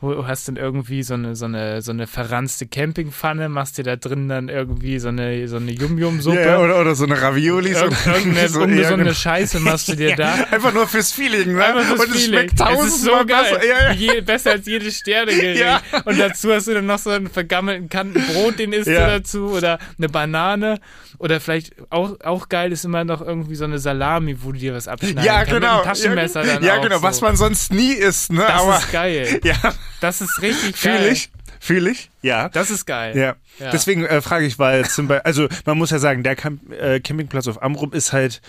Wo 0.00 0.26
hast 0.26 0.48
dann 0.48 0.56
irgendwie 0.56 1.02
so 1.02 1.14
eine, 1.14 1.36
so 1.36 1.44
eine, 1.44 1.82
so 1.82 1.92
eine 1.92 2.06
verranzte 2.06 2.66
Campingpfanne, 2.66 3.48
machst 3.50 3.76
dir 3.76 3.84
da 3.84 3.96
drin 3.96 4.28
dann 4.28 4.48
irgendwie 4.48 4.98
so 4.98 5.08
eine, 5.08 5.46
so 5.46 5.56
eine 5.56 5.72
Yum-Yum-Suppe. 5.72 6.40
Ja, 6.40 6.58
oder, 6.58 6.80
oder 6.80 6.94
so 6.94 7.04
eine 7.04 7.20
Ravioli. 7.20 7.74
So, 7.74 7.84
irgendeine 8.06 8.48
so, 8.48 8.60
ungesunde 8.62 9.14
Scheiße 9.14 9.60
machst 9.60 9.88
du 9.88 9.96
dir 9.96 10.16
da. 10.16 10.34
Einfach 10.50 10.72
nur 10.72 10.86
fürs 10.86 11.12
Feeling, 11.12 11.54
ne? 11.54 11.64
Einfach 11.64 11.84
fürs 11.84 12.00
Und 12.06 12.14
es 12.14 12.24
schmeckt 12.24 12.58
so 12.58 12.64
tausendmal 12.64 13.26
geil. 13.26 13.44
besser. 13.52 13.66
Ja, 13.66 13.84
ja. 13.84 13.92
Je, 13.92 14.20
besser 14.22 14.50
als 14.52 14.66
jedes 14.66 14.96
Sternegericht. 14.96 15.60
Ja. 15.60 15.82
Und 16.06 16.18
dazu 16.18 16.52
hast 16.52 16.66
du 16.68 16.74
dann 16.74 16.86
noch 16.86 16.98
so 16.98 17.10
einen 17.10 17.28
vergammelten 17.28 17.88
Kanten 17.90 18.22
Brot, 18.32 18.58
den 18.58 18.72
isst 18.72 18.88
Ja. 18.88 19.04
du 19.06 19.18
dazu. 19.18 19.50
Oder 19.50 19.78
eine 19.98 20.08
Banane. 20.08 20.80
Oder 21.18 21.40
vielleicht 21.40 21.74
auch, 21.90 22.18
auch 22.24 22.48
geil 22.48 22.72
ist 22.72 22.86
immer 22.86 23.04
noch 23.04 23.20
irgendwie 23.20 23.54
so 23.54 23.64
eine 23.64 23.78
Salami, 23.78 24.42
wo 24.42 24.52
du 24.52 24.58
dir 24.58 24.74
was 24.74 24.88
abschneiden 24.88 25.22
Ja, 25.22 25.44
genau. 25.44 25.56
Mit 25.56 25.64
einem 25.64 25.84
Taschenmesser 25.84 26.44
ja, 26.46 26.54
dann 26.54 26.64
ja 26.64 26.78
genau, 26.78 26.96
so. 26.96 27.02
was 27.02 27.20
man 27.20 27.36
sonst 27.36 27.70
nie 27.74 27.92
isst, 27.92 28.32
ne? 28.32 28.40
Das 28.40 28.62
Aber 28.62 28.78
ist 28.78 28.90
geil. 28.90 29.40
ja, 29.44 29.54
Das 30.00 30.20
ist 30.20 30.40
richtig 30.42 30.80
geil. 30.80 30.98
fühle 30.98 31.10
ich. 31.12 31.30
Fühle 31.62 31.90
ich? 31.90 32.10
Ja. 32.22 32.48
Das 32.48 32.70
ist 32.70 32.86
geil. 32.86 33.16
Ja. 33.16 33.36
Ja. 33.58 33.70
Deswegen 33.70 34.04
äh, 34.06 34.22
frage 34.22 34.46
ich, 34.46 34.58
weil 34.58 34.88
zum 34.88 35.08
Beispiel, 35.08 35.26
also 35.26 35.48
man 35.66 35.76
muss 35.76 35.90
ja 35.90 35.98
sagen, 35.98 36.22
der 36.22 36.36
Camp 36.36 36.72
äh, 36.72 37.00
Campingplatz 37.00 37.48
auf 37.48 37.62
Amrum 37.62 37.92
ist 37.92 38.12
halt 38.14 38.40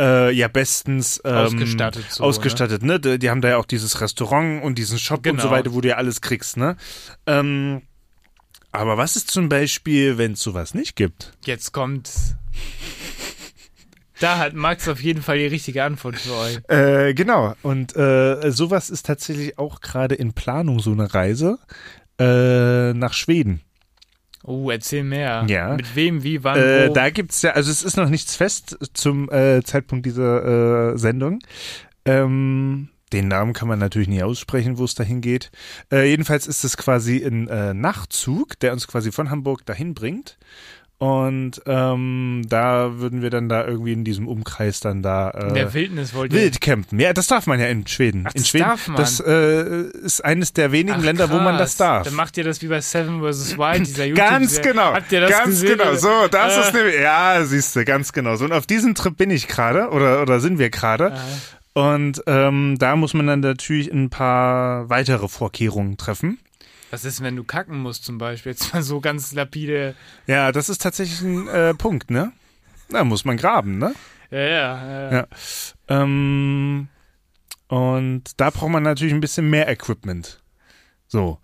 äh, 0.00 0.30
ja 0.32 0.46
bestens 0.48 1.20
ähm, 1.24 1.32
Ausgestattet 1.34 2.04
so, 2.10 2.22
ausgestattet, 2.22 2.82
ne? 2.84 3.00
Die, 3.00 3.18
die 3.18 3.28
haben 3.28 3.40
da 3.40 3.48
ja 3.48 3.56
auch 3.56 3.64
dieses 3.64 4.00
Restaurant 4.00 4.62
und 4.62 4.76
diesen 4.78 4.98
Shop 4.98 5.26
und 5.26 5.40
so 5.40 5.48
Genau. 5.48 5.50
weiter, 5.50 5.72
wo 5.74 5.80
du 5.80 5.88
ja 5.88 5.96
alles 5.96 6.20
kriegst, 6.20 6.56
ne? 6.56 6.76
Ähm, 7.26 7.82
aber 8.72 8.96
was 8.96 9.16
ist 9.16 9.30
zum 9.32 9.48
Beispiel, 9.48 10.16
wenn 10.16 10.32
es 10.32 10.40
sowas 10.40 10.72
nicht 10.74 10.94
gibt? 10.94 11.32
Jetzt 11.44 11.72
kommt's. 11.72 12.36
Da 14.20 14.38
hat 14.38 14.54
Max 14.54 14.86
auf 14.86 15.02
jeden 15.02 15.22
Fall 15.22 15.38
die 15.38 15.46
richtige 15.46 15.82
Antwort 15.82 16.16
für 16.16 16.34
euch. 16.34 16.58
Äh, 16.68 17.14
genau. 17.14 17.54
Und 17.62 17.96
äh, 17.96 18.50
sowas 18.52 18.90
ist 18.90 19.06
tatsächlich 19.06 19.58
auch 19.58 19.80
gerade 19.80 20.14
in 20.14 20.32
Planung, 20.34 20.78
so 20.78 20.92
eine 20.92 21.12
Reise 21.12 21.58
äh, 22.20 22.92
nach 22.92 23.14
Schweden. 23.14 23.62
Oh, 24.42 24.70
erzähl 24.70 25.04
mehr. 25.04 25.44
Ja. 25.48 25.74
Mit 25.74 25.94
wem, 25.96 26.22
wie, 26.22 26.42
wann, 26.44 26.58
Äh, 26.58 26.88
wo? 26.88 26.92
da 26.94 27.10
gibt's 27.10 27.42
ja, 27.42 27.52
also 27.52 27.70
es 27.70 27.82
ist 27.82 27.96
noch 27.96 28.08
nichts 28.08 28.36
fest 28.36 28.78
zum 28.94 29.30
äh, 29.30 29.62
Zeitpunkt 29.62 30.06
dieser 30.06 30.92
äh, 30.92 30.98
Sendung. 30.98 31.40
Ähm, 32.04 32.88
den 33.12 33.28
Namen 33.28 33.52
kann 33.52 33.68
man 33.68 33.78
natürlich 33.78 34.08
nie 34.08 34.22
aussprechen, 34.22 34.78
wo 34.78 34.84
es 34.84 34.94
dahin 34.94 35.20
geht. 35.20 35.50
Äh, 35.92 36.08
jedenfalls 36.08 36.46
ist 36.46 36.64
es 36.64 36.76
quasi 36.76 37.24
ein 37.24 37.48
äh, 37.48 37.74
Nachtzug, 37.74 38.58
der 38.60 38.72
uns 38.72 38.86
quasi 38.86 39.12
von 39.12 39.30
Hamburg 39.30 39.66
dahin 39.66 39.94
bringt. 39.94 40.38
Und 41.02 41.62
ähm, 41.64 42.42
da 42.46 42.98
würden 42.98 43.22
wir 43.22 43.30
dann 43.30 43.48
da 43.48 43.66
irgendwie 43.66 43.94
in 43.94 44.04
diesem 44.04 44.28
Umkreis 44.28 44.80
dann 44.80 45.02
da 45.02 45.30
In 45.30 45.48
äh, 45.48 45.54
der 45.54 45.72
Wildnis 45.72 46.12
wollt 46.12 46.30
ihr. 46.30 46.40
wild 46.40 46.60
campen. 46.60 47.00
Ja, 47.00 47.14
das 47.14 47.26
darf 47.26 47.46
man 47.46 47.58
ja 47.58 47.68
in 47.68 47.86
Schweden. 47.86 48.26
Ach, 48.28 48.34
in 48.34 48.42
das 48.42 48.48
Schweden, 48.50 48.64
darf 48.68 48.86
man. 48.86 48.96
das 48.98 49.18
äh, 49.18 49.80
ist 50.04 50.22
eines 50.22 50.52
der 50.52 50.72
wenigen 50.72 50.98
Ach, 51.00 51.02
Länder, 51.02 51.30
wo 51.30 51.36
man 51.38 51.56
das 51.56 51.70
krass. 51.70 51.76
darf. 51.78 52.04
Dann 52.04 52.14
macht 52.16 52.36
ihr 52.36 52.44
das 52.44 52.60
wie 52.60 52.66
bei 52.66 52.82
Seven 52.82 53.22
vs. 53.22 53.56
Wild, 53.56 53.86
dieser 53.86 54.04
YouTube. 54.08 54.28
Ganz 54.28 54.60
genau. 54.60 54.92
Habt 54.92 55.10
ihr 55.10 55.20
das 55.22 55.30
ganz 55.30 55.46
gesehen? 55.62 55.78
genau. 55.78 55.94
So, 55.94 56.10
das 56.30 56.54
Äh, 56.56 56.60
ist 56.60 56.74
nämlich, 56.74 57.00
ja, 57.00 57.44
siehst 57.46 57.74
du, 57.76 57.84
ganz 57.86 58.12
genau. 58.12 58.36
So, 58.36 58.44
und 58.44 58.52
auf 58.52 58.66
diesem 58.66 58.94
Trip 58.94 59.16
bin 59.16 59.30
ich 59.30 59.48
gerade, 59.48 59.88
oder, 59.88 60.20
oder 60.20 60.38
sind 60.38 60.58
wir 60.58 60.68
gerade. 60.68 61.16
Und 61.72 62.22
ähm, 62.26 62.76
da 62.78 62.94
muss 62.96 63.14
man 63.14 63.26
dann 63.26 63.40
natürlich 63.40 63.90
ein 63.90 64.10
paar 64.10 64.90
weitere 64.90 65.28
Vorkehrungen 65.28 65.96
treffen. 65.96 66.38
Was 66.90 67.04
ist, 67.04 67.22
wenn 67.22 67.36
du 67.36 67.44
kacken 67.44 67.78
musst 67.78 68.04
zum 68.04 68.18
Beispiel? 68.18 68.52
Jetzt 68.52 68.74
mal 68.74 68.82
so 68.82 69.00
ganz 69.00 69.32
lapide. 69.32 69.94
Ja, 70.26 70.52
das 70.52 70.68
ist 70.68 70.82
tatsächlich 70.82 71.20
ein 71.22 71.48
äh, 71.48 71.74
Punkt, 71.74 72.10
ne? 72.10 72.32
Da 72.88 73.04
muss 73.04 73.24
man 73.24 73.36
graben, 73.36 73.78
ne? 73.78 73.94
Ja, 74.30 74.38
ja. 74.40 74.84
ja. 74.84 75.12
Ja. 75.12 75.26
Ähm, 75.88 76.88
und 77.68 78.22
da 78.36 78.50
braucht 78.50 78.70
man 78.70 78.82
natürlich 78.82 79.14
ein 79.14 79.20
bisschen 79.20 79.48
mehr 79.48 79.68
Equipment. 79.68 80.40
So. 81.06 81.38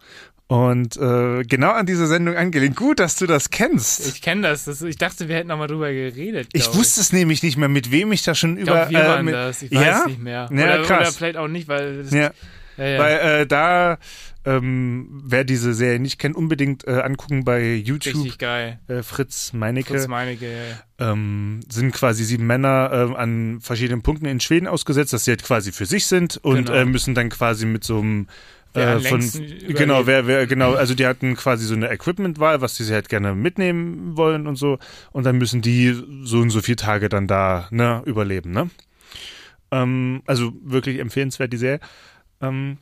Und 0.48 0.96
äh, 0.96 1.42
genau 1.42 1.72
an 1.72 1.86
diese 1.86 2.06
Sendung 2.06 2.36
angelehnt. 2.36 2.76
Gut, 2.76 3.00
dass 3.00 3.16
du 3.16 3.26
das 3.26 3.50
kennst. 3.50 4.06
Ich 4.06 4.22
kenne 4.22 4.42
das. 4.42 4.64
das. 4.64 4.80
Ich 4.82 4.96
dachte, 4.96 5.28
wir 5.28 5.34
hätten 5.36 5.48
noch 5.48 5.58
mal 5.58 5.66
drüber 5.66 5.92
geredet. 5.92 6.48
Ich 6.52 6.72
wusste 6.72 7.00
es 7.00 7.12
nämlich 7.12 7.42
nicht 7.42 7.56
mehr, 7.56 7.68
mit 7.68 7.90
wem 7.90 8.12
ich 8.12 8.22
da 8.22 8.34
schon 8.34 8.56
Ich 8.56 8.62
über. 8.62 8.88
wir 8.88 9.00
äh, 9.00 9.08
waren 9.08 9.24
mit, 9.24 9.34
das. 9.34 9.62
Ich 9.62 9.72
weiß 9.72 9.84
ja? 9.84 10.06
nicht 10.06 10.20
mehr. 10.20 10.48
Ja, 10.52 10.64
oder, 10.64 10.82
krass. 10.84 11.00
oder 11.00 11.12
vielleicht 11.12 11.36
auch 11.36 11.48
nicht, 11.48 11.66
weil. 11.66 12.04
Das, 12.04 12.12
Ja, 12.12 12.30
ja, 12.76 12.84
ja. 12.84 12.98
weil 12.98 13.18
äh, 13.18 13.46
da, 13.46 13.98
ähm, 14.46 15.22
wer 15.26 15.44
diese 15.44 15.74
Serie 15.74 15.98
nicht 15.98 16.18
kennt, 16.18 16.36
unbedingt 16.36 16.86
äh, 16.86 17.00
angucken 17.02 17.44
bei 17.44 17.74
YouTube. 17.74 18.14
Richtig 18.14 18.38
geil. 18.38 18.78
Äh, 18.88 19.02
Fritz 19.02 19.52
Meinecke 19.52 19.92
Fritz 19.94 20.06
Meinecke. 20.08 20.46
ja, 20.98 21.12
ähm, 21.12 21.60
sind 21.68 21.92
quasi 21.92 22.24
sieben 22.24 22.46
Männer 22.46 22.90
ähm, 22.92 23.16
an 23.16 23.60
verschiedenen 23.60 24.02
Punkten 24.02 24.26
in 24.26 24.40
Schweden 24.40 24.68
ausgesetzt, 24.68 25.12
dass 25.12 25.24
sie 25.24 25.32
halt 25.32 25.42
quasi 25.42 25.72
für 25.72 25.84
sich 25.86 26.06
sind 26.06 26.38
und 26.42 26.66
Genau. 26.66 26.72
äh, 26.78 26.84
müssen 26.84 27.14
dann 27.14 27.28
quasi 27.28 27.66
mit 27.66 27.82
so 27.84 27.98
einem 27.98 28.28
äh, 28.74 29.00
von 29.00 29.20
genau 29.68 30.06
wer 30.06 30.26
wer 30.26 30.46
genau 30.46 30.74
also 30.74 30.94
die 30.94 31.06
hatten 31.06 31.34
quasi 31.34 31.64
so 31.64 31.74
eine 31.74 31.90
Equipmentwahl 31.90 32.60
was 32.60 32.74
die 32.76 32.82
sie 32.84 32.92
halt 32.92 33.08
gerne 33.08 33.34
mitnehmen 33.34 34.16
wollen 34.18 34.46
und 34.46 34.56
so 34.56 34.78
und 35.12 35.24
dann 35.24 35.38
müssen 35.38 35.62
die 35.62 35.94
so 36.24 36.40
und 36.40 36.50
so 36.50 36.60
viele 36.60 36.76
Tage 36.76 37.08
dann 37.08 37.26
da 37.26 37.68
ne 37.70 38.02
überleben 38.04 38.50
ne 38.50 38.68
ähm, 39.70 40.22
also 40.26 40.52
wirklich 40.62 40.98
empfehlenswert 40.98 41.52
die 41.52 41.56
Serie 41.56 41.80
ähm, 42.42 42.76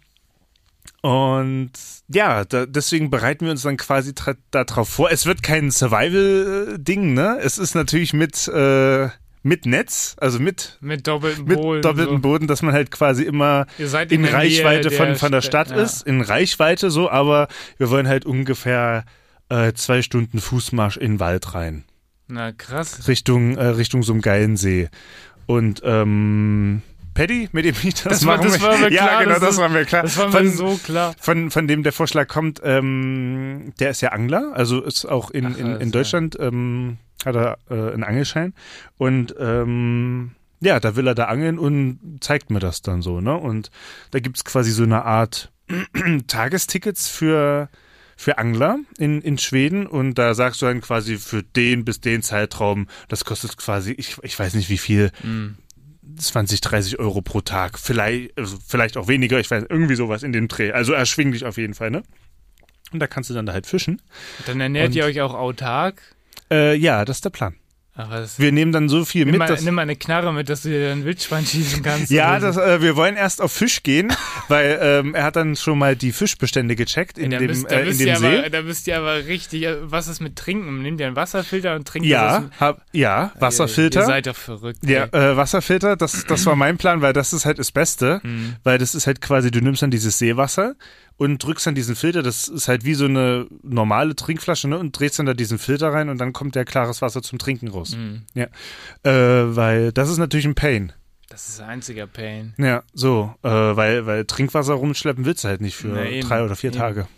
und 1.02 1.70
ja, 2.08 2.44
da, 2.44 2.66
deswegen 2.66 3.10
bereiten 3.10 3.44
wir 3.44 3.52
uns 3.52 3.62
dann 3.62 3.76
quasi 3.76 4.14
darauf 4.50 4.88
vor. 4.88 5.10
Es 5.10 5.26
wird 5.26 5.42
kein 5.42 5.70
Survival-Ding, 5.70 7.14
ne? 7.14 7.38
Es 7.42 7.58
ist 7.58 7.74
natürlich 7.74 8.12
mit, 8.12 8.48
äh, 8.48 9.08
mit 9.42 9.66
Netz, 9.66 10.16
also 10.18 10.38
mit, 10.38 10.78
Mit 10.80 11.06
doppeltem 11.06 11.44
mit 11.44 11.58
Boden. 11.58 11.82
doppeltem 11.82 12.16
so. 12.16 12.22
Boden, 12.22 12.46
dass 12.46 12.62
man 12.62 12.72
halt 12.72 12.90
quasi 12.90 13.24
immer 13.24 13.66
in 13.78 13.90
der 13.90 14.06
Nähe 14.18 14.32
Reichweite 14.32 14.90
von, 14.90 15.08
der 15.08 15.16
von 15.16 15.32
der 15.32 15.42
Stadt, 15.42 15.70
ja. 15.70 15.76
ist, 15.76 16.02
in 16.02 16.22
Reichweite 16.22 16.90
so, 16.90 17.10
aber 17.10 17.48
wir 17.76 17.90
wollen 17.90 18.08
halt 18.08 18.24
ungefähr 18.24 19.04
äh, 19.50 19.74
zwei 19.74 20.00
Stunden 20.00 20.40
Fußmarsch 20.40 20.96
in 20.96 21.14
den 21.14 21.20
Wald 21.20 21.54
rein. 21.54 21.84
Na 22.28 22.52
krass. 22.52 23.06
Richtung, 23.06 23.58
äh, 23.58 23.66
Richtung 23.66 24.02
so 24.02 24.14
einem 24.14 24.22
geilen 24.22 24.56
See. 24.56 24.88
Und 25.46 25.82
ähm, 25.84 26.80
Paddy, 27.14 27.48
mit 27.53 27.64
dem 27.64 27.74
ich 27.83 27.94
das, 27.94 28.03
Das 28.05 28.27
war- 28.27 28.37
machen 28.38 28.48
das 28.50 28.61
war 28.61 28.77
mir 28.79 28.90
Ja, 28.92 29.07
klar, 29.07 29.22
genau, 29.24 29.35
das 29.38 29.40
das, 29.42 29.57
war 29.59 29.68
mir 29.68 29.85
klar. 29.85 30.03
Das 30.03 30.16
war 30.18 30.27
mir 30.27 30.33
von, 30.33 30.50
so 30.50 30.81
klar. 30.85 31.14
von, 31.20 31.50
von 31.50 31.66
dem 31.68 31.83
der 31.83 31.92
Vorschlag 31.92 32.27
kommt, 32.29 32.61
ähm, 32.64 33.72
der 33.79 33.90
ist 33.90 34.00
ja 34.00 34.11
Angler, 34.11 34.53
also 34.55 34.83
ist 34.83 35.05
auch 35.07 35.31
in, 35.31 35.46
Ach, 35.46 35.57
in, 35.57 35.77
in 35.81 35.90
Deutschland, 35.92 36.37
ähm, 36.40 36.98
hat 37.24 37.37
er 37.37 37.59
äh, 37.70 37.92
einen 37.94 38.05
Angelschein 38.05 38.53
und 38.98 39.35
ähm, 39.38 40.33
ja, 40.61 40.81
da 40.81 40.96
will 40.96 41.07
er 41.07 41.14
da 41.14 41.24
angeln 41.27 41.59
und 41.59 42.18
zeigt 42.20 42.50
mir 42.50 42.59
das 42.61 42.83
dann 42.83 43.03
so, 43.03 43.20
ne? 43.20 43.35
Und 43.37 43.70
da 44.12 44.18
gibt's 44.18 44.44
quasi 44.44 44.70
so 44.70 44.83
eine 44.83 45.05
Art 45.05 45.53
Tagestickets 46.27 47.09
für 47.09 47.68
für 48.16 48.38
Angler 48.38 48.79
in, 48.96 49.20
in 49.22 49.38
Schweden 49.38 49.87
und 49.88 50.14
da 50.14 50.35
sagst 50.35 50.62
du 50.62 50.66
dann 50.66 50.81
quasi 50.81 51.16
für 51.18 51.42
den 51.42 51.85
bis 51.85 52.00
den 52.00 52.22
Zeitraum, 52.22 52.87
das 53.09 53.24
kostet 53.24 53.57
quasi, 53.57 53.90
ich, 53.90 54.18
ich 54.22 54.38
weiß 54.38 54.55
nicht 54.55 54.68
wie 54.70 54.79
viel, 54.79 55.11
Mhm. 55.24 55.57
20, 56.16 56.61
30 56.61 56.98
Euro 56.98 57.22
pro 57.22 57.40
Tag, 57.40 57.79
vielleicht, 57.79 58.37
also 58.38 58.57
vielleicht 58.66 58.96
auch 58.96 59.09
weniger, 59.09 59.38
ich 59.40 59.50
weiß, 59.50 59.64
irgendwie 59.68 59.94
sowas 59.94 60.22
in 60.22 60.33
dem 60.33 60.48
Dreh. 60.48 60.72
Also 60.72 60.92
erschwinglich 60.92 61.44
auf 61.44 61.57
jeden 61.57 61.74
Fall, 61.74 61.90
ne? 61.90 62.03
Und 62.92 63.00
da 63.00 63.07
kannst 63.07 63.31
du 63.31 63.35
dann 63.35 63.46
da 63.46 63.53
halt 63.53 63.66
fischen. 63.66 64.00
Dann 64.46 64.61
ernährt 64.61 64.88
Und- 64.88 64.94
ihr 64.96 65.05
euch 65.05 65.20
auch 65.20 65.35
autark. 65.35 66.00
Äh, 66.50 66.74
ja, 66.77 67.05
das 67.05 67.18
ist 67.18 67.24
der 67.24 67.31
Plan. 67.31 67.55
Wir 68.38 68.50
nehmen 68.50 68.72
dann 68.72 68.88
so 68.88 69.04
viel 69.04 69.24
Nimm 69.24 69.33
mit, 69.33 69.38
mal, 69.38 69.46
dass, 69.46 69.62
nimm 69.62 69.74
mal 69.74 69.83
eine 69.83 69.94
Knarre 69.94 70.33
mit, 70.33 70.48
dass 70.48 70.62
du 70.62 70.68
dir 70.68 70.88
dann 70.88 71.04
Wildschwein 71.04 71.46
schießen 71.46 71.80
kannst. 71.85 72.11
ja, 72.11 72.30
oder 72.33 72.40
das, 72.40 72.57
äh, 72.57 72.83
wir 72.83 72.96
wollen 72.96 73.14
erst 73.16 73.40
auf 73.40 73.52
Fisch 73.52 73.85
gehen, 73.85 74.12
weil 74.48 74.78
ähm, 74.83 75.14
er 75.14 75.22
hat 75.22 75.37
dann 75.37 75.54
schon 75.54 75.78
mal 75.78 75.94
die 75.94 76.11
Fischbestände 76.11 76.74
gecheckt 76.74 77.18
in 77.18 77.30
da 77.30 77.38
dem, 77.38 77.46
bist, 77.46 77.70
äh, 77.70 77.88
in 77.88 77.96
dem 77.98 78.07
ihr 78.09 78.16
See. 78.16 78.38
aber, 78.38 78.50
da 78.50 78.62
bist 78.62 78.87
ihr 78.88 78.98
aber 78.98 79.26
richtig. 79.26 79.62
äh, 79.62 79.76
Was 79.90 80.09
ist 80.09 80.18
mit 80.20 80.35
Trinken? 80.35 80.83
Nehmt 80.83 80.98
ihr 80.98 81.07
einen 81.07 81.14
Wasserfilter 81.14 81.76
und 81.76 81.87
trinkt 81.87 82.07
ihr 82.07 82.12
ja, 82.14 82.40
das? 82.40 82.61
hab, 82.61 82.83
ja, 82.92 83.30
Wasserfilter. 83.38 84.00
Ihr, 84.00 84.02
ihr 84.02 84.07
seid 84.07 84.26
doch 84.26 84.35
verrückt. 84.37 84.78
Ja, 84.85 85.04
äh, 85.12 85.37
Wasserfilter, 85.37 85.96
das, 85.96 86.24
das 86.26 86.46
war 86.46 86.57
mein 86.57 86.78
Plan, 86.78 87.00
weil 87.00 87.12
das 87.12 87.33
ist 87.33 87.46
halt 87.46 87.61
das 87.61 87.70
Beste, 87.70 88.20
Mhm. 88.24 88.57
weil 88.64 88.78
das 88.78 88.96
ist 88.96 89.07
halt 89.07 89.20
quasi, 89.20 89.52
du 89.52 89.61
nimmst 89.61 89.83
dann 89.83 89.92
dieses 89.92 90.18
Seewasser 90.18 90.74
und 91.16 91.42
drückst 91.42 91.66
dann 91.66 91.74
diesen 91.74 91.94
Filter, 91.96 92.22
das 92.22 92.48
ist 92.48 92.68
halt 92.68 92.85
wie 92.85 92.94
so 92.94 93.05
eine 93.05 93.46
normale 93.62 94.16
Trinkflasche, 94.16 94.68
ne, 94.68 94.79
und 94.79 94.98
drehst 94.98 95.18
dann 95.18 95.27
da 95.27 95.35
diesen 95.35 95.59
Filter 95.59 95.92
rein 95.92 96.09
und 96.09 96.18
dann 96.18 96.33
kommt 96.33 96.55
der 96.55 96.64
klares 96.64 97.03
Wasser 97.03 97.22
zum 97.22 97.38
Trinken 97.38 97.68
raus. 97.68 97.96
Mhm. 97.96 98.22
Ja, 98.35 98.46
äh, 99.05 99.55
weil 99.57 99.92
das 99.92 100.09
ist 100.11 100.18
natürlich 100.18 100.46
ein 100.46 100.55
Pain. 100.55 100.92
Das 101.29 101.48
ist 101.48 101.61
einziger 101.61 102.07
Pain. 102.07 102.55
Ja, 102.59 102.83
so, 102.92 103.35
äh, 103.42 103.48
weil, 103.48 104.07
weil 104.07 104.24
Trinkwasser 104.24 104.74
rumschleppen 104.74 105.24
willst 105.24 105.44
du 105.44 105.48
halt 105.48 105.61
nicht 105.61 105.77
für 105.77 105.88
Na, 105.88 106.05
drei 106.20 106.44
oder 106.44 106.55
vier 106.57 106.70
eben. 106.70 106.79
Tage. 106.79 107.09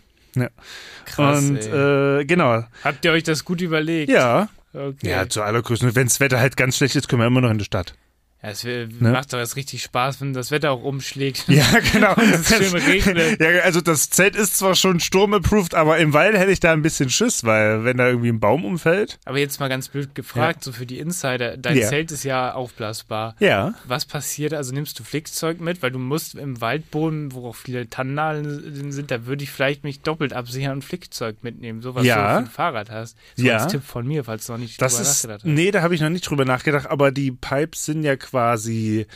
Krass. 1.07 1.39
und 1.45 1.59
äh, 1.67 2.25
genau, 2.27 2.65
Habt 2.85 3.05
ihr 3.05 3.13
euch 3.13 3.23
das 3.23 3.44
gut 3.44 3.61
überlegt? 3.63 4.11
ja, 4.13 4.49
Okay. 4.75 5.09
ja, 5.09 5.27
zu 5.27 5.40
allergrößten, 5.42 5.94
wenn 5.94 6.07
das 6.07 6.21
Wetter 6.21 6.38
halt 6.38 6.59
ganz 6.59 6.77
schlecht 6.77 6.97
ist, 6.97 7.09
können 7.09 7.23
wir 7.23 7.27
immer 7.27 7.40
noch 7.40 7.51
in 7.51 7.57
die 7.57 7.65
Stadt. 7.65 7.94
Ja, 8.43 8.51
es 8.51 8.63
Ne? 8.65 8.89
macht 9.01 9.33
doch 9.33 9.39
jetzt 9.39 9.57
richtig 9.57 9.83
Spaß, 9.83 10.21
wenn 10.21 10.33
das 10.33 10.51
Wetter 10.51 10.71
auch 10.71 10.83
umschlägt. 10.83 11.45
Ja, 11.49 11.65
genau. 11.93 12.15
es 12.17 12.49
schön 12.49 12.75
regnet. 12.81 13.41
Ja, 13.41 13.49
also 13.63 13.81
das 13.81 14.11
Zelt 14.11 14.37
ist 14.37 14.59
zwar 14.59 14.75
schon 14.75 15.01
sturmapproved, 15.01 15.75
aber 15.75 15.99
im 15.99 16.13
Wald 16.13 16.37
hätte 16.37 16.53
ich 16.53 16.61
da 16.61 16.73
ein 16.73 16.83
bisschen 16.83 17.09
Schiss, 17.11 17.45
weil 17.45 17.85
wenn 17.85 17.97
da 17.97 18.07
irgendwie 18.07 18.29
ein 18.29 18.39
Baum 18.39 18.65
umfällt. 18.65 19.19
Aber 19.25 19.39
jetzt 19.39 19.59
mal 19.59 19.69
ganz 19.69 19.89
blöd 19.89 20.15
gefragt, 20.15 20.63
so 20.63 20.71
für 20.73 20.85
die 20.87 20.99
Insider, 20.99 21.57
dein 21.57 21.77
Ja. 21.79 21.89
Zelt 21.89 22.13
ist 22.13 22.25
ja 22.25 22.53
aufblasbar. 22.55 23.35
Ja. 23.41 23.75
Was 23.87 24.05
passiert, 24.05 24.53
also 24.55 24.73
nimmst 24.75 24.99
du 24.99 25.03
Flickzeug 25.05 25.61
mit, 25.61 25.83
weil 25.83 25.91
du 25.91 25.99
musst 25.99 26.35
im 26.35 26.61
Waldboden, 26.61 27.33
wo 27.33 27.49
auch 27.49 27.57
viele 27.57 27.89
Tannennadeln 27.89 28.93
sind, 28.93 29.11
da 29.11 29.27
würde 29.27 29.45
ich 29.45 29.51
vielleicht 29.51 29.83
mich 29.83 30.03
doppelt 30.03 30.33
absichern 30.35 30.73
und 30.73 30.85
Flickzeug 30.85 31.43
mitnehmen, 31.43 31.81
so 31.81 31.95
was 31.95 32.05
Ja. 32.05 32.17
du 32.35 32.39
auf 32.39 32.45
dem 32.45 32.51
Fahrrad 32.53 32.91
hast. 32.91 33.17
So 33.35 33.47
Ja. 33.47 33.57
als 33.59 33.73
Tipp 33.73 33.83
von 33.83 34.07
mir, 34.07 34.25
falls 34.25 34.47
du 34.47 34.53
noch 34.53 34.59
nicht 34.61 34.81
Das 34.81 34.93
drüber 34.95 35.03
ist, 35.09 35.25
nachgedacht 35.25 35.41
hast. 35.45 35.51
nee, 35.51 35.71
da 35.71 35.83
habe 35.83 35.95
ich 35.95 36.01
noch 36.01 36.11
nicht 36.11 36.29
drüber 36.29 36.45
nachgedacht, 36.45 36.87
aber 36.89 37.11
die 37.11 37.33
Pipes 37.33 37.85
sind 37.87 38.03
ja 38.05 38.15
quasi 38.17 38.36
quasi 38.37 39.07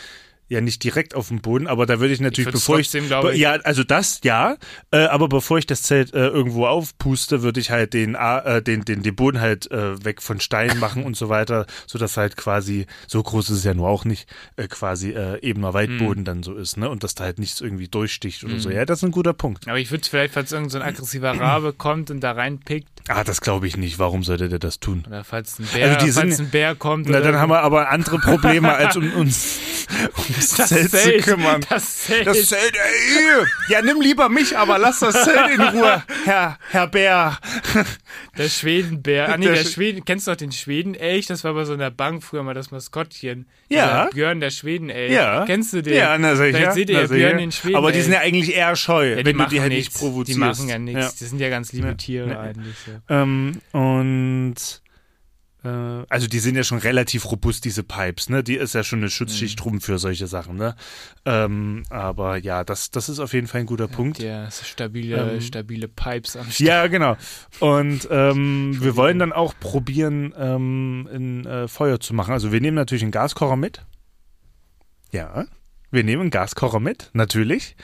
ja 0.50 0.60
nicht 0.60 0.84
direkt 0.84 1.14
auf 1.14 1.28
dem 1.28 1.40
Boden, 1.40 1.66
aber 1.66 1.86
da 1.86 2.00
würde 2.00 2.12
ich 2.12 2.20
natürlich, 2.20 2.46
würd's 2.48 2.60
bevor 2.60 2.78
ich, 2.78 2.88
trotzdem, 2.88 3.06
glaube 3.06 3.32
ich- 3.32 3.38
ja, 3.40 3.52
also 3.52 3.84
das 3.84 4.20
ja, 4.24 4.56
äh, 4.90 5.04
aber 5.06 5.28
bevor 5.28 5.56
ich 5.58 5.64
das 5.66 5.82
Zelt 5.82 6.12
äh, 6.12 6.26
irgendwo 6.26 6.66
aufpuste, 6.66 7.42
würde 7.42 7.60
ich 7.60 7.70
halt 7.70 7.94
den, 7.94 8.14
äh, 8.16 8.60
den, 8.60 8.84
den, 8.84 9.02
den 9.02 9.14
Boden 9.16 9.40
halt 9.40 9.70
äh, 9.70 10.04
weg 10.04 10.20
von 10.20 10.40
Stein 10.40 10.78
machen 10.78 11.04
und 11.04 11.16
so 11.16 11.28
weiter, 11.28 11.66
so 11.86 11.98
dass 11.98 12.16
halt 12.16 12.36
quasi 12.36 12.86
so 13.06 13.22
groß 13.22 13.48
ist 13.50 13.58
es 13.58 13.64
ja 13.64 13.72
nur 13.74 13.88
auch 13.88 14.04
nicht, 14.04 14.28
äh, 14.56 14.66
quasi 14.68 15.10
äh, 15.12 15.38
ebener 15.40 15.68
Hm. 15.68 15.74
Waldboden 15.74 16.24
dann 16.24 16.42
so 16.42 16.54
ist, 16.54 16.76
ne, 16.76 16.90
und 16.90 17.04
dass 17.04 17.14
da 17.14 17.24
halt 17.24 17.38
nichts 17.38 17.60
irgendwie 17.60 17.88
durchsticht 17.88 18.42
oder 18.44 18.58
so. 18.58 18.70
Ja, 18.70 18.84
das 18.84 18.98
ist 18.98 19.04
ein 19.04 19.12
guter 19.12 19.32
Punkt. 19.32 19.68
Aber 19.68 19.78
ich 19.78 19.90
würde 19.90 20.06
vielleicht, 20.08 20.34
falls 20.34 20.50
irgend 20.52 20.72
so 20.72 20.78
ein 20.78 20.82
aggressiver 20.82 21.38
Rabe 21.38 21.72
kommt 21.78 22.10
und 22.10 22.20
da 22.20 22.32
reinpickt, 22.32 22.88
Ah, 23.08 23.24
das 23.24 23.40
glaube 23.40 23.66
ich 23.66 23.76
nicht. 23.76 23.98
Warum 23.98 24.22
sollte 24.24 24.48
der 24.48 24.58
das 24.58 24.78
tun? 24.80 25.04
oder 25.06 25.24
falls 25.24 25.58
ein 25.58 25.66
Bär, 25.72 25.98
Also 26.00 26.12
falls 26.20 26.36
sind- 26.36 26.46
ein 26.48 26.50
Bär 26.50 26.74
kommt. 26.74 27.08
Na, 27.08 27.20
dann 27.20 27.36
haben 27.36 27.50
wir 27.50 27.60
aber 27.60 27.88
andere 27.90 28.18
Probleme, 28.18 28.72
als 28.74 28.96
um 28.98 29.12
uns 29.14 29.58
ums 30.48 30.56
das 30.56 30.90
Zelt, 30.90 31.24
zu 31.24 31.30
kümmern. 31.30 31.60
Das 31.68 31.98
Zelt. 32.04 32.26
Das 32.26 32.46
Zelt, 32.48 32.74
ey, 32.74 33.44
ja, 33.68 33.82
nimm 33.82 34.00
lieber 34.00 34.28
mich, 34.28 34.56
aber 34.56 34.78
lass 34.78 35.00
das 35.00 35.24
Zelt 35.24 35.50
in 35.54 35.60
Ruhe, 35.74 36.02
Herr, 36.24 36.58
Herr 36.70 36.86
Bär. 36.86 37.38
Der 38.38 38.48
Schwedenbär. 38.48 39.32
Ah, 39.32 39.36
nee, 39.36 39.46
Der 39.46 39.54
der, 39.54 39.64
Sch- 39.64 39.74
Schweden. 39.74 40.04
Kennst 40.04 40.26
du 40.26 40.30
noch 40.32 40.36
den 40.36 40.52
Schwedenelch? 40.52 41.26
Das 41.26 41.44
war 41.44 41.54
bei 41.54 41.64
so 41.64 41.72
einer 41.72 41.90
Bank 41.90 42.22
früher 42.22 42.42
mal 42.42 42.54
das 42.54 42.70
Maskottchen. 42.70 43.46
Ja. 43.68 44.04
Dieser 44.06 44.10
Björn, 44.14 44.40
der 44.40 44.50
Schwedenelch. 44.50 45.12
Ja. 45.12 45.44
Kennst 45.46 45.72
du 45.72 45.82
den? 45.82 45.94
Ja, 45.94 46.16
na 46.18 46.34
sicher. 46.36 46.56
Vielleicht 46.56 46.72
seht 46.74 46.90
ihr 46.90 46.96
na 46.96 47.02
ja. 47.02 47.06
Björn 47.08 47.38
den 47.38 47.52
Schwedenelch. 47.52 47.76
Aber 47.78 47.92
die 47.92 48.00
sind 48.00 48.12
ja 48.12 48.20
eigentlich 48.20 48.54
eher 48.54 48.74
scheu, 48.76 49.10
Ja, 49.16 49.24
wenn 49.24 49.36
du 49.38 49.46
die 49.46 49.60
halt 49.60 49.72
nichts. 49.72 49.94
nicht 49.94 49.98
provozierst. 50.00 50.36
Die 50.36 50.40
machen 50.40 50.68
ja 50.68 50.78
nichts. 50.78 51.16
Die 51.16 51.24
sind 51.26 51.40
ja 51.40 51.48
ganz 51.48 51.72
liebe 51.72 51.88
Ja. 51.88 51.94
Tiere 51.94 52.30
Ja. 52.30 52.40
eigentlich. 52.40 52.76
Ähm, 53.08 53.60
und 53.72 54.54
also 55.62 56.26
die 56.26 56.38
sind 56.38 56.56
ja 56.56 56.64
schon 56.64 56.78
relativ 56.78 57.30
robust, 57.30 57.64
diese 57.64 57.82
Pipes, 57.82 58.28
ne? 58.30 58.42
Die 58.42 58.54
ist 58.56 58.74
ja 58.74 58.82
schon 58.82 59.00
eine 59.00 59.10
Schutzschicht 59.10 59.58
Mhm. 59.58 59.62
drum 59.62 59.80
für 59.80 59.98
solche 59.98 60.26
Sachen, 60.26 60.56
ne? 60.56 60.74
Ähm, 61.26 61.82
aber 61.90 62.36
ja, 62.38 62.64
das, 62.64 62.90
das 62.90 63.08
ist 63.08 63.18
auf 63.18 63.32
jeden 63.34 63.46
Fall 63.46 63.60
ein 63.60 63.66
guter 63.66 63.88
Punkt. 63.88 64.20
Der 64.20 64.50
stabile, 64.50 65.34
Ähm, 65.34 65.40
stabile 65.40 65.88
Pipes 65.88 66.36
am 66.36 66.44
Start. 66.50 66.60
Ja, 66.60 66.86
genau. 66.86 67.16
Und 67.58 68.08
ähm, 68.10 68.76
wir 68.80 68.96
wollen 68.96 69.18
dann 69.18 69.32
auch 69.32 69.54
probieren, 69.60 70.34
ähm, 70.38 71.08
ein 71.12 71.46
äh, 71.46 71.68
Feuer 71.68 72.00
zu 72.00 72.14
machen. 72.14 72.32
Also 72.32 72.52
wir 72.52 72.60
nehmen 72.60 72.76
natürlich 72.76 73.02
einen 73.02 73.12
Gaskocher 73.12 73.56
mit. 73.56 73.84
Ja, 75.12 75.44
wir 75.90 76.04
nehmen 76.04 76.22
einen 76.22 76.30
Gaskocher 76.30 76.80
mit, 76.80 77.10
natürlich. 77.12 77.76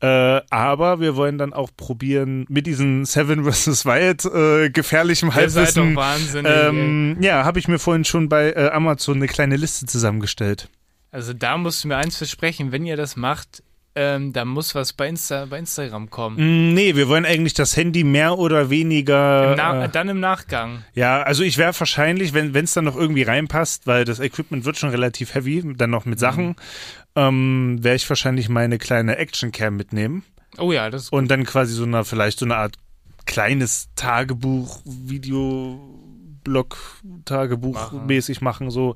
Äh, 0.00 0.42
aber 0.50 1.00
wir 1.00 1.16
wollen 1.16 1.38
dann 1.38 1.52
auch 1.52 1.70
probieren, 1.76 2.44
mit 2.48 2.66
diesem 2.66 3.04
Seven 3.04 3.50
vs. 3.50 3.86
Wild 3.86 4.24
äh, 4.26 4.70
gefährlichem 4.70 5.30
Ihr 5.30 5.34
Halbwissen. 5.34 5.96
wahnsinnig. 5.96 6.50
ey. 6.50 6.68
Ähm, 6.68 7.16
ja, 7.20 7.44
habe 7.44 7.58
ich 7.58 7.68
mir 7.68 7.78
vorhin 7.78 8.04
schon 8.04 8.28
bei 8.28 8.52
äh, 8.52 8.70
Amazon 8.70 9.16
eine 9.16 9.28
kleine 9.28 9.56
Liste 9.56 9.86
zusammengestellt. 9.86 10.68
Also 11.10 11.32
da 11.32 11.56
musst 11.56 11.84
du 11.84 11.88
mir 11.88 11.96
eins 11.96 12.16
versprechen, 12.16 12.72
wenn 12.72 12.84
ihr 12.84 12.96
das 12.96 13.16
macht, 13.16 13.62
ähm, 13.96 14.32
da 14.32 14.44
muss 14.44 14.74
was 14.74 14.92
bei, 14.92 15.08
Insta, 15.08 15.46
bei 15.46 15.58
Instagram 15.58 16.10
kommen. 16.10 16.36
Mm, 16.36 16.74
nee, 16.74 16.96
wir 16.96 17.08
wollen 17.08 17.24
eigentlich 17.24 17.54
das 17.54 17.76
Handy 17.76 18.02
mehr 18.02 18.38
oder 18.38 18.68
weniger. 18.68 19.52
Im 19.52 19.56
Na 19.56 19.84
äh, 19.84 19.88
dann 19.88 20.08
im 20.08 20.18
Nachgang. 20.18 20.82
Ja, 20.94 21.22
also 21.22 21.44
ich 21.44 21.58
wäre 21.58 21.72
wahrscheinlich, 21.78 22.34
wenn 22.34 22.52
es 22.56 22.74
dann 22.74 22.86
noch 22.86 22.96
irgendwie 22.96 23.22
reinpasst, 23.22 23.86
weil 23.86 24.04
das 24.04 24.18
Equipment 24.18 24.64
wird 24.64 24.78
schon 24.78 24.90
relativ 24.90 25.34
heavy, 25.34 25.62
dann 25.76 25.90
noch 25.90 26.06
mit 26.06 26.18
Sachen, 26.18 26.56
ähm, 27.16 27.78
wäre 27.82 27.96
ich 27.96 28.08
wahrscheinlich 28.08 28.48
meine 28.48 28.78
kleine 28.78 29.16
Actioncam 29.16 29.76
mitnehmen 29.76 30.24
Oh 30.58 30.72
ja, 30.72 30.90
das 30.90 31.04
ist 31.04 31.12
und 31.12 31.28
dann 31.28 31.44
quasi 31.44 31.74
so 31.74 31.84
eine, 31.84 32.04
vielleicht 32.04 32.38
so 32.38 32.44
eine 32.44 32.56
Art 32.56 32.76
kleines 33.26 33.88
Tagebuch, 33.96 34.80
Videoblog, 34.84 36.76
Tagebuch 37.24 37.74
Machen. 37.74 38.06
mäßig 38.06 38.40
machen, 38.40 38.70
so. 38.70 38.94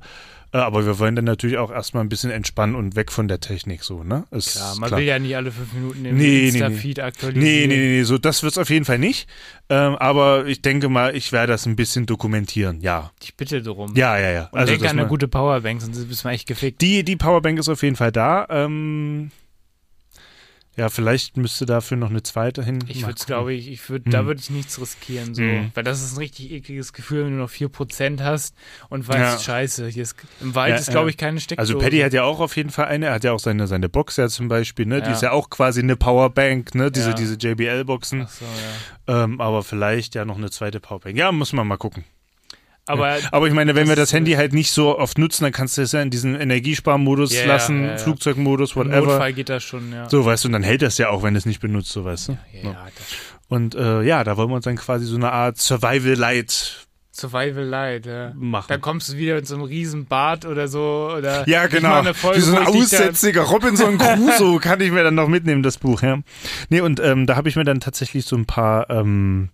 Äh, 0.51 0.57
aber 0.57 0.85
wir 0.85 0.97
wollen 0.97 1.15
dann 1.15 1.25
natürlich 1.25 1.57
auch 1.57 1.71
erstmal 1.71 2.03
ein 2.03 2.09
bisschen 2.09 2.31
entspannen 2.31 2.75
und 2.75 2.95
weg 2.95 3.11
von 3.11 3.27
der 3.27 3.39
Technik, 3.39 3.83
so, 3.83 4.03
ne? 4.03 4.25
Ist 4.31 4.53
klar. 4.53 4.75
Man 4.79 4.91
will 4.91 5.03
ja 5.03 5.19
nicht 5.19 5.35
alle 5.35 5.51
fünf 5.51 5.73
Minuten 5.73 6.03
den 6.03 6.15
Nee, 6.17 6.23
nee, 6.23 6.39
nee. 6.39 6.47
Insta-Feed 6.47 6.97
Nee, 6.97 7.03
aktualisieren. 7.03 7.69
nee, 7.69 7.75
nee, 7.75 7.97
nee, 7.97 8.03
so 8.03 8.17
das 8.17 8.41
wird's 8.41 8.57
auf 8.57 8.69
jeden 8.69 8.85
Fall 8.85 8.97
nicht. 8.97 9.29
Ähm, 9.69 9.95
aber 9.97 10.47
ich 10.47 10.61
denke 10.63 10.89
mal, 10.89 11.15
ich 11.15 11.31
werde 11.31 11.53
das 11.53 11.65
ein 11.67 11.75
bisschen 11.75 12.07
dokumentieren, 12.07 12.81
ja. 12.81 13.11
Ich 13.21 13.35
bitte 13.35 13.61
darum. 13.61 13.95
Ja, 13.95 14.17
ja, 14.17 14.31
ja. 14.31 14.43
Und 14.51 14.57
also, 14.59 14.71
denk 14.71 14.81
dass 14.81 14.91
an 14.91 14.99
eine 14.99 15.07
gute 15.07 15.27
Powerbank, 15.27 15.81
sonst 15.81 16.03
bist 16.07 16.23
du 16.23 16.27
echt 16.29 16.47
gefickt. 16.47 16.81
die, 16.81 17.03
die 17.03 17.15
Powerbank 17.15 17.59
ist 17.59 17.69
auf 17.69 17.83
jeden 17.83 17.95
Fall 17.95 18.11
da. 18.11 18.47
Ähm, 18.49 19.29
ja, 20.79 20.89
vielleicht 20.89 21.37
müsste 21.37 21.65
dafür 21.65 21.97
noch 21.97 22.09
eine 22.09 22.23
zweite 22.23 22.63
hin. 22.63 22.79
Ich 22.87 23.01
würde 23.01 23.15
es, 23.19 23.25
glaube 23.25 23.53
ich, 23.53 23.69
ich 23.69 23.89
würd, 23.89 24.05
Hm. 24.05 24.11
da 24.11 24.25
würde 24.25 24.39
ich 24.39 24.49
nichts 24.49 24.79
riskieren, 24.79 25.35
so. 25.35 25.41
Hm. 25.41 25.71
Weil 25.73 25.83
das 25.83 26.01
ist 26.01 26.13
ein 26.13 26.17
richtig 26.19 26.51
ekliges 26.51 26.93
Gefühl, 26.93 27.25
wenn 27.25 27.33
du 27.33 27.37
noch 27.37 27.49
4% 27.49 28.21
hast 28.23 28.55
und 28.89 29.07
weißt, 29.07 29.19
Ja. 29.19 29.39
scheiße, 29.39 29.87
hier 29.89 30.03
ist, 30.03 30.15
im 30.39 30.55
Wald 30.55 30.71
Ja, 30.71 30.77
ist, 30.77 30.89
glaube 30.89 31.09
ich, 31.09 31.17
keine 31.17 31.39
Steckdose. 31.39 31.73
Also 31.73 31.83
Paddy 31.83 31.99
hat 31.99 32.13
ja 32.13 32.23
auch 32.23 32.39
auf 32.39 32.55
jeden 32.55 32.69
Fall 32.69 32.85
eine, 32.85 33.07
er 33.07 33.13
hat 33.15 33.23
ja 33.25 33.33
auch 33.33 33.39
seine, 33.39 33.67
seine 33.67 33.89
Box 33.89 34.15
ja 34.17 34.29
zum 34.29 34.47
Beispiel, 34.47 34.85
ne? 34.85 35.01
Die 35.01 35.07
Ja. 35.09 35.13
ist 35.13 35.21
ja 35.21 35.31
auch 35.31 35.49
quasi 35.49 35.81
eine 35.81 35.95
Powerbank, 35.97 36.73
ne? 36.75 36.89
Diese, 36.91 37.09
Ja. 37.09 37.13
diese 37.15 37.35
JBL-Boxen. 37.35 38.25
So, 38.27 38.45
ja. 39.07 39.23
Ähm, 39.25 39.41
aber 39.41 39.63
vielleicht 39.63 40.15
ja 40.15 40.23
noch 40.25 40.37
eine 40.37 40.49
zweite 40.49 40.79
Powerbank. 40.79 41.17
Ja, 41.17 41.31
muss 41.31 41.51
man 41.53 41.67
mal 41.67 41.77
gucken. 41.77 42.05
Aber 42.89 43.17
Aber 43.31 43.47
ich 43.47 43.53
meine, 43.53 43.75
wenn 43.75 43.87
wir 43.87 43.95
das 43.95 44.11
Handy 44.13 44.33
halt 44.33 44.53
nicht 44.53 44.71
so 44.71 44.97
oft 44.97 45.17
nutzen, 45.17 45.43
dann 45.43 45.53
kannst 45.53 45.77
du 45.77 45.81
es 45.81 45.91
ja 45.91 46.01
in 46.01 46.09
diesen 46.09 46.35
Energiesparmodus 46.35 47.33
Ja, 47.33 47.41
ja, 47.41 47.47
lassen, 47.47 47.83
ja, 47.83 47.91
ja. 47.91 47.97
Flugzeugmodus, 47.97 48.71
im 48.71 48.77
whatever. 48.77 49.05
Notfall 49.05 49.33
geht 49.33 49.49
das 49.49 49.63
schon, 49.63 49.91
ja. 49.93 50.09
So, 50.09 50.25
weißt 50.25 50.43
du, 50.43 50.47
und 50.49 50.53
dann 50.53 50.63
hält 50.63 50.81
das 50.81 50.97
ja 50.97 51.09
auch, 51.09 51.23
wenn 51.23 51.33
du 51.33 51.37
es 51.37 51.45
nicht 51.45 51.59
benutzt, 51.61 51.91
so 51.91 52.03
weißt 52.05 52.29
du. 52.29 52.31
Ja, 52.53 52.61
So. 52.63 52.67
ja, 52.69 52.87
das 52.95 53.05
Und 53.47 53.75
äh, 53.75 54.01
ja, 54.01 54.23
da 54.23 54.37
wollen 54.37 54.49
wir 54.49 54.55
uns 54.55 54.65
dann 54.65 54.75
quasi 54.75 55.05
so 55.05 55.15
eine 55.15 55.31
Art 55.31 55.57
Survival 55.57 56.13
Light 56.15 56.87
Survival 57.11 57.65
Light, 57.65 58.05
ja. 58.05 58.31
machen. 58.35 58.67
Da 58.69 58.77
kommst 58.77 59.11
du 59.11 59.17
wieder 59.17 59.35
mit 59.35 59.47
so 59.47 59.55
einem 59.55 59.63
riesen 59.65 60.05
Bart 60.05 60.45
oder 60.45 60.67
so. 60.67 61.11
Oder 61.17 61.47
Ja, 61.49 61.67
genau. 61.67 62.01
Folge, 62.13 62.37
Wie 62.37 62.41
so 62.41 62.55
ein 62.55 62.65
aussätziger 62.67 63.41
Robinson 63.41 63.97
Crusoe 63.97 64.59
kann 64.61 64.79
ich 64.79 64.91
mir 64.91 65.03
dann 65.03 65.15
noch 65.15 65.27
mitnehmen, 65.27 65.61
das 65.61 65.77
Buch, 65.77 66.01
ja. 66.01 66.19
Nee, 66.69 66.81
und 66.81 66.99
ähm, 66.99 67.27
da 67.27 67.35
habe 67.35 67.49
ich 67.49 67.55
mir 67.55 67.65
dann 67.65 67.81
tatsächlich 67.81 68.25
so 68.25 68.35
ein 68.37 68.45
paar 68.45 68.89
ähm, 68.89 69.49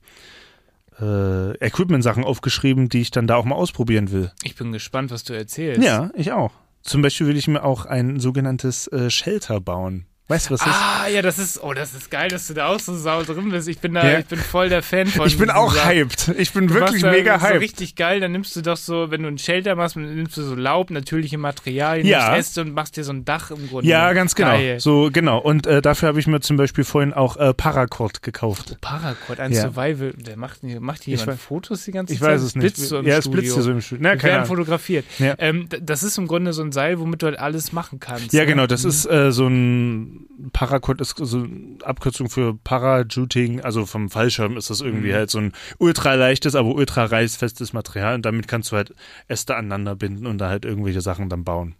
äh, 1.00 1.52
Equipment-Sachen 1.58 2.24
aufgeschrieben, 2.24 2.90
die 2.90 3.02
ich 3.02 3.12
dann 3.12 3.28
da 3.28 3.36
auch 3.36 3.46
mal 3.46 3.56
ausprobieren 3.56 4.12
will. 4.12 4.32
Ich 4.44 4.56
bin 4.56 4.72
gespannt, 4.72 5.12
was 5.12 5.24
du 5.24 5.34
erzählst. 5.34 5.84
Ja, 5.84 6.12
ich 6.16 6.32
auch. 6.32 6.52
Zum 6.82 7.02
Beispiel 7.02 7.28
will 7.28 7.38
ich 7.38 7.48
mir 7.48 7.64
auch 7.64 7.86
ein 7.86 8.20
sogenanntes 8.20 8.88
äh, 8.88 9.10
Shelter 9.10 9.60
bauen. 9.60 10.06
Weißt 10.28 10.50
du, 10.50 10.56
was 10.56 10.62
das 10.62 10.70
ist? 10.70 10.76
Ah, 10.76 11.08
ja, 11.08 11.22
das 11.22 11.38
ist, 11.38 11.62
oh, 11.64 11.74
das 11.74 11.94
ist 11.94 12.10
geil, 12.10 12.30
dass 12.30 12.48
du 12.48 12.56
da 12.56 12.70
auch 12.70 12.80
so 12.80 12.98
sau 12.98 13.22
drin 13.22 13.52
bist. 13.52 13.68
Ich 13.68 13.78
bin 13.78 13.94
da, 13.94 14.04
Ja. 14.12 14.18
ich 14.20 14.26
bin 14.26 14.40
voll 14.40 14.70
der 14.70 14.82
Fan 14.82 15.06
von. 15.06 15.28
Ich 15.28 15.38
bin 15.38 15.52
auch 15.52 15.72
Sachen. 15.72 15.88
hyped. 15.88 16.30
Ich 16.40 16.52
bin 16.52 16.66
Du 16.66 16.74
wirklich 16.74 17.04
da 17.04 17.12
mega 17.12 17.38
so 17.38 17.46
hyped. 17.46 17.62
richtig 17.62 17.96
geil, 17.96 18.22
dann 18.22 18.32
nimmst 18.32 18.56
du 18.56 18.62
doch 18.64 18.76
so, 18.78 19.12
wenn 19.12 19.22
du 19.22 19.28
ein 19.28 19.38
Shelter 19.38 19.76
machst, 19.76 19.98
dann 19.98 20.16
nimmst 20.16 20.36
du 20.36 20.42
so 20.42 20.56
Laub, 20.56 20.90
natürliche 20.90 21.38
Materialien, 21.38 22.08
Ja. 22.08 22.36
Äste 22.36 22.62
und 22.62 22.74
machst 22.74 22.98
dir 22.98 23.04
so 23.04 23.14
ein 23.14 23.24
Dach 23.24 23.52
im 23.52 23.70
Grunde. 23.70 23.88
Ja, 23.88 24.14
ganz 24.14 24.34
genau. 24.34 24.50
Geil. 24.54 24.80
So, 24.80 25.12
genau. 25.14 25.38
Und 25.38 25.68
äh, 25.68 25.84
dafür 25.84 26.08
habe 26.10 26.20
ich 26.20 26.26
mir 26.26 26.40
zum 26.40 26.58
Beispiel 26.58 26.86
vorhin 26.86 27.14
auch 27.14 27.38
äh, 27.38 27.54
Paracord 27.54 28.24
gekauft. 28.24 28.78
Paracord, 28.82 29.40
ein 29.40 29.52
Ja. 29.52 29.62
Survival. 29.62 30.14
Der 30.18 30.38
macht, 30.38 30.64
macht 30.64 31.04
hier 31.04 31.14
Ich 31.14 31.20
jemand 31.22 31.40
Fotos 31.40 31.84
die 31.86 31.92
ganze 31.92 32.14
Ich 32.14 32.20
Zeit? 32.20 32.30
weiß 32.32 32.42
es 32.42 32.56
nicht. 32.56 32.64
Blitzt 32.64 32.90
so 32.90 32.98
im 32.98 33.06
ja, 33.06 33.18
es 33.18 33.30
blitzt 33.30 33.54
hier 33.54 33.62
so 33.62 33.70
im 33.70 33.80
Studio. 33.82 34.02
Na, 34.02 34.14
Wir 34.14 34.18
keine 34.18 34.34
werden 34.34 34.46
fotografiert. 34.48 35.06
Ja. 35.20 35.36
Ähm, 35.38 35.68
das 35.70 36.02
ist 36.02 36.18
im 36.18 36.26
Grunde 36.26 36.52
so 36.52 36.64
ein 36.64 36.72
Seil, 36.72 37.00
womit 37.00 37.22
du 37.22 37.28
halt 37.28 37.38
alles 37.38 37.72
machen 37.74 38.00
kannst. 38.00 38.34
Ja, 38.34 38.42
ne? 38.42 38.48
genau, 38.48 38.66
das 38.66 38.82
Mhm. 38.86 38.90
ist 38.90 39.06
äh, 39.06 39.32
so 39.32 39.46
ein 39.46 40.15
Paracord 40.54 41.02
ist 41.02 41.16
so 41.18 41.38
eine 41.40 41.78
Abkürzung 41.84 42.30
für 42.30 42.56
Parajuting, 42.56 43.62
also 43.62 43.86
vom 43.86 44.10
Fallschirm 44.10 44.58
ist 44.58 44.70
das 44.70 44.82
irgendwie 44.82 45.10
Mhm. 45.10 45.16
halt 45.16 45.30
so 45.30 45.40
ein 45.40 45.54
ultra 45.78 46.14
leichtes, 46.14 46.56
aber 46.56 46.76
ultra 46.76 47.06
reißfestes 47.06 47.74
Material 47.74 48.16
und 48.16 48.26
damit 48.26 48.48
kannst 48.48 48.72
du 48.72 48.76
halt 48.76 48.94
Äste 49.28 49.56
aneinander 49.56 49.96
binden 49.96 50.26
und 50.28 50.38
da 50.38 50.50
halt 50.50 50.66
irgendwelche 50.66 51.02
Sachen 51.02 51.30
dann 51.30 51.44
bauen. 51.44 51.76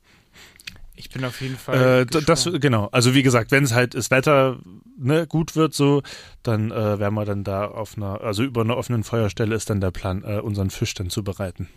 Ich 0.98 1.10
bin 1.10 1.26
auf 1.26 1.42
jeden 1.42 1.58
Fall. 1.58 2.02
Äh, 2.02 2.06
das 2.06 2.50
genau, 2.60 2.88
also 2.92 3.14
wie 3.14 3.24
gesagt, 3.24 3.52
wenn 3.52 3.64
es 3.64 3.74
halt 3.74 3.96
das 3.96 4.12
Wetter 4.12 4.60
ne, 4.98 5.28
gut 5.28 5.56
wird 5.56 5.74
so, 5.74 6.02
dann 6.44 6.72
äh, 6.72 7.00
werden 7.00 7.14
wir 7.16 7.26
dann 7.26 7.44
da 7.44 7.66
auf 7.66 7.98
einer, 7.98 8.22
also 8.22 8.44
über 8.44 8.62
einer 8.62 8.78
offenen 8.78 9.04
Feuerstelle 9.04 9.56
ist 9.56 9.70
dann 9.70 9.82
der 9.82 9.92
Plan, 9.92 10.24
äh, 10.24 10.40
unseren 10.40 10.70
Fisch 10.70 10.94
dann 10.94 11.10
zu 11.10 11.24
bereiten. 11.24 11.68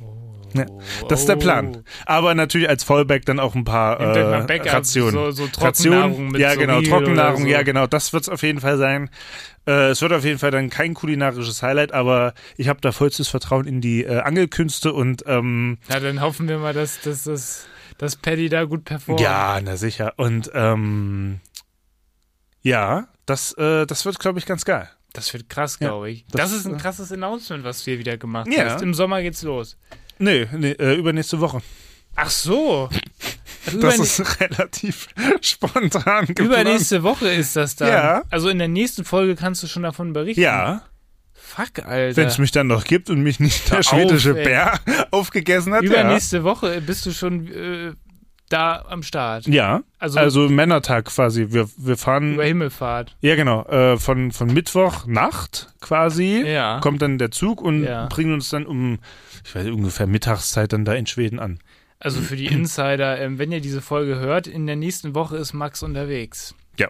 Ja, 0.55 0.67
das 1.09 1.21
ist 1.21 1.29
der 1.29 1.37
Plan. 1.37 1.85
Aber 2.07 2.35
natürlich 2.35 2.69
als 2.69 2.85
Fallback 2.85 3.27
dann 3.27 3.41
auch 3.41 3.55
ein 3.55 3.65
paar 3.65 4.01
äh, 4.01 4.45
Backup, 4.47 4.73
Rationen. 4.73 5.13
So, 5.13 5.31
so 5.33 5.47
Trockennahrung 5.49 6.29
mit 6.29 6.41
ja, 6.41 6.55
genau, 6.55 6.81
Trockennahrung, 6.81 7.43
so. 7.43 7.49
ja, 7.49 7.63
genau, 7.63 7.87
das 7.87 8.13
wird's 8.13 8.29
auf 8.29 8.43
jeden 8.43 8.61
Fall 8.61 8.79
sein. 8.79 9.11
Äh, 9.67 9.91
es 9.91 10.01
wird 10.01 10.13
auf 10.13 10.25
jeden 10.25 10.39
Fall 10.39 10.51
dann 10.51 10.71
kein 10.71 10.95
kulinarisches 10.95 11.63
Highlight, 11.63 11.93
aber 11.93 12.35
ich 12.57 12.69
habe 12.69 12.81
da 12.81 12.93
vollstes 12.93 13.29
Vertrauen 13.29 13.67
in 13.67 13.81
die 13.81 14.05
äh, 14.05 14.21
Angelkünste 14.21 14.93
und 14.93 15.25
ähm, 15.27 15.79
Ja, 15.89 16.01
dann 16.01 16.21
hoffen 16.21 16.49
wir 16.49 16.59
mal, 16.59 16.73
dass 16.73 17.01
das. 17.01 17.67
Dass 17.99 18.17
Paddy 18.17 18.49
da 18.49 18.65
gut 18.65 18.85
performt. 18.85 19.21
Ja, 19.21 19.61
na 19.63 19.77
sicher. 19.77 20.15
Und 20.17 20.51
ähm, 20.55 21.41
ja, 22.63 23.09
das, 23.27 23.53
äh, 23.55 23.87
das 23.87 24.05
wird, 24.05 24.19
glaube 24.19 24.39
ich, 24.39 24.47
ganz 24.47 24.65
geil. 24.65 24.89
Das 25.13 25.33
wird 25.33 25.49
krass, 25.49 25.79
glaube 25.79 26.11
ich. 26.11 26.25
Das, 26.31 26.51
das, 26.51 26.61
ist 26.61 26.67
ein 26.67 26.77
äh, 26.77 26.79
krasses 26.79 27.13
Announcement, 27.13 27.65
was 27.65 27.83
hier 27.83 27.99
wieder 27.99 28.17
gemacht 28.17 28.49
Ja. 28.51 28.71
hast. 28.71 28.83
Im 28.83 28.95
Sommer 28.95 29.21
geht's 29.23 29.43
los. 29.43 29.77
Nee, 30.19 30.47
nee 30.53 30.73
äh, 30.73 30.95
übernächste 30.95 31.41
Woche. 31.41 31.61
Ach 32.15 32.31
so. 32.31 32.89
Das 33.81 33.99
ist 33.99 34.41
relativ 34.41 35.09
spontan 35.43 36.25
geplant. 36.25 36.41
Übernächste 36.41 37.03
Woche 37.03 37.29
ist 37.29 37.55
das 37.55 37.77
dann. 37.77 37.89
Ja. 37.89 38.23
Also 38.31 38.49
in 38.49 38.59
der 38.59 38.69
nächsten 38.69 39.05
Folge 39.05 39.37
kannst 39.37 39.63
du 39.63 39.67
schon 39.67 39.83
davon 39.83 40.15
berichten. 40.15 40.41
Ja, 40.41 40.85
Fuck, 41.55 41.85
Alter. 41.87 42.17
wenn 42.17 42.27
es 42.29 42.39
mich 42.39 42.51
dann 42.53 42.67
noch 42.67 42.85
gibt 42.85 43.09
und 43.11 43.23
mich 43.23 43.41
nicht 43.41 43.71
der 43.71 43.79
auf, 43.81 43.85
schwedische 43.87 44.37
ey. 44.39 44.45
Bär 44.45 44.79
aufgegessen 45.11 45.73
hat. 45.75 45.83
Übernächste 45.83 46.45
Woche 46.45 46.81
bist 46.83 47.07
du 47.07 47.11
schon 47.13 47.49
äh, 47.49 47.93
da 48.51 48.85
am 48.89 49.03
Start. 49.03 49.47
Ja. 49.47 49.53
ja, 49.79 49.83
Also, 49.99 50.19
also 50.19 50.49
Männertag 50.49 51.07
quasi. 51.07 51.47
Wir, 51.51 51.69
wir 51.77 51.97
fahren. 51.97 52.35
über 52.35 52.45
Himmelfahrt. 52.45 53.17
Ja, 53.21 53.35
genau. 53.35 53.65
Äh, 53.65 53.97
von, 53.99 54.31
von 54.33 54.53
Mittwoch 54.53 55.07
Nacht 55.07 55.73
quasi 55.81 56.43
Ja. 56.47 56.81
kommt 56.81 57.03
dann 57.03 57.19
der 57.19 57.31
Zug 57.31 57.61
und 57.63 57.85
Ja. 57.85 58.07
bringen 58.07 58.33
uns 58.35 58.51
dann 58.51 58.67
um, 58.67 58.99
ich 59.45 59.55
weiß 59.55 59.67
ungefähr 59.69 60.07
Mittagszeit 60.07 60.73
dann 60.73 60.85
da 60.85 60.93
in 60.95 61.07
Schweden 61.07 61.39
an. 61.41 61.59
Also 61.99 62.21
für 62.21 62.37
die 62.37 62.47
Insider, 62.53 63.19
ähm, 63.21 63.39
wenn 63.39 63.51
ihr 63.53 63.61
diese 63.61 63.81
Folge 63.83 64.19
hört, 64.19 64.47
in 64.47 64.67
der 64.67 64.77
nächsten 64.77 65.15
Woche 65.15 65.37
ist 65.39 65.53
Max 65.55 65.83
unterwegs. 65.83 66.55
Ja. 66.79 66.89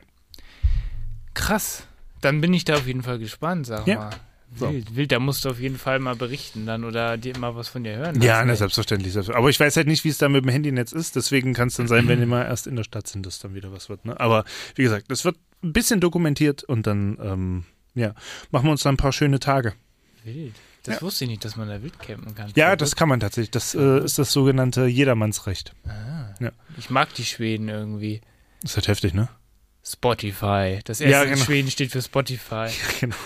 Krass. 1.35 1.85
Dann 2.21 2.41
bin 2.41 2.53
ich 2.53 2.65
da 2.65 2.75
auf 2.75 2.87
jeden 2.87 3.03
Fall 3.03 3.19
gespannt, 3.19 3.67
sag 3.67 3.87
Ja. 3.87 3.97
mal. 3.97 4.11
So. 4.57 4.71
Wild, 4.73 4.97
wild, 4.97 5.13
da 5.13 5.19
musst 5.19 5.45
du 5.45 5.51
auf 5.51 5.61
jeden 5.61 5.77
Fall 5.79 5.99
mal 5.99 6.17
berichten 6.17 6.65
dann 6.67 6.85
oder 6.85 7.17
dir 7.19 7.37
mal 7.39 7.55
was 7.55 7.69
von 7.69 7.85
dir 7.85 7.97
hören. 7.97 8.21
Ja, 8.23 8.37
lassen, 8.37 8.49
na, 8.49 8.57
selbstverständlich, 8.57 9.13
selbstverständlich. 9.13 9.39
Aber 9.43 9.51
ich 9.51 9.61
weiß 9.61 9.77
halt 9.77 9.87
nicht, 9.87 10.05
wie 10.05 10.09
es 10.09 10.19
da 10.19 10.29
mit 10.29 10.45
dem 10.45 10.49
Handynetz 10.49 10.93
ist. 10.93 11.17
Deswegen 11.17 11.53
kann 11.55 11.69
es 11.69 11.75
dann 11.75 11.87
sein, 11.87 12.09
wenn 12.09 12.19
wir 12.19 12.27
mal 12.27 12.45
erst 12.45 12.67
in 12.67 12.75
der 12.77 12.85
Stadt 12.85 13.07
sind, 13.07 13.27
dass 13.27 13.39
dann 13.39 13.55
wieder 13.55 13.73
was 13.73 13.89
wird. 13.89 14.05
Ne? 14.07 14.19
Aber 14.19 14.45
wie 14.75 14.83
gesagt, 14.83 15.11
es 15.13 15.25
wird 15.25 15.37
ein 15.63 15.73
bisschen 15.73 16.01
dokumentiert 16.01 16.65
und 16.65 16.87
dann 16.87 17.19
ähm, 17.23 17.65
ja, 17.95 18.15
machen 18.51 18.65
wir 18.67 18.71
uns 18.73 18.83
dann 18.83 18.95
ein 18.95 18.99
paar 18.99 19.13
schöne 19.13 19.39
Tage. 19.39 19.75
Wild. 20.25 20.55
Das 20.85 20.97
Ja. 20.97 21.03
wusste 21.03 21.25
ich 21.25 21.31
nicht, 21.31 21.45
dass 21.45 21.57
man 21.57 21.69
da 21.69 21.83
wild 21.83 21.99
campen 21.99 22.35
kann. 22.35 22.51
Ja, 22.57 22.75
das 22.77 22.97
kann 22.97 23.09
man 23.09 23.21
tatsächlich. 23.21 23.51
Das 23.51 23.75
äh, 23.75 24.05
ist 24.05 24.19
das 24.19 24.33
sogenannte 24.33 24.87
Jedermannsrecht. 24.87 25.75
Ah. 25.87 26.33
Ja. 26.41 26.53
Ich 26.79 26.89
mag 26.89 27.13
die 27.15 27.25
Schweden 27.25 27.69
irgendwie. 27.69 28.21
Das 28.63 28.71
ist 28.73 28.77
halt 28.77 28.89
heftig, 28.89 29.13
ne? 29.15 29.29
Spotify. 29.85 30.79
Das 30.85 31.01
erste 31.01 31.13
Ja, 31.13 31.23
in 31.25 31.31
genau. 31.35 31.45
Schweden 31.45 31.71
steht 31.71 31.91
für 31.93 32.01
Spotify. 32.03 32.69
Genau. 33.01 33.17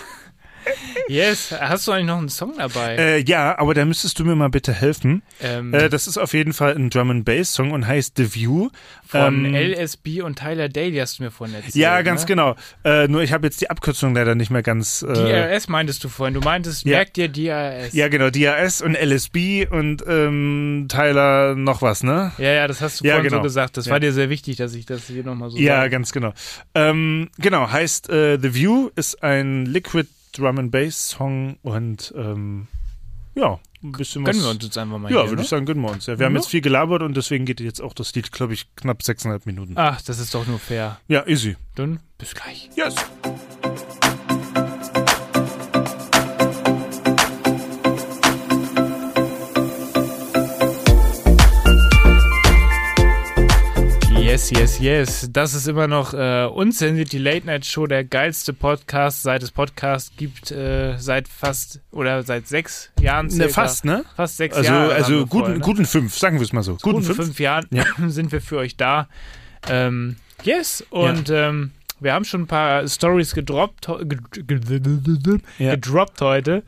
Yes. 1.07 1.51
Hast 1.57 1.87
du 1.87 1.91
eigentlich 1.91 2.05
noch 2.07 2.17
einen 2.17 2.29
Song 2.29 2.53
dabei? 2.57 2.95
Äh, 2.95 3.23
ja, 3.23 3.57
aber 3.57 3.73
da 3.73 3.83
müsstest 3.85 4.19
du 4.19 4.25
mir 4.25 4.35
mal 4.35 4.49
bitte 4.49 4.73
helfen. 4.73 5.21
ähm, 5.41 5.73
Äh, 5.73 5.89
das 5.89 6.07
ist 6.07 6.17
auf 6.17 6.33
jeden 6.33 6.53
Fall 6.53 6.75
ein 6.75 6.89
Drum 6.89 7.09
and 7.11 7.25
Bass 7.25 7.53
Song 7.53 7.71
und 7.71 7.85
heißt 7.87 8.13
The 8.17 8.33
View. 8.35 8.69
von 9.05 9.45
ähm, 9.45 9.53
LSB 9.53 10.21
und 10.23 10.39
Tyler 10.39 10.69
Daly 10.69 10.97
hast 10.97 11.19
du 11.19 11.23
mir 11.23 11.31
vorhin 11.31 11.55
erzählt. 11.55 11.75
Ja, 11.75 12.01
ganz 12.01 12.21
ne? 12.21 12.27
genau. 12.27 12.55
Äh, 12.83 13.07
nur 13.07 13.21
ich 13.21 13.31
habe 13.33 13.45
jetzt 13.45 13.61
die 13.61 13.69
Abkürzung 13.69 14.15
leider 14.15 14.33
nicht 14.33 14.49
mehr 14.49 14.63
ganz. 14.63 15.03
Äh, 15.03 15.13
DRS 15.13 15.67
meintest 15.67 16.03
du 16.03 16.09
vorhin. 16.09 16.33
Du 16.33 16.39
meintest, 16.39 16.85
Ja. 16.85 16.97
merk 16.97 17.13
dir 17.13 17.27
DRS. 17.27 17.93
ja, 17.93 18.07
genau, 18.07 18.29
DRS 18.31 18.81
und 18.81 18.95
LSB 18.95 19.67
und 19.69 20.03
ähm, 20.07 20.87
Tyler 20.89 21.53
noch 21.55 21.81
was, 21.81 22.01
ne? 22.03 22.31
ja, 22.37 22.51
ja, 22.53 22.67
das 22.67 22.81
hast 22.81 23.01
du 23.01 23.05
Ja, 23.05 23.15
vorhin 23.15 23.29
genau. 23.29 23.41
so 23.41 23.43
gesagt. 23.43 23.77
Das 23.77 23.85
Ja. 23.85 23.91
war 23.91 23.99
dir 23.99 24.13
sehr 24.13 24.29
wichtig, 24.29 24.55
dass 24.55 24.73
ich 24.73 24.85
das 24.85 25.05
hier 25.07 25.23
nochmal 25.23 25.49
so 25.51 25.57
Ja, 25.57 25.77
sage. 25.81 25.89
ganz 25.91 26.11
genau. 26.11 26.33
Ähm, 26.73 27.29
genau, 27.37 27.69
heißt 27.71 28.09
äh, 28.09 28.39
The 28.41 28.55
View 28.55 28.89
ist 28.95 29.21
ein 29.21 29.65
Liquid 29.67 30.07
Drum 30.33 30.59
and 30.59 30.71
Bass 30.71 31.09
Song 31.09 31.57
und 31.61 32.13
ähm, 32.17 32.67
ja, 33.35 33.59
ein 33.83 33.91
bisschen 33.93 34.23
Gönnen 34.23 34.39
was. 34.39 34.45
wir 34.45 34.51
uns 34.51 34.63
jetzt 34.63 34.77
einfach 34.77 34.97
mal 34.99 35.11
ja, 35.11 35.21
hier, 35.21 35.29
würde 35.29 35.37
ne? 35.37 35.41
ich 35.43 35.49
sagen, 35.49 35.65
gönnen 35.65 35.83
wir 35.83 35.91
uns. 35.91 36.05
Ja, 36.05 36.19
wir 36.19 36.25
haben 36.25 36.33
Ja. 36.35 36.39
jetzt 36.41 36.49
viel 36.49 36.61
gelabert 36.61 37.01
und 37.01 37.15
deswegen 37.17 37.45
geht 37.45 37.59
jetzt 37.59 37.81
auch 37.81 37.93
das 37.93 38.13
Lied, 38.15 38.31
glaube 38.31 38.53
ich, 38.53 38.73
knapp 38.75 39.01
sechseinhalb 39.03 39.45
Minuten. 39.45 39.73
Ach, 39.75 40.01
das 40.01 40.19
ist 40.19 40.33
doch 40.35 40.45
nur 40.45 40.59
fair. 40.59 40.99
Ja, 41.07 41.25
easy. 41.27 41.55
Dann 41.75 41.99
bis 42.17 42.33
gleich. 42.35 42.69
Yes. 42.75 42.95
Yes, 54.33 54.49
yes, 54.49 54.79
yes. 54.79 55.29
Das 55.31 55.53
ist 55.53 55.67
immer 55.67 55.85
noch 55.85 56.15
äh, 56.15 56.45
unzensiert 56.45 57.11
die 57.11 57.19
Late 57.19 57.45
Night 57.45 57.67
Show, 57.67 57.85
der 57.85 58.03
geilste 58.03 58.51
Podcast, 58.51 59.21
seit 59.21 59.43
es 59.43 59.51
Podcast 59.51 60.17
gibt, 60.17 60.49
äh, 60.49 60.97
seit 60.97 61.27
fast 61.27 61.81
oder 61.91 62.23
seit 62.23 62.47
sechs 62.47 62.89
Jahren. 62.99 63.27
Ne, 63.27 63.47
fast, 63.49 63.85
ne? 63.85 64.03
Fast 64.15 64.37
sechs 64.37 64.57
Also, 64.57 64.71
Jahre. 64.71 64.95
also 64.95 65.27
guten, 65.27 65.45
voll, 65.45 65.53
ne? 65.53 65.59
guten 65.59 65.85
fünf, 65.85 66.17
sagen 66.17 66.39
wir 66.39 66.45
es 66.45 66.51
mal 66.51 66.63
so. 66.63 66.77
Guten, 66.81 66.93
guten 66.93 67.03
fünf. 67.03 67.17
fünf, 67.17 67.39
Jahren 67.39 67.67
Ja. 67.69 67.85
sind 68.07 68.31
wir 68.31 68.41
für 68.41 68.57
euch 68.57 68.75
da. 68.75 69.07
Ähm, 69.69 70.15
yes, 70.41 70.83
und 70.89 71.29
ähm, 71.29 71.69
wir 71.99 72.13
haben 72.13 72.25
schon 72.25 72.41
ein 72.41 72.47
paar 72.47 72.87
Stories 72.87 73.35
gedroppt, 73.35 73.87
Ja. 73.87 75.75
gedroppt 75.75 76.21
heute. 76.21 76.63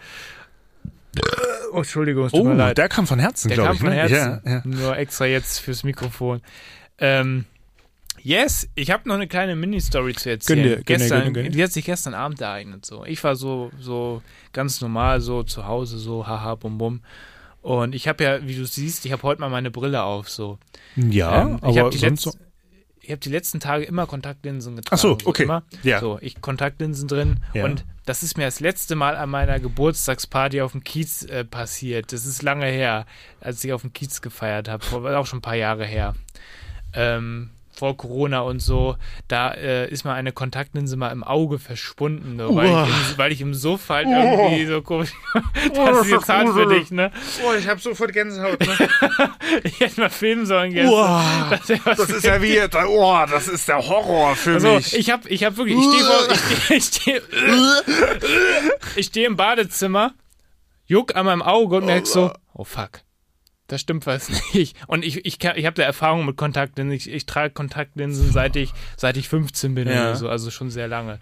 Oh, 1.74 1.78
Entschuldigung, 1.78 2.28
es 2.28 2.32
tut 2.32 2.42
Oh, 2.42 2.44
mir 2.44 2.54
leid. 2.54 2.78
der 2.78 2.90
kam 2.90 3.08
von 3.08 3.18
Herzen, 3.18 3.48
Der 3.48 3.56
glaube 3.58 3.70
kam 3.70 3.76
ich. 3.76 3.82
von 3.82 3.90
ne? 3.90 3.96
Herzen. 3.96 4.42
Ja, 4.46 4.52
ja. 4.52 4.62
Nur 4.66 4.96
extra 4.98 5.26
jetzt 5.26 5.58
fürs 5.62 5.84
Mikrofon. 5.84 6.42
Ähm, 7.00 7.46
yes, 8.26 8.68
ich 8.76 8.92
habe 8.92 9.08
noch 9.08 9.16
eine 9.16 9.28
kleine 9.28 9.56
Mini-Story 9.56 10.14
zu 10.16 10.32
erzählen. 10.32 10.64
Gönn 10.64 10.78
dir, 10.78 10.84
gestern, 10.84 11.20
gönn 11.20 11.26
dir, 11.26 11.32
gönn 11.34 11.44
dir. 11.46 11.50
Die 11.52 11.64
hat 11.64 11.72
sich 11.72 11.86
gestern 11.86 12.14
Abend 12.14 12.42
ereignet. 12.42 12.86
So. 12.86 13.06
Ich 13.06 13.24
war 13.24 13.36
so, 13.36 13.72
so 13.80 14.22
ganz 14.52 14.82
normal, 14.82 15.22
so 15.22 15.44
zu 15.44 15.66
Hause, 15.68 15.98
so 16.00 16.26
haha, 16.28 16.56
bum 16.56 16.78
bum. 16.78 17.02
Und 17.62 17.96
ich 17.96 18.08
habe 18.08 18.24
ja, 18.24 18.46
wie 18.48 18.56
du 18.56 18.66
siehst, 18.66 19.06
ich 19.06 19.12
habe 19.12 19.24
heute 19.24 19.42
mal 19.42 19.50
meine 19.50 19.72
Brille 19.72 20.04
auf. 20.04 20.30
So. 20.30 20.60
Ja, 20.96 21.44
Ähm, 21.44 21.56
ich 21.58 21.64
aber 21.64 21.80
habe 21.80 21.90
die, 21.92 21.98
sonst 22.00 22.28
letz- 22.28 22.38
ich 23.02 23.12
hab 23.12 23.22
die 23.22 23.30
letzten 23.30 23.60
Tage 23.60 23.86
immer 23.86 24.08
Kontaktlinsen 24.08 24.76
getragen. 24.76 24.96
Ach 24.96 25.02
so, 25.02 25.18
okay. 25.26 25.44
Immer. 25.44 25.64
Ja. 25.84 26.00
So, 26.00 26.18
ich 26.22 26.42
Kontaktlinsen 26.42 27.08
drin. 27.08 27.40
Ja. 27.54 27.66
Und 27.66 27.86
das 28.06 28.24
ist 28.24 28.38
mir 28.38 28.46
das 28.46 28.60
letzte 28.60 28.96
Mal 28.96 29.16
an 29.16 29.30
meiner 29.30 29.60
Geburtstagsparty 29.60 30.62
auf 30.62 30.72
dem 30.74 30.84
Kiez 30.84 31.24
äh, 31.24 31.44
passiert. 31.46 32.12
Das 32.14 32.26
ist 32.26 32.42
lange 32.42 32.66
her, 32.66 33.06
als 33.42 33.64
ich 33.64 33.74
auf 33.74 33.82
dem 33.82 33.94
Kiez 33.94 34.22
gefeiert 34.22 34.68
habe. 34.70 34.84
Auch 35.18 35.26
schon 35.28 35.40
ein 35.40 35.44
paar 35.44 35.56
Jahre 35.56 35.86
her. 35.86 36.16
Ähm, 36.94 37.50
vor 37.78 37.98
Corona 37.98 38.40
und 38.42 38.60
so, 38.60 38.96
da 39.28 39.52
äh, 39.52 39.90
ist 39.90 40.06
mal 40.06 40.14
eine 40.14 40.32
Kontaktlinse 40.32 40.96
mal 40.98 41.12
im 41.12 41.24
Auge 41.24 41.60
verschwunden, 41.60 42.38
so, 42.38 42.56
weil, 42.56 42.70
Uah. 42.70 42.84
ich 42.84 42.90
im, 43.12 43.18
weil 43.18 43.32
ich 43.32 43.42
im 43.42 43.54
Sofa 43.54 43.96
halt 43.96 44.08
irgendwie 44.08 44.66
so 44.66 44.82
komisch. 44.82 45.12
das 45.74 46.06
ist 46.06 46.12
jetzt 46.12 46.30
hart 46.30 46.50
für 46.50 46.68
dich, 46.68 46.92
ne? 46.92 47.12
Oh, 47.46 47.54
ich 47.54 47.68
habe 47.68 47.80
sofort 47.80 48.14
Gänsehaut. 48.14 48.60
Ne? 48.60 48.78
Ich 49.64 49.80
hätte 49.80 50.02
mal 50.02 50.10
filmen 50.10 50.46
sollen 50.46 50.74
gestern. 50.74 50.94
Uah. 50.94 51.60
Das, 51.86 51.98
Das 51.98 52.10
ist 52.10 52.24
ja 52.26 52.42
wie, 52.42 52.60
oh, 52.88 53.26
das 53.30 53.48
ist 53.48 53.68
der 53.68 53.78
Horror 53.78 54.36
für 54.36 54.54
Also, 54.56 54.76
mich. 54.76 54.96
ich 54.96 55.10
hab, 55.10 55.26
ich 55.26 55.44
hab 55.44 55.58
wirklich, 55.58 55.78
ich 55.78 55.84
stehe 55.84 56.04
vor, 56.04 56.76
ich 56.76 56.84
stehe, 56.84 57.22
ich 57.22 57.22
stehe, 57.22 57.22
ich 58.96 59.06
stehe 59.08 59.28
im 59.28 59.36
Badezimmer, 59.36 60.14
juck 60.86 61.16
an 61.16 61.26
meinem 61.26 61.42
Auge 61.42 61.78
und 61.78 61.86
merk 61.86 62.08
so, 62.08 62.32
oh 62.54 62.64
fuck. 62.64 63.02
Da 63.68 63.78
stimmt 63.78 64.06
was 64.06 64.30
nicht. 64.54 64.76
Und 64.88 65.04
ich, 65.04 65.26
ich, 65.26 65.44
ich 65.44 65.66
habe 65.66 65.76
da 65.76 65.84
Erfahrung 65.84 66.26
mit 66.26 66.38
Kontaktlinsen. 66.38 66.92
Ich, 66.96 67.10
ich 67.10 67.26
trage 67.26 67.54
Kontaktlinsen 67.54 68.32
seit 68.32 68.56
ich, 68.56 68.72
seit 68.98 69.18
ich 69.18 69.28
15 69.30 69.74
bin 69.76 69.88
Ja. 69.88 69.94
oder 69.94 70.16
so, 70.16 70.30
also 70.30 70.52
schon 70.52 70.70
sehr 70.70 70.88
lange. 70.88 71.20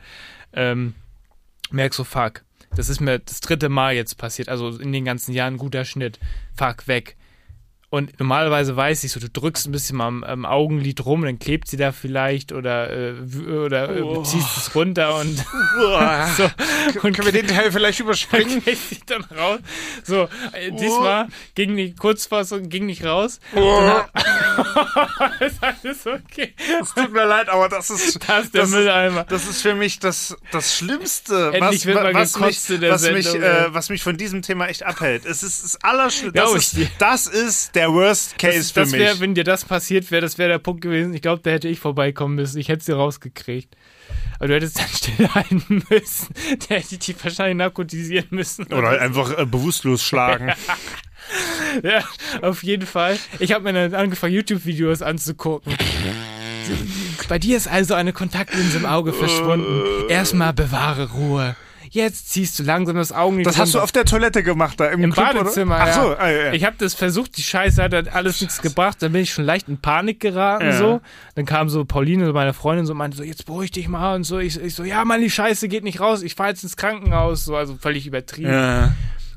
Ähm, 0.54 0.94
merk 1.72 1.94
so, 1.94 2.04
fuck. 2.04 2.44
Das 2.76 2.90
ist 2.90 3.00
mir 3.00 3.20
das 3.20 3.40
dritte 3.40 3.70
Mal 3.70 3.94
jetzt 3.94 4.18
passiert, 4.18 4.50
also 4.50 4.70
in 4.80 4.92
den 4.92 5.06
ganzen 5.06 5.32
Jahren 5.34 5.58
guter 5.58 5.86
Schnitt. 5.86 6.20
Fuck, 6.56 6.88
weg. 6.88 7.16
Und 7.94 8.20
normalerweise 8.20 8.76
weiß 8.76 9.04
ich 9.04 9.12
so, 9.12 9.20
du 9.20 9.30
drückst 9.30 9.68
ein 9.68 9.72
bisschen 9.72 9.98
mal 9.98 10.08
am, 10.08 10.24
am 10.24 10.46
Augenlid 10.48 11.06
rum, 11.06 11.22
dann 11.22 11.38
klebt 11.38 11.68
sie 11.68 11.78
da 11.78 11.92
vielleicht 11.92 12.52
oder, 12.52 12.90
äh, 12.90 13.14
oder 13.48 13.96
äh, 13.96 14.24
ziehst 14.24 14.58
es 14.58 14.74
runter 14.74 15.20
und 15.20 15.38
so. 16.36 16.44
Und 17.04 17.14
Können 17.14 17.26
wir 17.26 17.32
den 17.32 17.46
Teil 17.46 17.72
vielleicht 17.72 18.00
überspringen? 18.00 18.64
dann 19.06 19.24
raus. 19.26 19.60
So, 20.04 20.28
äh, 20.54 20.72
diesmal 20.72 21.28
ging 21.54 21.78
die 21.78 21.94
Kurzfassung, 21.94 22.68
ging 22.68 22.88
nicht 22.88 23.06
raus. 23.06 23.40
ist 25.40 25.64
alles 25.64 26.06
okay. 26.08 26.54
Es 26.82 26.94
tut 26.94 27.12
mir 27.12 27.26
leid, 27.26 27.50
aber 27.50 27.70
das 27.70 27.90
ist, 27.90 28.20
Da 28.28 28.40
ist 28.40 28.54
der 28.54 28.62
das 28.62 28.70
ist, 28.70 28.76
Mülleimer. 28.76 29.24
das 29.26 29.48
ist 29.48 29.62
für 29.62 29.76
mich 29.76 30.00
das, 30.00 30.36
das 30.52 30.76
Schlimmste, 30.78 31.52
Endlich 31.54 31.62
was, 31.82 31.86
wird 31.86 31.96
mal 32.04 32.14
was, 32.14 32.40
mich, 32.40 32.70
in 32.70 32.82
der 32.82 32.92
was, 32.92 33.12
mich, 33.12 33.34
äh, 33.36 33.74
was 33.74 33.90
mich 33.90 34.04
von 34.04 34.18
diesem 34.18 34.42
Thema 34.42 34.68
echt 34.68 34.84
abhält. 34.84 35.26
Es 35.26 35.44
ist 35.44 35.64
das 35.64 35.84
Allerschlimmste. 35.84 36.40
Das, 36.40 36.72
dir. 36.72 36.82
ist- 36.84 36.92
das 37.00 37.28
ist 37.28 37.76
der 37.76 37.92
Worst 37.92 38.38
Case 38.38 38.58
Das, 38.58 38.72
für 38.72 38.80
das 38.82 38.92
wäre, 38.94 39.12
mich. 39.14 39.20
wenn 39.22 39.36
dir 39.36 39.44
das 39.44 39.66
passiert 39.66 40.10
wäre, 40.12 40.22
das 40.22 40.38
wäre 40.38 40.50
der 40.50 40.60
Punkt 40.60 40.82
gewesen. 40.82 41.14
Ich 41.14 41.22
glaube, 41.22 41.42
da 41.44 41.50
hätte 41.52 41.68
ich 41.68 41.80
vorbeikommen 41.80 42.36
müssen. 42.36 42.58
Ich 42.60 42.70
hätte 42.70 42.84
sie 42.84 42.92
rausgekriegt. 42.94 43.76
Aber 44.40 44.48
du 44.50 44.56
hättest 44.56 44.80
dann 44.80 44.88
stillhalten 44.94 45.84
müssen. 45.90 46.34
Der 46.70 46.80
hätte 46.80 46.98
die 46.98 47.16
wahrscheinlich 47.24 47.58
narkotisieren 47.58 48.28
müssen. 48.32 48.66
Oder 48.74 48.90
halt 48.90 49.02
einfach 49.02 49.38
äh, 49.38 49.46
bewusstlos 49.46 50.04
schlagen. 50.04 50.52
Ja, 51.84 52.04
auf 52.42 52.62
jeden 52.64 52.86
Fall. 52.86 53.18
Ich 53.40 53.52
habe 53.54 53.64
mir 53.64 53.74
dann 53.74 53.94
angefangen, 54.00 54.34
YouTube-Videos 54.34 55.02
anzugucken. 55.02 55.74
Bei 57.28 57.40
dir 57.40 57.58
ist 57.58 57.68
also 57.68 57.94
eine 57.94 58.14
Kontaktlinse 58.14 58.78
im 58.78 58.86
Auge 58.86 59.12
verschwunden. 59.14 59.82
Erstmal 60.10 60.54
bewahre 60.54 61.10
Ruhe. 61.12 61.56
jetzt 61.90 62.30
ziehst 62.30 62.58
du 62.60 62.64
langsam 62.64 62.96
das 62.96 63.12
Augenlid 63.12 63.46
Das 63.48 63.58
hast 63.58 63.74
du 63.74 63.78
runter. 63.78 63.84
auf 63.86 63.92
der 63.92 64.06
Toilette 64.06 64.44
gemacht, 64.44 64.80
da 64.80 64.88
im, 64.88 65.04
Im 65.04 65.12
Club, 65.14 65.34
Badezimmer, 65.34 65.76
oder? 65.76 65.84
Ach 65.84 65.94
so, 65.94 66.10
ja. 66.12 66.18
ah, 66.20 66.30
ja. 66.30 66.54
Ich 66.54 66.64
habe 66.66 66.76
das 66.80 66.94
versucht, 66.94 67.38
die 67.38 67.44
Scheiße 67.44 67.82
hat 67.84 67.94
alles 68.16 68.40
nichts 68.42 68.62
gebracht. 68.62 68.98
Dann 69.02 69.12
bin 69.12 69.22
ich 69.22 69.34
schon 69.34 69.46
leicht 69.46 69.68
in 69.68 69.78
Panik 69.80 70.20
geraten, 70.20 70.66
Ja. 70.66 70.78
so. 70.78 71.02
Dann 71.36 71.46
kam 71.46 71.70
so 71.70 71.86
Pauline, 71.86 72.26
so 72.28 72.34
meine 72.34 72.54
Freundin, 72.54 72.86
so 72.86 72.94
meinte 72.94 73.18
so, 73.18 73.24
jetzt 73.24 73.46
beruhig 73.46 73.72
dich 73.72 73.88
mal 73.88 74.16
und 74.16 74.24
so. 74.24 74.40
Ich, 74.40 74.60
ich 74.60 74.76
so, 74.76 74.84
ja, 74.84 75.04
Mann, 75.06 75.22
die 75.22 75.30
Scheiße 75.32 75.68
geht 75.68 75.84
nicht 75.84 76.00
raus. 76.00 76.22
Ich 76.24 76.36
fahr 76.36 76.50
jetzt 76.50 76.64
ins 76.64 76.78
Krankenhaus, 76.78 77.46
so, 77.46 77.56
also 77.56 77.76
völlig 77.80 78.06
übertrieben. 78.08 78.52
ja. 78.52 78.94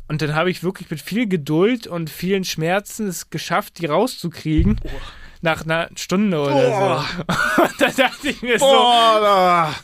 Und 0.09 0.23
dann 0.23 0.35
habe 0.35 0.51
ich 0.51 0.63
wirklich 0.63 0.89
mit 0.91 1.01
viel 1.01 1.27
Geduld 1.29 1.87
und 1.87 2.11
vielen 2.11 2.45
Schmerzen 2.45 3.09
es 3.09 3.31
geschafft, 3.31 3.79
die 3.79 3.87
rauszukriegen. 3.87 4.81
Nach 5.43 5.65
einer 5.65 5.89
Stunde 5.97 6.41
oder 6.41 6.53
Boah. 6.53 7.07
so. 7.17 7.63
Und 7.63 7.81
da 7.81 7.89
dachte 7.89 8.31
ich 8.31 8.41
mir 8.41 8.59
so, 8.59 8.65
Boah, 8.65 9.19
da. 9.21 9.75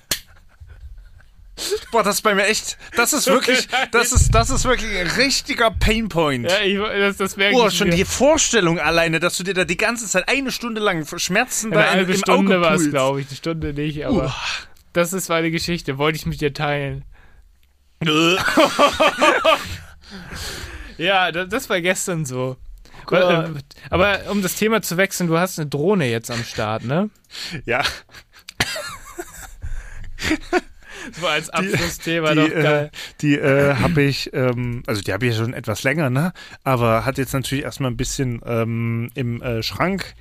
Boah, 1.92 2.02
das 2.02 2.16
ist 2.16 2.22
bei 2.22 2.34
mir 2.34 2.46
echt, 2.46 2.78
das 2.96 3.12
ist 3.12 3.26
wirklich, 3.26 3.68
das 3.92 4.12
ist, 4.12 4.34
das 4.34 4.48
ist 4.50 4.64
wirklich 4.64 4.96
ein 4.96 5.06
richtiger 5.08 5.70
Painpoint. 5.70 6.50
ja, 6.50 6.62
ich, 6.62 6.78
das, 6.78 7.18
das 7.18 7.36
wäre 7.36 7.52
Boah, 7.52 7.70
schon 7.70 7.90
die 7.90 8.06
Vorstellung 8.06 8.78
alleine, 8.80 9.20
dass 9.20 9.36
du 9.36 9.44
dir 9.44 9.54
da 9.54 9.64
die 9.64 9.76
ganze 9.76 10.06
Zeit 10.06 10.28
eine 10.28 10.50
Stunde 10.50 10.80
lang 10.80 11.06
Schmerzen 11.18 11.70
da 11.70 11.80
Eine 11.80 11.86
im, 11.86 11.96
halbe 11.96 12.12
im 12.12 12.18
Stunde 12.18 12.60
war 12.60 12.74
es, 12.74 12.90
glaube 12.90 13.20
ich. 13.20 13.28
Eine 13.28 13.36
Stunde 13.36 13.74
nicht, 13.74 14.06
aber 14.06 14.34
das 14.92 15.12
ist 15.12 15.28
meine 15.28 15.50
Geschichte. 15.50 15.98
Wollte 15.98 16.16
ich 16.16 16.26
mit 16.26 16.40
dir 16.40 16.54
teilen. 16.54 17.04
Ja, 20.98 21.32
das, 21.32 21.68
war 21.70 21.80
gestern 21.80 22.24
so. 22.24 22.56
Aber, 23.06 23.46
äh, 23.46 23.50
aber 23.90 24.20
um 24.30 24.42
das 24.42 24.54
Thema 24.54 24.82
zu 24.82 24.96
wechseln, 24.96 25.26
du 25.26 25.38
hast 25.38 25.58
eine 25.58 25.68
Drohne 25.68 26.08
jetzt 26.08 26.30
am 26.30 26.44
Start, 26.44 26.84
ne? 26.84 27.10
Ja, 27.64 27.82
So 31.20 31.26
als 31.26 31.50
Abschlussthema 31.50 32.30
die, 32.30 32.36
doch 32.36 32.48
äh, 32.48 32.62
geil. 32.62 32.90
die 33.20 33.34
äh, 33.36 33.74
habe 33.74 34.02
ich, 34.02 34.32
ähm, 34.32 34.82
also 34.86 35.02
die 35.02 35.12
habe 35.12 35.26
ich 35.26 35.32
ja 35.36 35.42
schon 35.42 35.54
etwas 35.54 35.82
länger, 35.82 36.10
ne? 36.10 36.32
Aber 36.64 37.04
hat 37.04 37.18
jetzt 37.18 37.32
natürlich 37.32 37.64
erstmal 37.64 37.90
ein 37.90 37.96
bisschen 37.96 38.40
ähm, 38.44 39.10
im 39.14 39.42
äh, 39.42 39.62
Schrank. 39.62 40.14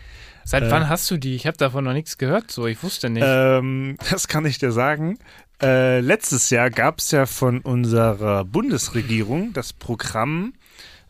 Seit 0.44 0.64
äh, 0.64 0.72
wann 0.72 0.89
hast 0.89 1.10
du 1.12 1.18
die? 1.18 1.36
Ich 1.36 1.46
habe 1.46 1.58
davon 1.58 1.84
noch 1.84 1.94
nichts 1.94 2.18
gehört, 2.18 2.50
so. 2.52 2.66
Ich 2.66 2.82
wusste 2.82 3.10
nicht. 3.10 3.24
Ähm, 3.26 3.98
das 4.10 4.28
kann 4.28 4.46
ich 4.46 4.58
dir 4.58 4.72
sagen. 4.72 5.20
Äh, 5.62 5.99
letztes 5.99 6.49
Jahr 6.49 6.70
gab 6.70 6.99
es 6.99 7.12
ja 7.12 7.26
von 7.26 7.59
unserer 7.59 8.45
Bundesregierung 8.45 9.53
das 9.53 9.74
Programm 9.74 10.53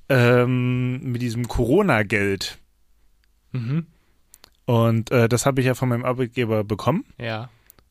ähm, 0.09 1.11
mit 1.11 1.21
diesem 1.21 1.47
Corona-Geld. 1.47 2.59
mhm. 3.51 3.85
Und 4.65 5.11
äh, 5.11 5.27
das 5.27 5.45
habe 5.45 5.59
ich 5.59 5.67
ja 5.67 5.73
von 5.73 5.89
meinem 5.89 6.05
Arbeitgeber 6.05 6.63
bekommen. 6.63 7.03
Ja. 7.17 7.49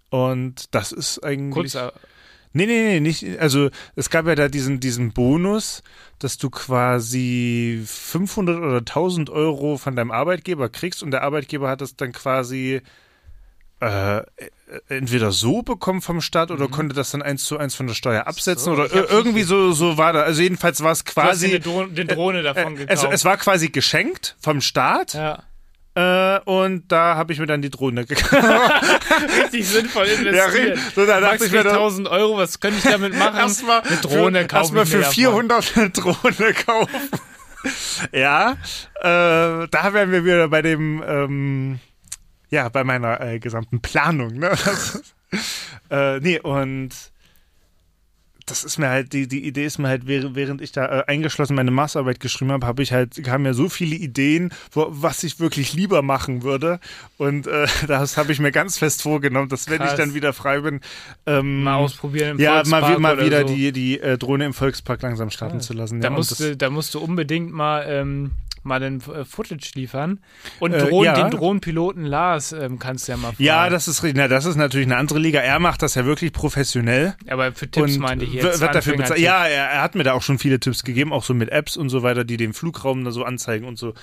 Und 0.08 0.74
das 0.74 0.92
ist 0.92 1.22
eigentlich. 1.22 1.72
Kurz, 1.72 1.74
äh, 1.74 1.90
Nee, 2.52 2.66
nee, 2.66 2.82
nee, 2.82 3.00
nicht. 3.00 3.38
Also, 3.38 3.70
es 3.94 4.11
gab 4.11 4.26
ja 4.26 4.34
da 4.34 4.48
diesen, 4.48 4.80
diesen 4.80 5.12
Bonus, 5.12 5.84
dass 6.18 6.36
du 6.36 6.50
quasi 6.50 7.80
500 7.86 8.58
oder 8.58 8.78
1000 8.78 9.30
Euro 9.30 9.76
von 9.76 9.94
deinem 9.94 10.11
Arbeitgeber 10.11 10.68
kriegst 10.68 11.04
und 11.04 11.12
der 11.12 11.22
Arbeitgeber 11.22 11.68
hat 11.68 11.80
das 11.80 11.94
dann 11.94 12.11
quasi 12.11 12.82
äh, 13.80 14.22
entweder 14.88 15.32
so 15.32 15.62
bekommen 15.62 16.00
vom 16.02 16.20
Staat 16.20 16.50
oder 16.50 16.68
konnte 16.68 16.94
das 16.94 17.10
dann 17.10 17.22
eins 17.22 17.44
zu 17.44 17.56
eins 17.58 17.74
von 17.74 17.86
der 17.86 17.94
Steuer 17.94 18.26
absetzen 18.26 18.72
Mhm. 18.72 18.76
So, 18.76 18.82
oder 18.84 19.10
irgendwie 19.10 19.42
so, 19.42 19.72
so 19.72 19.96
war 19.98 20.12
da. 20.12 20.22
Also, 20.22 20.42
jedenfalls 20.42 20.82
war 20.82 20.92
es 20.92 21.02
du 21.02 21.08
hast 21.08 21.16
dir 21.16 21.22
quasi. 21.22 21.46
eine 21.46 21.60
Drohne, 21.60 21.88
den 21.92 22.06
Drohne 22.08 22.42
davon 22.42 22.74
Äh, 22.74 22.84
gekauft. 22.86 23.04
es, 23.08 23.14
es 23.20 23.24
war 23.24 23.36
quasi 23.38 23.68
geschenkt 23.70 24.36
vom 24.40 24.60
Staat 24.60 25.14
ja. 25.14 25.42
äh, 25.94 26.40
und 26.44 26.84
da 26.92 27.16
habe 27.16 27.32
ich 27.32 27.38
mir 27.40 27.46
dann 27.46 27.62
die 27.62 27.70
Drohne 27.70 28.04
gekauft. 28.06 28.32
Richtig 29.42 29.66
sinnvoll 29.66 30.06
Ja, 30.06 30.14
investiert. 30.14 30.54
richtig. 30.76 30.94
So, 30.94 31.06
da 31.06 31.20
dachte 31.20 31.46
ich 31.46 31.52
mir 31.52 31.64
dann- 31.64 31.72
1000 31.74 32.08
Euro, 32.08 32.36
was 32.36 32.60
könnte 32.60 32.78
ich 32.78 32.84
damit 32.84 33.16
machen? 33.18 33.36
erstmal 33.38 33.80
eine 33.80 33.96
Drohne 33.96 34.40
für, 34.42 34.46
kaufen. 34.46 34.76
erstmal 34.76 34.86
für 34.86 35.02
400 35.04 35.76
eine 35.76 35.90
Drohne 35.90 36.54
kaufen. 36.66 37.10
ja, 38.12 38.52
äh, 39.00 39.66
da 39.68 39.90
wären 39.92 40.12
wir 40.12 40.24
wieder 40.24 40.48
bei 40.48 40.62
dem, 40.62 41.02
ähm, 41.06 41.80
ja, 42.51 42.68
bei 42.68 42.84
meiner 42.84 43.20
äh, 43.20 43.38
gesamten 43.38 43.80
Planung. 43.80 44.34
Ne? 44.34 44.53
Äh, 45.90 46.20
nee, 46.20 46.38
und 46.38 46.90
das 48.46 48.64
ist 48.64 48.78
mir 48.78 48.88
halt, 48.88 49.12
die, 49.12 49.28
die 49.28 49.46
Idee 49.46 49.64
ist 49.64 49.78
mir 49.78 49.88
halt, 49.88 50.07
während 50.07 50.61
ich 50.61 50.72
da 50.72 51.01
äh, 51.01 51.05
eingeschlossen 51.07 51.55
meine 51.55 51.70
Masterarbeit 51.70 52.20
geschrieben 52.20 52.53
habe, 52.53 52.66
habe 52.66 52.82
ich 52.82 52.92
halt, 52.92 53.22
kamen 53.22 53.44
mir 53.44 53.55
so 53.55 53.68
viele 53.68 53.94
Ideen, 53.96 54.53
wo, 54.72 54.86
was 54.90 55.22
ich 55.22 55.38
wirklich 55.38 55.72
lieber 55.72 56.03
machen 56.03 56.42
würde. 56.42 56.80
Und 57.16 57.46
äh, 57.46 57.66
das 57.86 58.16
habe 58.16 58.32
ich 58.32 58.40
mir 58.40 58.51
ganz 58.53 58.78
fest 58.78 59.03
vorgenommen, 59.03 59.48
dass 59.48 59.68
wenn 59.68 59.78
Krass. 59.78 59.92
ich 59.92 59.96
dann 59.98 60.14
wieder 60.14 60.32
frei 60.32 60.61
bin, 60.61 60.80
ähm, 61.26 61.62
Mal 61.62 61.76
ausprobieren 61.76 62.30
im 62.32 62.38
ja, 62.40 62.55
Volkspark 62.55 62.98
mal, 62.98 63.16
mal 63.16 63.24
wieder 63.24 63.46
so. 63.46 63.55
die, 63.55 63.72
die 63.72 64.01
äh, 64.01 64.18
Drohne 64.18 64.46
im 64.46 64.55
Volkspark 64.55 65.03
langsam 65.03 65.30
starten 65.30 65.61
zu 65.61 65.72
lassen. 65.72 66.01
Da, 66.01 66.07
ja, 66.07 66.11
und 66.11 66.16
musst 66.16 66.32
das- 66.32 66.38
du, 66.38 66.57
da 66.57 66.70
musst 66.70 66.94
du 66.94 67.01
unbedingt 67.01 67.53
mal, 67.53 67.84
ähm, 67.88 68.32
mal 68.62 68.80
den 68.80 69.00
äh, 69.00 69.24
Footage 69.24 69.72
liefern. 69.74 70.20
Und 70.58 70.72
Äh, 70.72 70.78
Drohnen, 70.86 71.04
ja. 71.04 71.14
den 71.14 71.30
Drohnenpiloten 71.30 72.04
Lars 72.04 72.52
ähm, 72.52 72.78
kannst 72.78 73.08
du 73.08 73.12
ja 73.12 73.16
mal 73.16 73.28
fragen. 73.28 73.42
ja, 73.42 73.68
das 73.70 73.88
ist, 73.88 74.02
richtig. 74.02 74.16
na, 74.16 74.28
das 74.28 74.44
ist 74.44 74.56
natürlich 74.56 74.86
eine 74.86 74.96
andere 74.96 75.18
Liga. 75.18 75.40
Er 75.40 75.58
macht 75.58 75.82
das 75.82 75.94
ja 75.94 76.04
wirklich 76.04 76.32
professionell. 76.32 77.14
Aber 77.28 77.52
für 77.52 77.70
Tipps 77.70 77.94
und 77.96 78.00
meinte 78.00 78.24
ich 78.24 78.34
jetzt. 78.34 78.61
wird 78.61 78.74
dafür 78.74 78.96
bezahlt. 78.96 79.20
Ja, 79.20 79.46
er, 79.46 79.66
er 79.70 79.82
hat 79.82 79.94
mir 79.94 80.04
da 80.04 80.12
auch 80.12 80.22
schon 80.22 80.38
viele 80.38 80.61
Tipps 80.61 80.84
gegeben, 80.84 81.12
auch 81.12 81.24
so 81.24 81.34
mit 81.34 81.50
Apps 81.50 81.76
und 81.76 81.88
so 81.88 82.02
weiter, 82.02 82.24
die 82.24 82.36
den 82.36 82.52
Flugraum 82.52 83.04
da 83.04 83.11
so 83.11 83.24
anzeigen 83.24 83.66
und 83.66 83.78
so. 83.78 83.94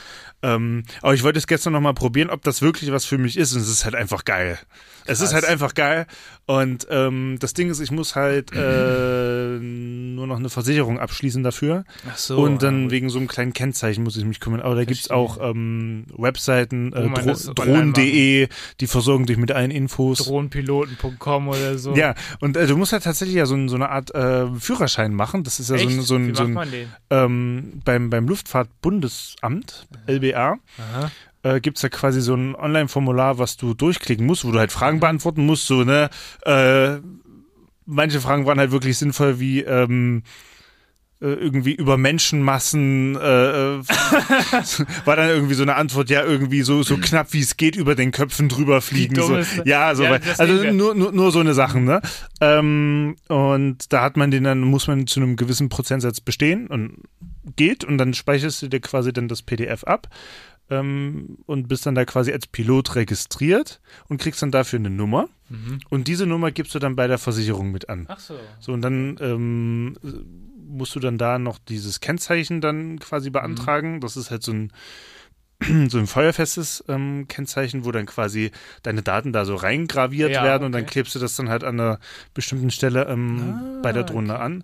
Ähm, 0.42 0.84
aber 1.02 1.14
ich 1.14 1.24
wollte 1.24 1.40
es 1.40 1.48
gestern 1.48 1.74
noch 1.74 1.82
mal 1.82 1.94
probieren, 1.94 2.30
ob 2.30 2.42
das 2.44 2.62
wirklich 2.62 2.92
was 2.92 3.06
für 3.06 3.18
mich 3.18 3.38
ist. 3.38 3.54
Und 3.54 3.62
es 3.62 3.70
ist 3.70 3.86
halt 3.86 3.96
einfach 3.96 4.26
geil. 4.26 4.58
Es 5.06 5.22
ist 5.22 5.32
Krass. 5.32 5.34
halt 5.36 5.46
einfach 5.46 5.74
geil. 5.74 6.06
Und 6.46 6.88
ähm, 6.90 7.38
das 7.40 7.54
Ding 7.54 7.70
ist, 7.70 7.80
ich 7.80 7.92
muss 7.92 8.16
halt 8.16 8.52
äh, 8.54 8.58
nur 9.60 10.28
noch 10.28 10.38
eine 10.38 10.50
Versicherung 10.50 11.00
abschließen 11.00 11.44
dafür. 11.44 11.86
Ach 12.10 12.18
so. 12.18 12.38
und 12.38 12.64
dann 12.64 12.86
ja, 12.86 12.92
wegen 12.92 13.10
so 13.10 13.18
einem 13.18 13.28
kleinen 13.28 13.54
Kennzeichen 13.54 14.04
muss 14.04 14.18
ich 14.18 14.26
mich 14.26 14.40
kümmern. 14.48 14.62
Aber 14.66 14.76
da 14.76 14.86
gibt's 14.86 15.08
Verstehe. 15.08 15.18
auch 15.18 15.38
ähm, 15.52 16.06
Webseiten, 16.18 16.94
äh, 16.94 17.08
Dro 17.10 17.54
drohnen.de, 17.54 18.48
die 18.80 18.88
versorgen 18.88 19.26
dich 19.26 19.38
mit 19.38 19.52
allen 19.52 19.72
Infos. 19.72 20.20
Drohnenpiloten.com 20.20 21.48
oder 21.50 21.78
so. 21.78 21.96
Ja, 21.96 22.16
und 22.40 22.58
äh, 22.58 22.66
du 22.68 22.76
musst 22.78 22.94
halt 22.94 23.04
tatsächlich 23.04 23.36
ja 23.38 23.46
so, 23.46 23.56
ein- 23.56 23.70
so 23.70 23.76
eine 23.76 23.90
Art 23.90 24.14
äh, 24.16 24.48
Führerschein 24.60 25.14
machen. 25.14 25.44
Das 25.44 25.60
ist 25.60 25.70
ja 25.70 25.78
so 25.78 25.84
Echt? 25.84 25.98
ein, 25.98 26.02
so 26.02 26.18
Wie 26.18 26.24
ein, 26.30 26.36
so 26.36 26.44
ein 26.44 26.54
man 26.54 26.72
den? 26.72 26.88
ähm, 27.10 27.82
beim, 27.86 28.10
beim 28.10 28.28
Luftfahrtbundesamt, 28.28 29.88
LBA, 30.08 30.58
Aha. 30.78 31.12
äh, 31.44 31.60
gibt's 31.60 31.82
ja 31.82 31.90
quasi 31.90 32.22
so 32.22 32.34
ein 32.36 32.56
Online-Formular, 32.56 33.38
was 33.40 33.58
du 33.58 33.74
durchklicken 33.74 34.26
musst, 34.26 34.46
wo 34.46 34.52
du 34.52 34.60
halt 34.60 34.72
Fragen 34.72 35.00
beantworten 35.00 35.46
musst, 35.46 35.68
so, 35.68 35.84
ne, 35.84 36.10
äh, 36.46 36.98
manche 37.86 38.20
Fragen 38.22 38.46
waren 38.46 38.60
halt 38.60 38.72
wirklich 38.72 38.98
sinnvoll, 38.98 39.40
wie, 39.40 39.62
ähm, 39.62 40.24
äh, 40.24 40.57
irgendwie 41.26 41.74
über 41.74 41.98
Menschenmassen 41.98 43.16
äh, 43.16 43.78
äh, 43.78 43.82
war 45.06 45.16
dann 45.16 45.30
irgendwie 45.30 45.56
so 45.56 45.64
eine 45.64 45.76
Antwort, 45.76 46.10
ja, 46.10 46.24
irgendwie 46.24 46.62
so, 46.62 46.84
so 46.84 46.98
knapp 46.98 47.34
wie 47.34 47.42
es 47.42 47.58
geht 47.58 47.76
über 47.76 47.96
den 47.96 48.12
Köpfen 48.12 48.50
drüber 48.50 48.82
fliegen. 48.82 49.16
So. 49.16 49.40
Ja, 49.66 49.96
so 49.96 50.04
Ja, 50.04 50.20
also 50.38 50.72
nur, 50.72 50.94
nur, 50.94 51.12
nur 51.12 51.32
so 51.32 51.40
eine 51.40 51.54
Sachen, 51.54 51.86
ne? 51.86 52.02
Ähm, 52.40 53.16
und 53.28 53.92
da 53.92 54.04
hat 54.04 54.16
man 54.16 54.30
den 54.30 54.44
dann, 54.44 54.62
muss 54.62 54.88
man 54.88 55.08
zu 55.08 55.20
einem 55.20 55.36
gewissen 55.38 55.70
Prozentsatz 55.70 56.22
bestehen 56.22 56.68
und 56.68 57.02
geht 57.56 57.84
und 57.84 57.98
dann 57.98 58.14
speicherst 58.14 58.62
du 58.62 58.68
dir 58.68 58.80
quasi 58.80 59.12
dann 59.12 59.28
das 59.28 59.42
PDF 59.42 59.84
ab 59.86 60.10
ähm, 60.70 61.38
und 61.46 61.68
bist 61.68 61.86
dann 61.86 61.96
da 61.96 62.06
quasi 62.06 62.32
als 62.32 62.48
Pilot 62.48 62.96
registriert 62.96 63.80
und 64.08 64.20
kriegst 64.20 64.42
dann 64.42 64.52
dafür 64.52 64.80
eine 64.80 64.90
Nummer. 64.90 65.30
Mhm. 65.50 65.80
Und 65.90 66.08
diese 66.08 66.26
Nummer 66.26 66.52
gibst 66.52 66.76
du 66.76 66.80
dann 66.80 66.96
bei 66.96 67.08
der 67.08 67.18
Versicherung 67.18 67.72
mit 67.72 67.90
an. 67.90 68.06
Ach 68.10 68.20
so. 68.20 68.36
So, 68.60 68.74
und 68.74 68.82
dann 68.82 69.18
ähm, 69.22 69.96
musst 70.68 70.96
du 70.96 71.00
dann 71.00 71.18
da 71.18 71.40
noch 71.40 71.58
dieses 71.58 72.00
Kennzeichen 72.00 72.62
dann 72.62 73.00
quasi 73.00 73.30
beantragen. 73.30 74.02
Das 74.02 74.18
ist 74.18 74.32
halt 74.32 74.44
so 74.44 74.52
ein 74.54 74.72
so 75.90 75.98
ein 75.98 76.06
feuerfestes 76.06 76.84
ähm, 76.88 77.28
Kennzeichen, 77.28 77.84
wo 77.84 77.92
dann 77.92 78.06
quasi 78.06 78.52
deine 78.84 79.02
Daten 79.02 79.34
da 79.34 79.44
so 79.44 79.56
reingraviert 79.56 80.32
Ja, 80.32 80.44
werden 80.44 80.64
und 80.66 80.72
dann 80.72 80.84
okay. 80.84 80.92
klebst 80.92 81.16
du 81.16 81.20
das 81.20 81.36
dann 81.36 81.50
halt 81.50 81.64
an 81.64 81.80
einer 81.80 82.00
bestimmten 82.36 82.70
Stelle 82.70 83.06
ähm, 83.08 83.56
Ah, 83.56 83.80
bei 83.82 83.92
der 83.92 84.04
Drohne 84.04 84.36
okay. 84.36 84.44
an. 84.44 84.64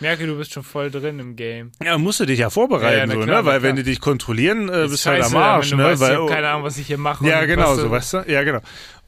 Merke, 0.00 0.26
du 0.26 0.36
bist 0.36 0.52
schon 0.52 0.62
voll 0.62 0.90
drin 0.90 1.18
im 1.18 1.34
Game. 1.36 1.72
Ja, 1.84 1.98
musst 1.98 2.20
du 2.20 2.26
dich 2.26 2.38
ja 2.38 2.50
vorbereiten, 2.50 3.08
Ja, 3.10 3.14
ja, 3.14 3.20
so, 3.20 3.26
klar, 3.26 3.42
ne? 3.42 3.46
Weil 3.48 3.62
wenn 3.62 3.76
die 3.76 3.82
dich 3.82 4.00
kontrollieren, 4.00 4.68
äh, 4.68 4.84
Ist 4.84 4.90
bist 4.92 5.06
du 5.06 5.10
halt 5.10 5.24
am 5.24 5.36
Arsch, 5.36 5.72
ne? 5.72 5.84
weißt, 5.84 6.00
Weil, 6.00 6.12
ich 6.12 6.18
habe 6.18 6.30
keine 6.30 6.48
Ahnung, 6.48 6.62
was 6.64 6.78
ich 6.78 6.86
hier 6.86 6.98
mache. 6.98 7.26
Ja, 7.26 7.44
genau, 7.44 7.74
so, 7.74 7.90
weißt 7.90 8.12
du? 8.14 8.18
Ja, 8.28 8.42
genau. 8.44 8.60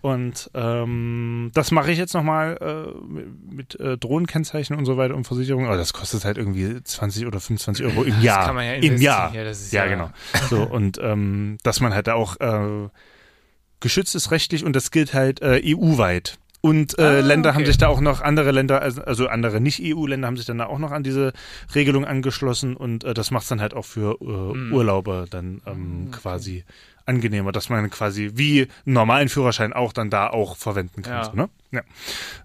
Und 0.03 0.51
ähm, 0.55 1.51
das 1.53 1.71
mache 1.73 1.93
ich 1.93 1.99
jetzt 1.99 2.15
nochmal 2.15 2.57
äh, 2.61 3.13
mit, 3.13 3.53
mit 3.53 3.81
äh, 3.81 3.99
Drohnenkennzeichen 3.99 4.75
und 4.77 4.87
so 4.87 4.97
weiter 4.97 5.15
und 5.15 5.27
Versicherung. 5.27 5.67
Aber 5.67 5.77
das 5.77 5.93
kostet 5.93 6.25
halt 6.25 6.39
irgendwie 6.39 6.83
20 6.83 7.27
oder 7.27 7.39
25 7.39 7.85
Euro 7.85 8.05
im 8.05 8.21
Jahr. 8.23 8.47
kann 8.47 8.55
man 8.55 8.65
ja 8.65 8.73
Im. 8.75 8.97
Jahr. 8.97 9.35
Ja, 9.35 9.45
das 9.45 9.61
ist 9.61 9.73
ja, 9.73 9.85
ja- 9.85 9.91
genau. 9.91 10.11
So, 10.49 10.63
und 10.63 10.99
ähm, 11.03 11.59
dass 11.63 11.81
man 11.81 11.93
halt 11.93 12.07
da 12.07 12.15
auch 12.15 12.41
äh, 12.41 12.89
geschützt 13.81 14.15
ist 14.15 14.31
rechtlich 14.31 14.65
und 14.65 14.75
das 14.75 14.91
gilt 14.91 15.13
halt 15.13 15.43
äh, 15.43 15.61
EU-weit. 15.65 16.39
Und 16.63 16.99
äh, 16.99 17.03
Ah, 17.03 17.21
Länder 17.21 17.55
haben 17.55 17.63
okay. 17.63 17.69
sich 17.69 17.79
da 17.79 17.89
auch 17.89 18.01
noch, 18.01 18.21
andere 18.21 18.51
Länder, 18.51 18.83
also, 18.83 19.29
andere 19.29 19.61
Nicht-EU-Länder 19.61 20.27
haben 20.27 20.37
sich 20.37 20.47
dann 20.47 20.59
da 20.59 20.67
auch 20.67 20.79
noch 20.79 20.91
an 20.93 21.03
diese 21.03 21.33
Regelung 21.75 22.05
angeschlossen 22.05 22.77
und 22.77 23.05
äh, 23.05 23.15
das 23.15 23.31
macht 23.31 23.45
es 23.45 23.49
dann 23.49 23.61
halt 23.61 23.75
auch 23.75 23.85
für 23.87 24.19
äh, 24.21 24.25
Mm. 24.25 24.73
Urlauber 24.73 25.27
dann 25.31 25.63
ähm, 25.67 26.11
quasi 26.11 26.65
angenehmer, 27.07 27.53
dass 27.53 27.69
man 27.69 27.89
quasi 27.91 28.33
wie 28.35 28.63
einen 28.85 28.95
normalen 28.95 29.29
Führerschein 29.29 29.73
auch 29.73 29.93
dann 29.93 30.11
da 30.11 30.29
auch 30.29 30.57
verwenden 30.57 31.03
kann. 31.03 31.13
Ja. 31.13 31.25
So, 31.25 31.33
ne? 31.33 31.49
ja. 31.73 31.83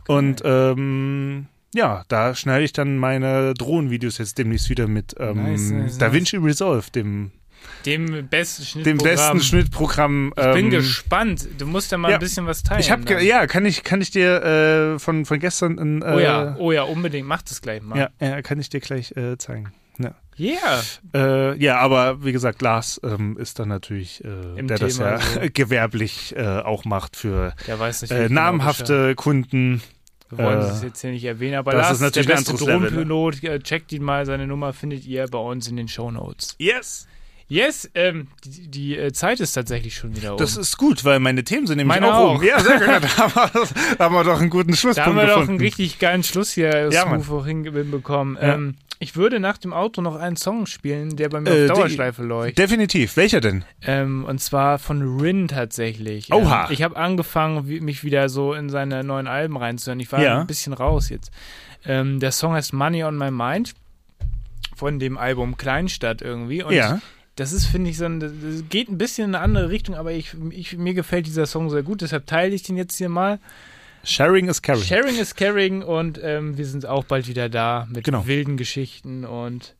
Und 0.07 0.41
ähm, 0.45 1.47
ja, 1.73 2.03
da 2.07 2.33
schneide 2.35 2.63
ich 2.63 2.73
dann 2.73 2.97
meine 2.97 3.53
Drohnenvideos 3.53 4.17
jetzt 4.17 4.37
demnächst 4.37 4.69
wieder 4.69 4.87
mit 4.87 5.15
ähm, 5.19 5.43
Nice, 5.43 5.71
nice, 5.71 5.97
DaVinci 5.97 6.37
Resolve, 6.37 6.89
dem, 6.91 7.31
Dem 7.85 8.27
besten 8.27 8.63
dem 8.63 8.65
Schnittprogramm. 8.65 8.97
besten 8.97 9.39
Schnittprogramm. 9.41 10.33
Ich 10.35 10.43
bin 10.43 10.65
ähm, 10.65 10.69
gespannt. 10.71 11.47
Du 11.57 11.65
musst 11.65 11.91
ja 11.91 11.97
mal 11.97 12.09
ja. 12.09 12.15
ein 12.15 12.19
bisschen 12.19 12.45
was 12.45 12.63
teilen. 12.63 12.81
Ich 12.81 12.91
habe 12.91 13.05
dann. 13.05 13.23
ja, 13.23 13.47
kann 13.47 13.65
ich 13.65 13.83
kann 13.83 14.01
ich 14.01 14.11
dir 14.11 14.95
äh, 14.95 14.99
von 14.99 15.25
von 15.25 15.39
gestern 15.39 15.77
ein, 15.79 16.01
äh, 16.01 16.13
Oh 16.15 16.19
ja, 16.19 16.55
oh 16.57 16.71
ja, 16.71 16.83
unbedingt. 16.83 17.27
Mach 17.27 17.41
das 17.41 17.61
gleich 17.61 17.81
mal. 17.81 17.97
ja, 17.97 18.09
ja, 18.19 18.41
kann 18.41 18.59
ich 18.59 18.69
dir 18.69 18.79
gleich 18.79 19.15
äh, 19.15 19.37
zeigen. 19.37 19.71
Ja. 19.97 20.13
Yeah. 20.37 20.83
Äh, 21.13 21.57
ja, 21.63 21.77
aber 21.77 22.23
wie 22.25 22.33
gesagt, 22.33 22.61
Lars 22.61 22.99
ähm, 23.03 23.37
ist 23.37 23.59
dann 23.59 23.69
natürlich, 23.69 24.23
äh, 24.23 24.61
der 24.61 24.77
das 24.77 24.97
Thema 24.97 25.11
ja 25.11 25.19
so. 25.19 25.39
gewerblich 25.53 26.35
äh, 26.35 26.59
auch 26.59 26.83
macht 26.83 27.15
für 27.15 27.53
nicht, 27.65 28.11
äh, 28.11 28.27
namhafte 28.27 29.15
Kunden. 29.15 29.81
Wir 30.29 30.39
wollen 30.39 30.61
äh, 30.61 30.65
es 30.65 30.83
jetzt 30.83 31.01
hier 31.01 31.11
nicht 31.11 31.23
erwähnen, 31.23 31.55
aber 31.55 31.71
das 31.71 31.83
Lars 31.83 31.91
ist 31.93 32.01
natürlich 32.01 32.27
der 32.27 32.35
beste 32.35 32.53
ne? 32.53 32.59
Drohnenpilot. 32.59 33.43
Äh, 33.43 33.59
Checkt 33.59 33.93
ihn 33.93 34.03
mal, 34.03 34.25
seine 34.25 34.47
Nummer 34.47 34.73
findet 34.73 35.05
ihr 35.05 35.25
bei 35.27 35.37
uns 35.37 35.67
in 35.67 35.77
den 35.77 35.87
Shownotes. 35.87 36.55
Yes. 36.59 37.07
Yes, 37.47 37.89
ähm, 37.93 38.27
die, 38.43 38.67
die 38.69 38.97
äh, 38.97 39.11
Zeit 39.13 39.39
ist 39.39 39.53
tatsächlich 39.53 39.95
schon 39.95 40.15
wieder 40.15 40.31
um. 40.33 40.37
Das 40.39 40.57
ist 40.57 40.77
gut, 40.77 41.05
weil 41.05 41.19
meine 41.19 41.43
Themen 41.43 41.67
sind 41.67 41.77
nämlich 41.77 41.99
Meine 41.99 42.11
auch, 42.13 42.19
auch. 42.31 42.35
um. 42.39 42.43
Ja, 42.43 42.59
sehr 42.59 42.79
gut. 42.79 42.87
Da 43.17 44.05
haben 44.05 44.13
wir, 44.15 44.23
da 44.23 44.31
doch 44.31 44.41
einen 44.41 44.49
guten 44.49 44.71
da 44.71 44.77
Schlusspunkt 44.77 45.07
haben 45.07 45.15
wir 45.15 45.27
doch 45.27 45.33
gefunden. 45.41 45.51
einen 45.51 45.59
richtig 45.61 45.99
geilen 45.99 46.23
Schluss 46.23 46.51
hier 46.53 46.89
Ja, 46.91 47.03
smooth 47.03 47.45
hinbekommen. 47.45 48.35
Ja. 48.41 48.55
Ähm, 48.55 48.75
ich 48.97 49.15
würde 49.15 49.39
nach 49.39 49.57
dem 49.57 49.73
Auto 49.73 50.01
noch 50.01 50.15
einen 50.15 50.37
Song 50.37 50.65
spielen, 50.65 51.17
der 51.17 51.29
bei 51.29 51.39
mir 51.41 51.49
Äh, 51.51 51.53
auf 51.53 51.59
die- 51.59 51.81
Dauerschleife 51.81 52.23
läuft. 52.23 52.57
Definitiv. 52.57 53.15
Welcher 53.17 53.41
denn? 53.41 53.63
Ähm, 53.83 54.23
und 54.25 54.39
zwar 54.41 54.79
von 54.79 55.19
Rin 55.19 55.47
tatsächlich. 55.47 56.33
Oha. 56.33 56.65
Ähm, 56.65 56.71
ich 56.71 56.81
habe 56.81 56.95
angefangen, 56.95 57.67
mich 57.83 58.03
wieder 58.03 58.27
so 58.29 58.53
in 58.53 58.69
seine 58.69 59.03
neuen 59.03 59.27
Alben 59.27 59.57
reinzuhören. 59.57 59.99
Ich 59.99 60.11
war 60.11 60.21
Ja. 60.21 60.39
ein 60.39 60.47
bisschen 60.47 60.73
raus 60.73 61.09
jetzt. 61.09 61.29
Ähm, 61.85 62.19
der 62.19 62.31
Song 62.31 62.53
heißt 62.53 62.73
Money 62.73 63.03
on 63.03 63.17
My 63.17 63.29
Mind 63.29 63.73
von 64.75 64.97
dem 64.97 65.17
Album 65.17 65.57
Kleinstadt 65.57 66.21
irgendwie. 66.21 66.63
Und 66.63 66.73
Ja. 66.73 66.99
Das 67.35 67.51
ist, 67.51 67.65
finde 67.65 67.89
ich, 67.89 67.97
so 67.97 68.05
ein, 68.05 68.19
das 68.19 68.31
geht 68.69 68.89
ein 68.89 68.97
bisschen 68.97 69.29
in 69.29 69.35
eine 69.35 69.43
andere 69.43 69.69
Richtung, 69.69 69.95
aber 69.95 70.11
ich, 70.13 70.35
ich, 70.51 70.77
mir 70.77 70.93
gefällt 70.93 71.25
dieser 71.27 71.45
Song 71.45 71.69
sehr 71.69 71.83
gut, 71.83 72.01
deshalb 72.01 72.25
teile 72.27 72.55
ich 72.55 72.63
den 72.63 72.77
jetzt 72.77 72.95
hier 72.97 73.09
mal. 73.09 73.39
Sharing 74.03 74.47
is 74.47 74.61
caring. 74.61 74.83
Sharing 74.83 75.15
is 75.17 75.35
caring 75.35 75.81
und 75.81 76.19
ähm, 76.21 76.57
wir 76.57 76.65
sind 76.65 76.85
auch 76.85 77.03
bald 77.05 77.27
wieder 77.27 77.49
da 77.49 77.87
mit 77.91 78.03
Genau. 78.03 78.27
wilden 78.27 78.55
Geschichten 78.55 79.25
und 79.25 79.75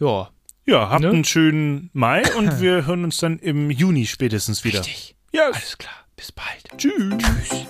ja. 0.00 0.30
ja, 0.64 0.88
habt 0.88 1.02
Ne? 1.02 1.10
einen 1.10 1.24
schönen 1.24 1.90
Mai 1.92 2.22
und 2.36 2.60
wir 2.60 2.86
hören 2.86 3.04
uns 3.04 3.18
dann 3.18 3.38
im 3.38 3.70
Juni 3.70 4.06
spätestens 4.06 4.64
wieder. 4.64 4.80
Richtig. 4.80 5.14
Ja, 5.32 5.50
Alles 5.52 5.76
klar. 5.78 5.94
Bis 6.16 6.32
bald. 6.32 6.78
tschüss. 6.78 7.14
Hey. 7.50 7.66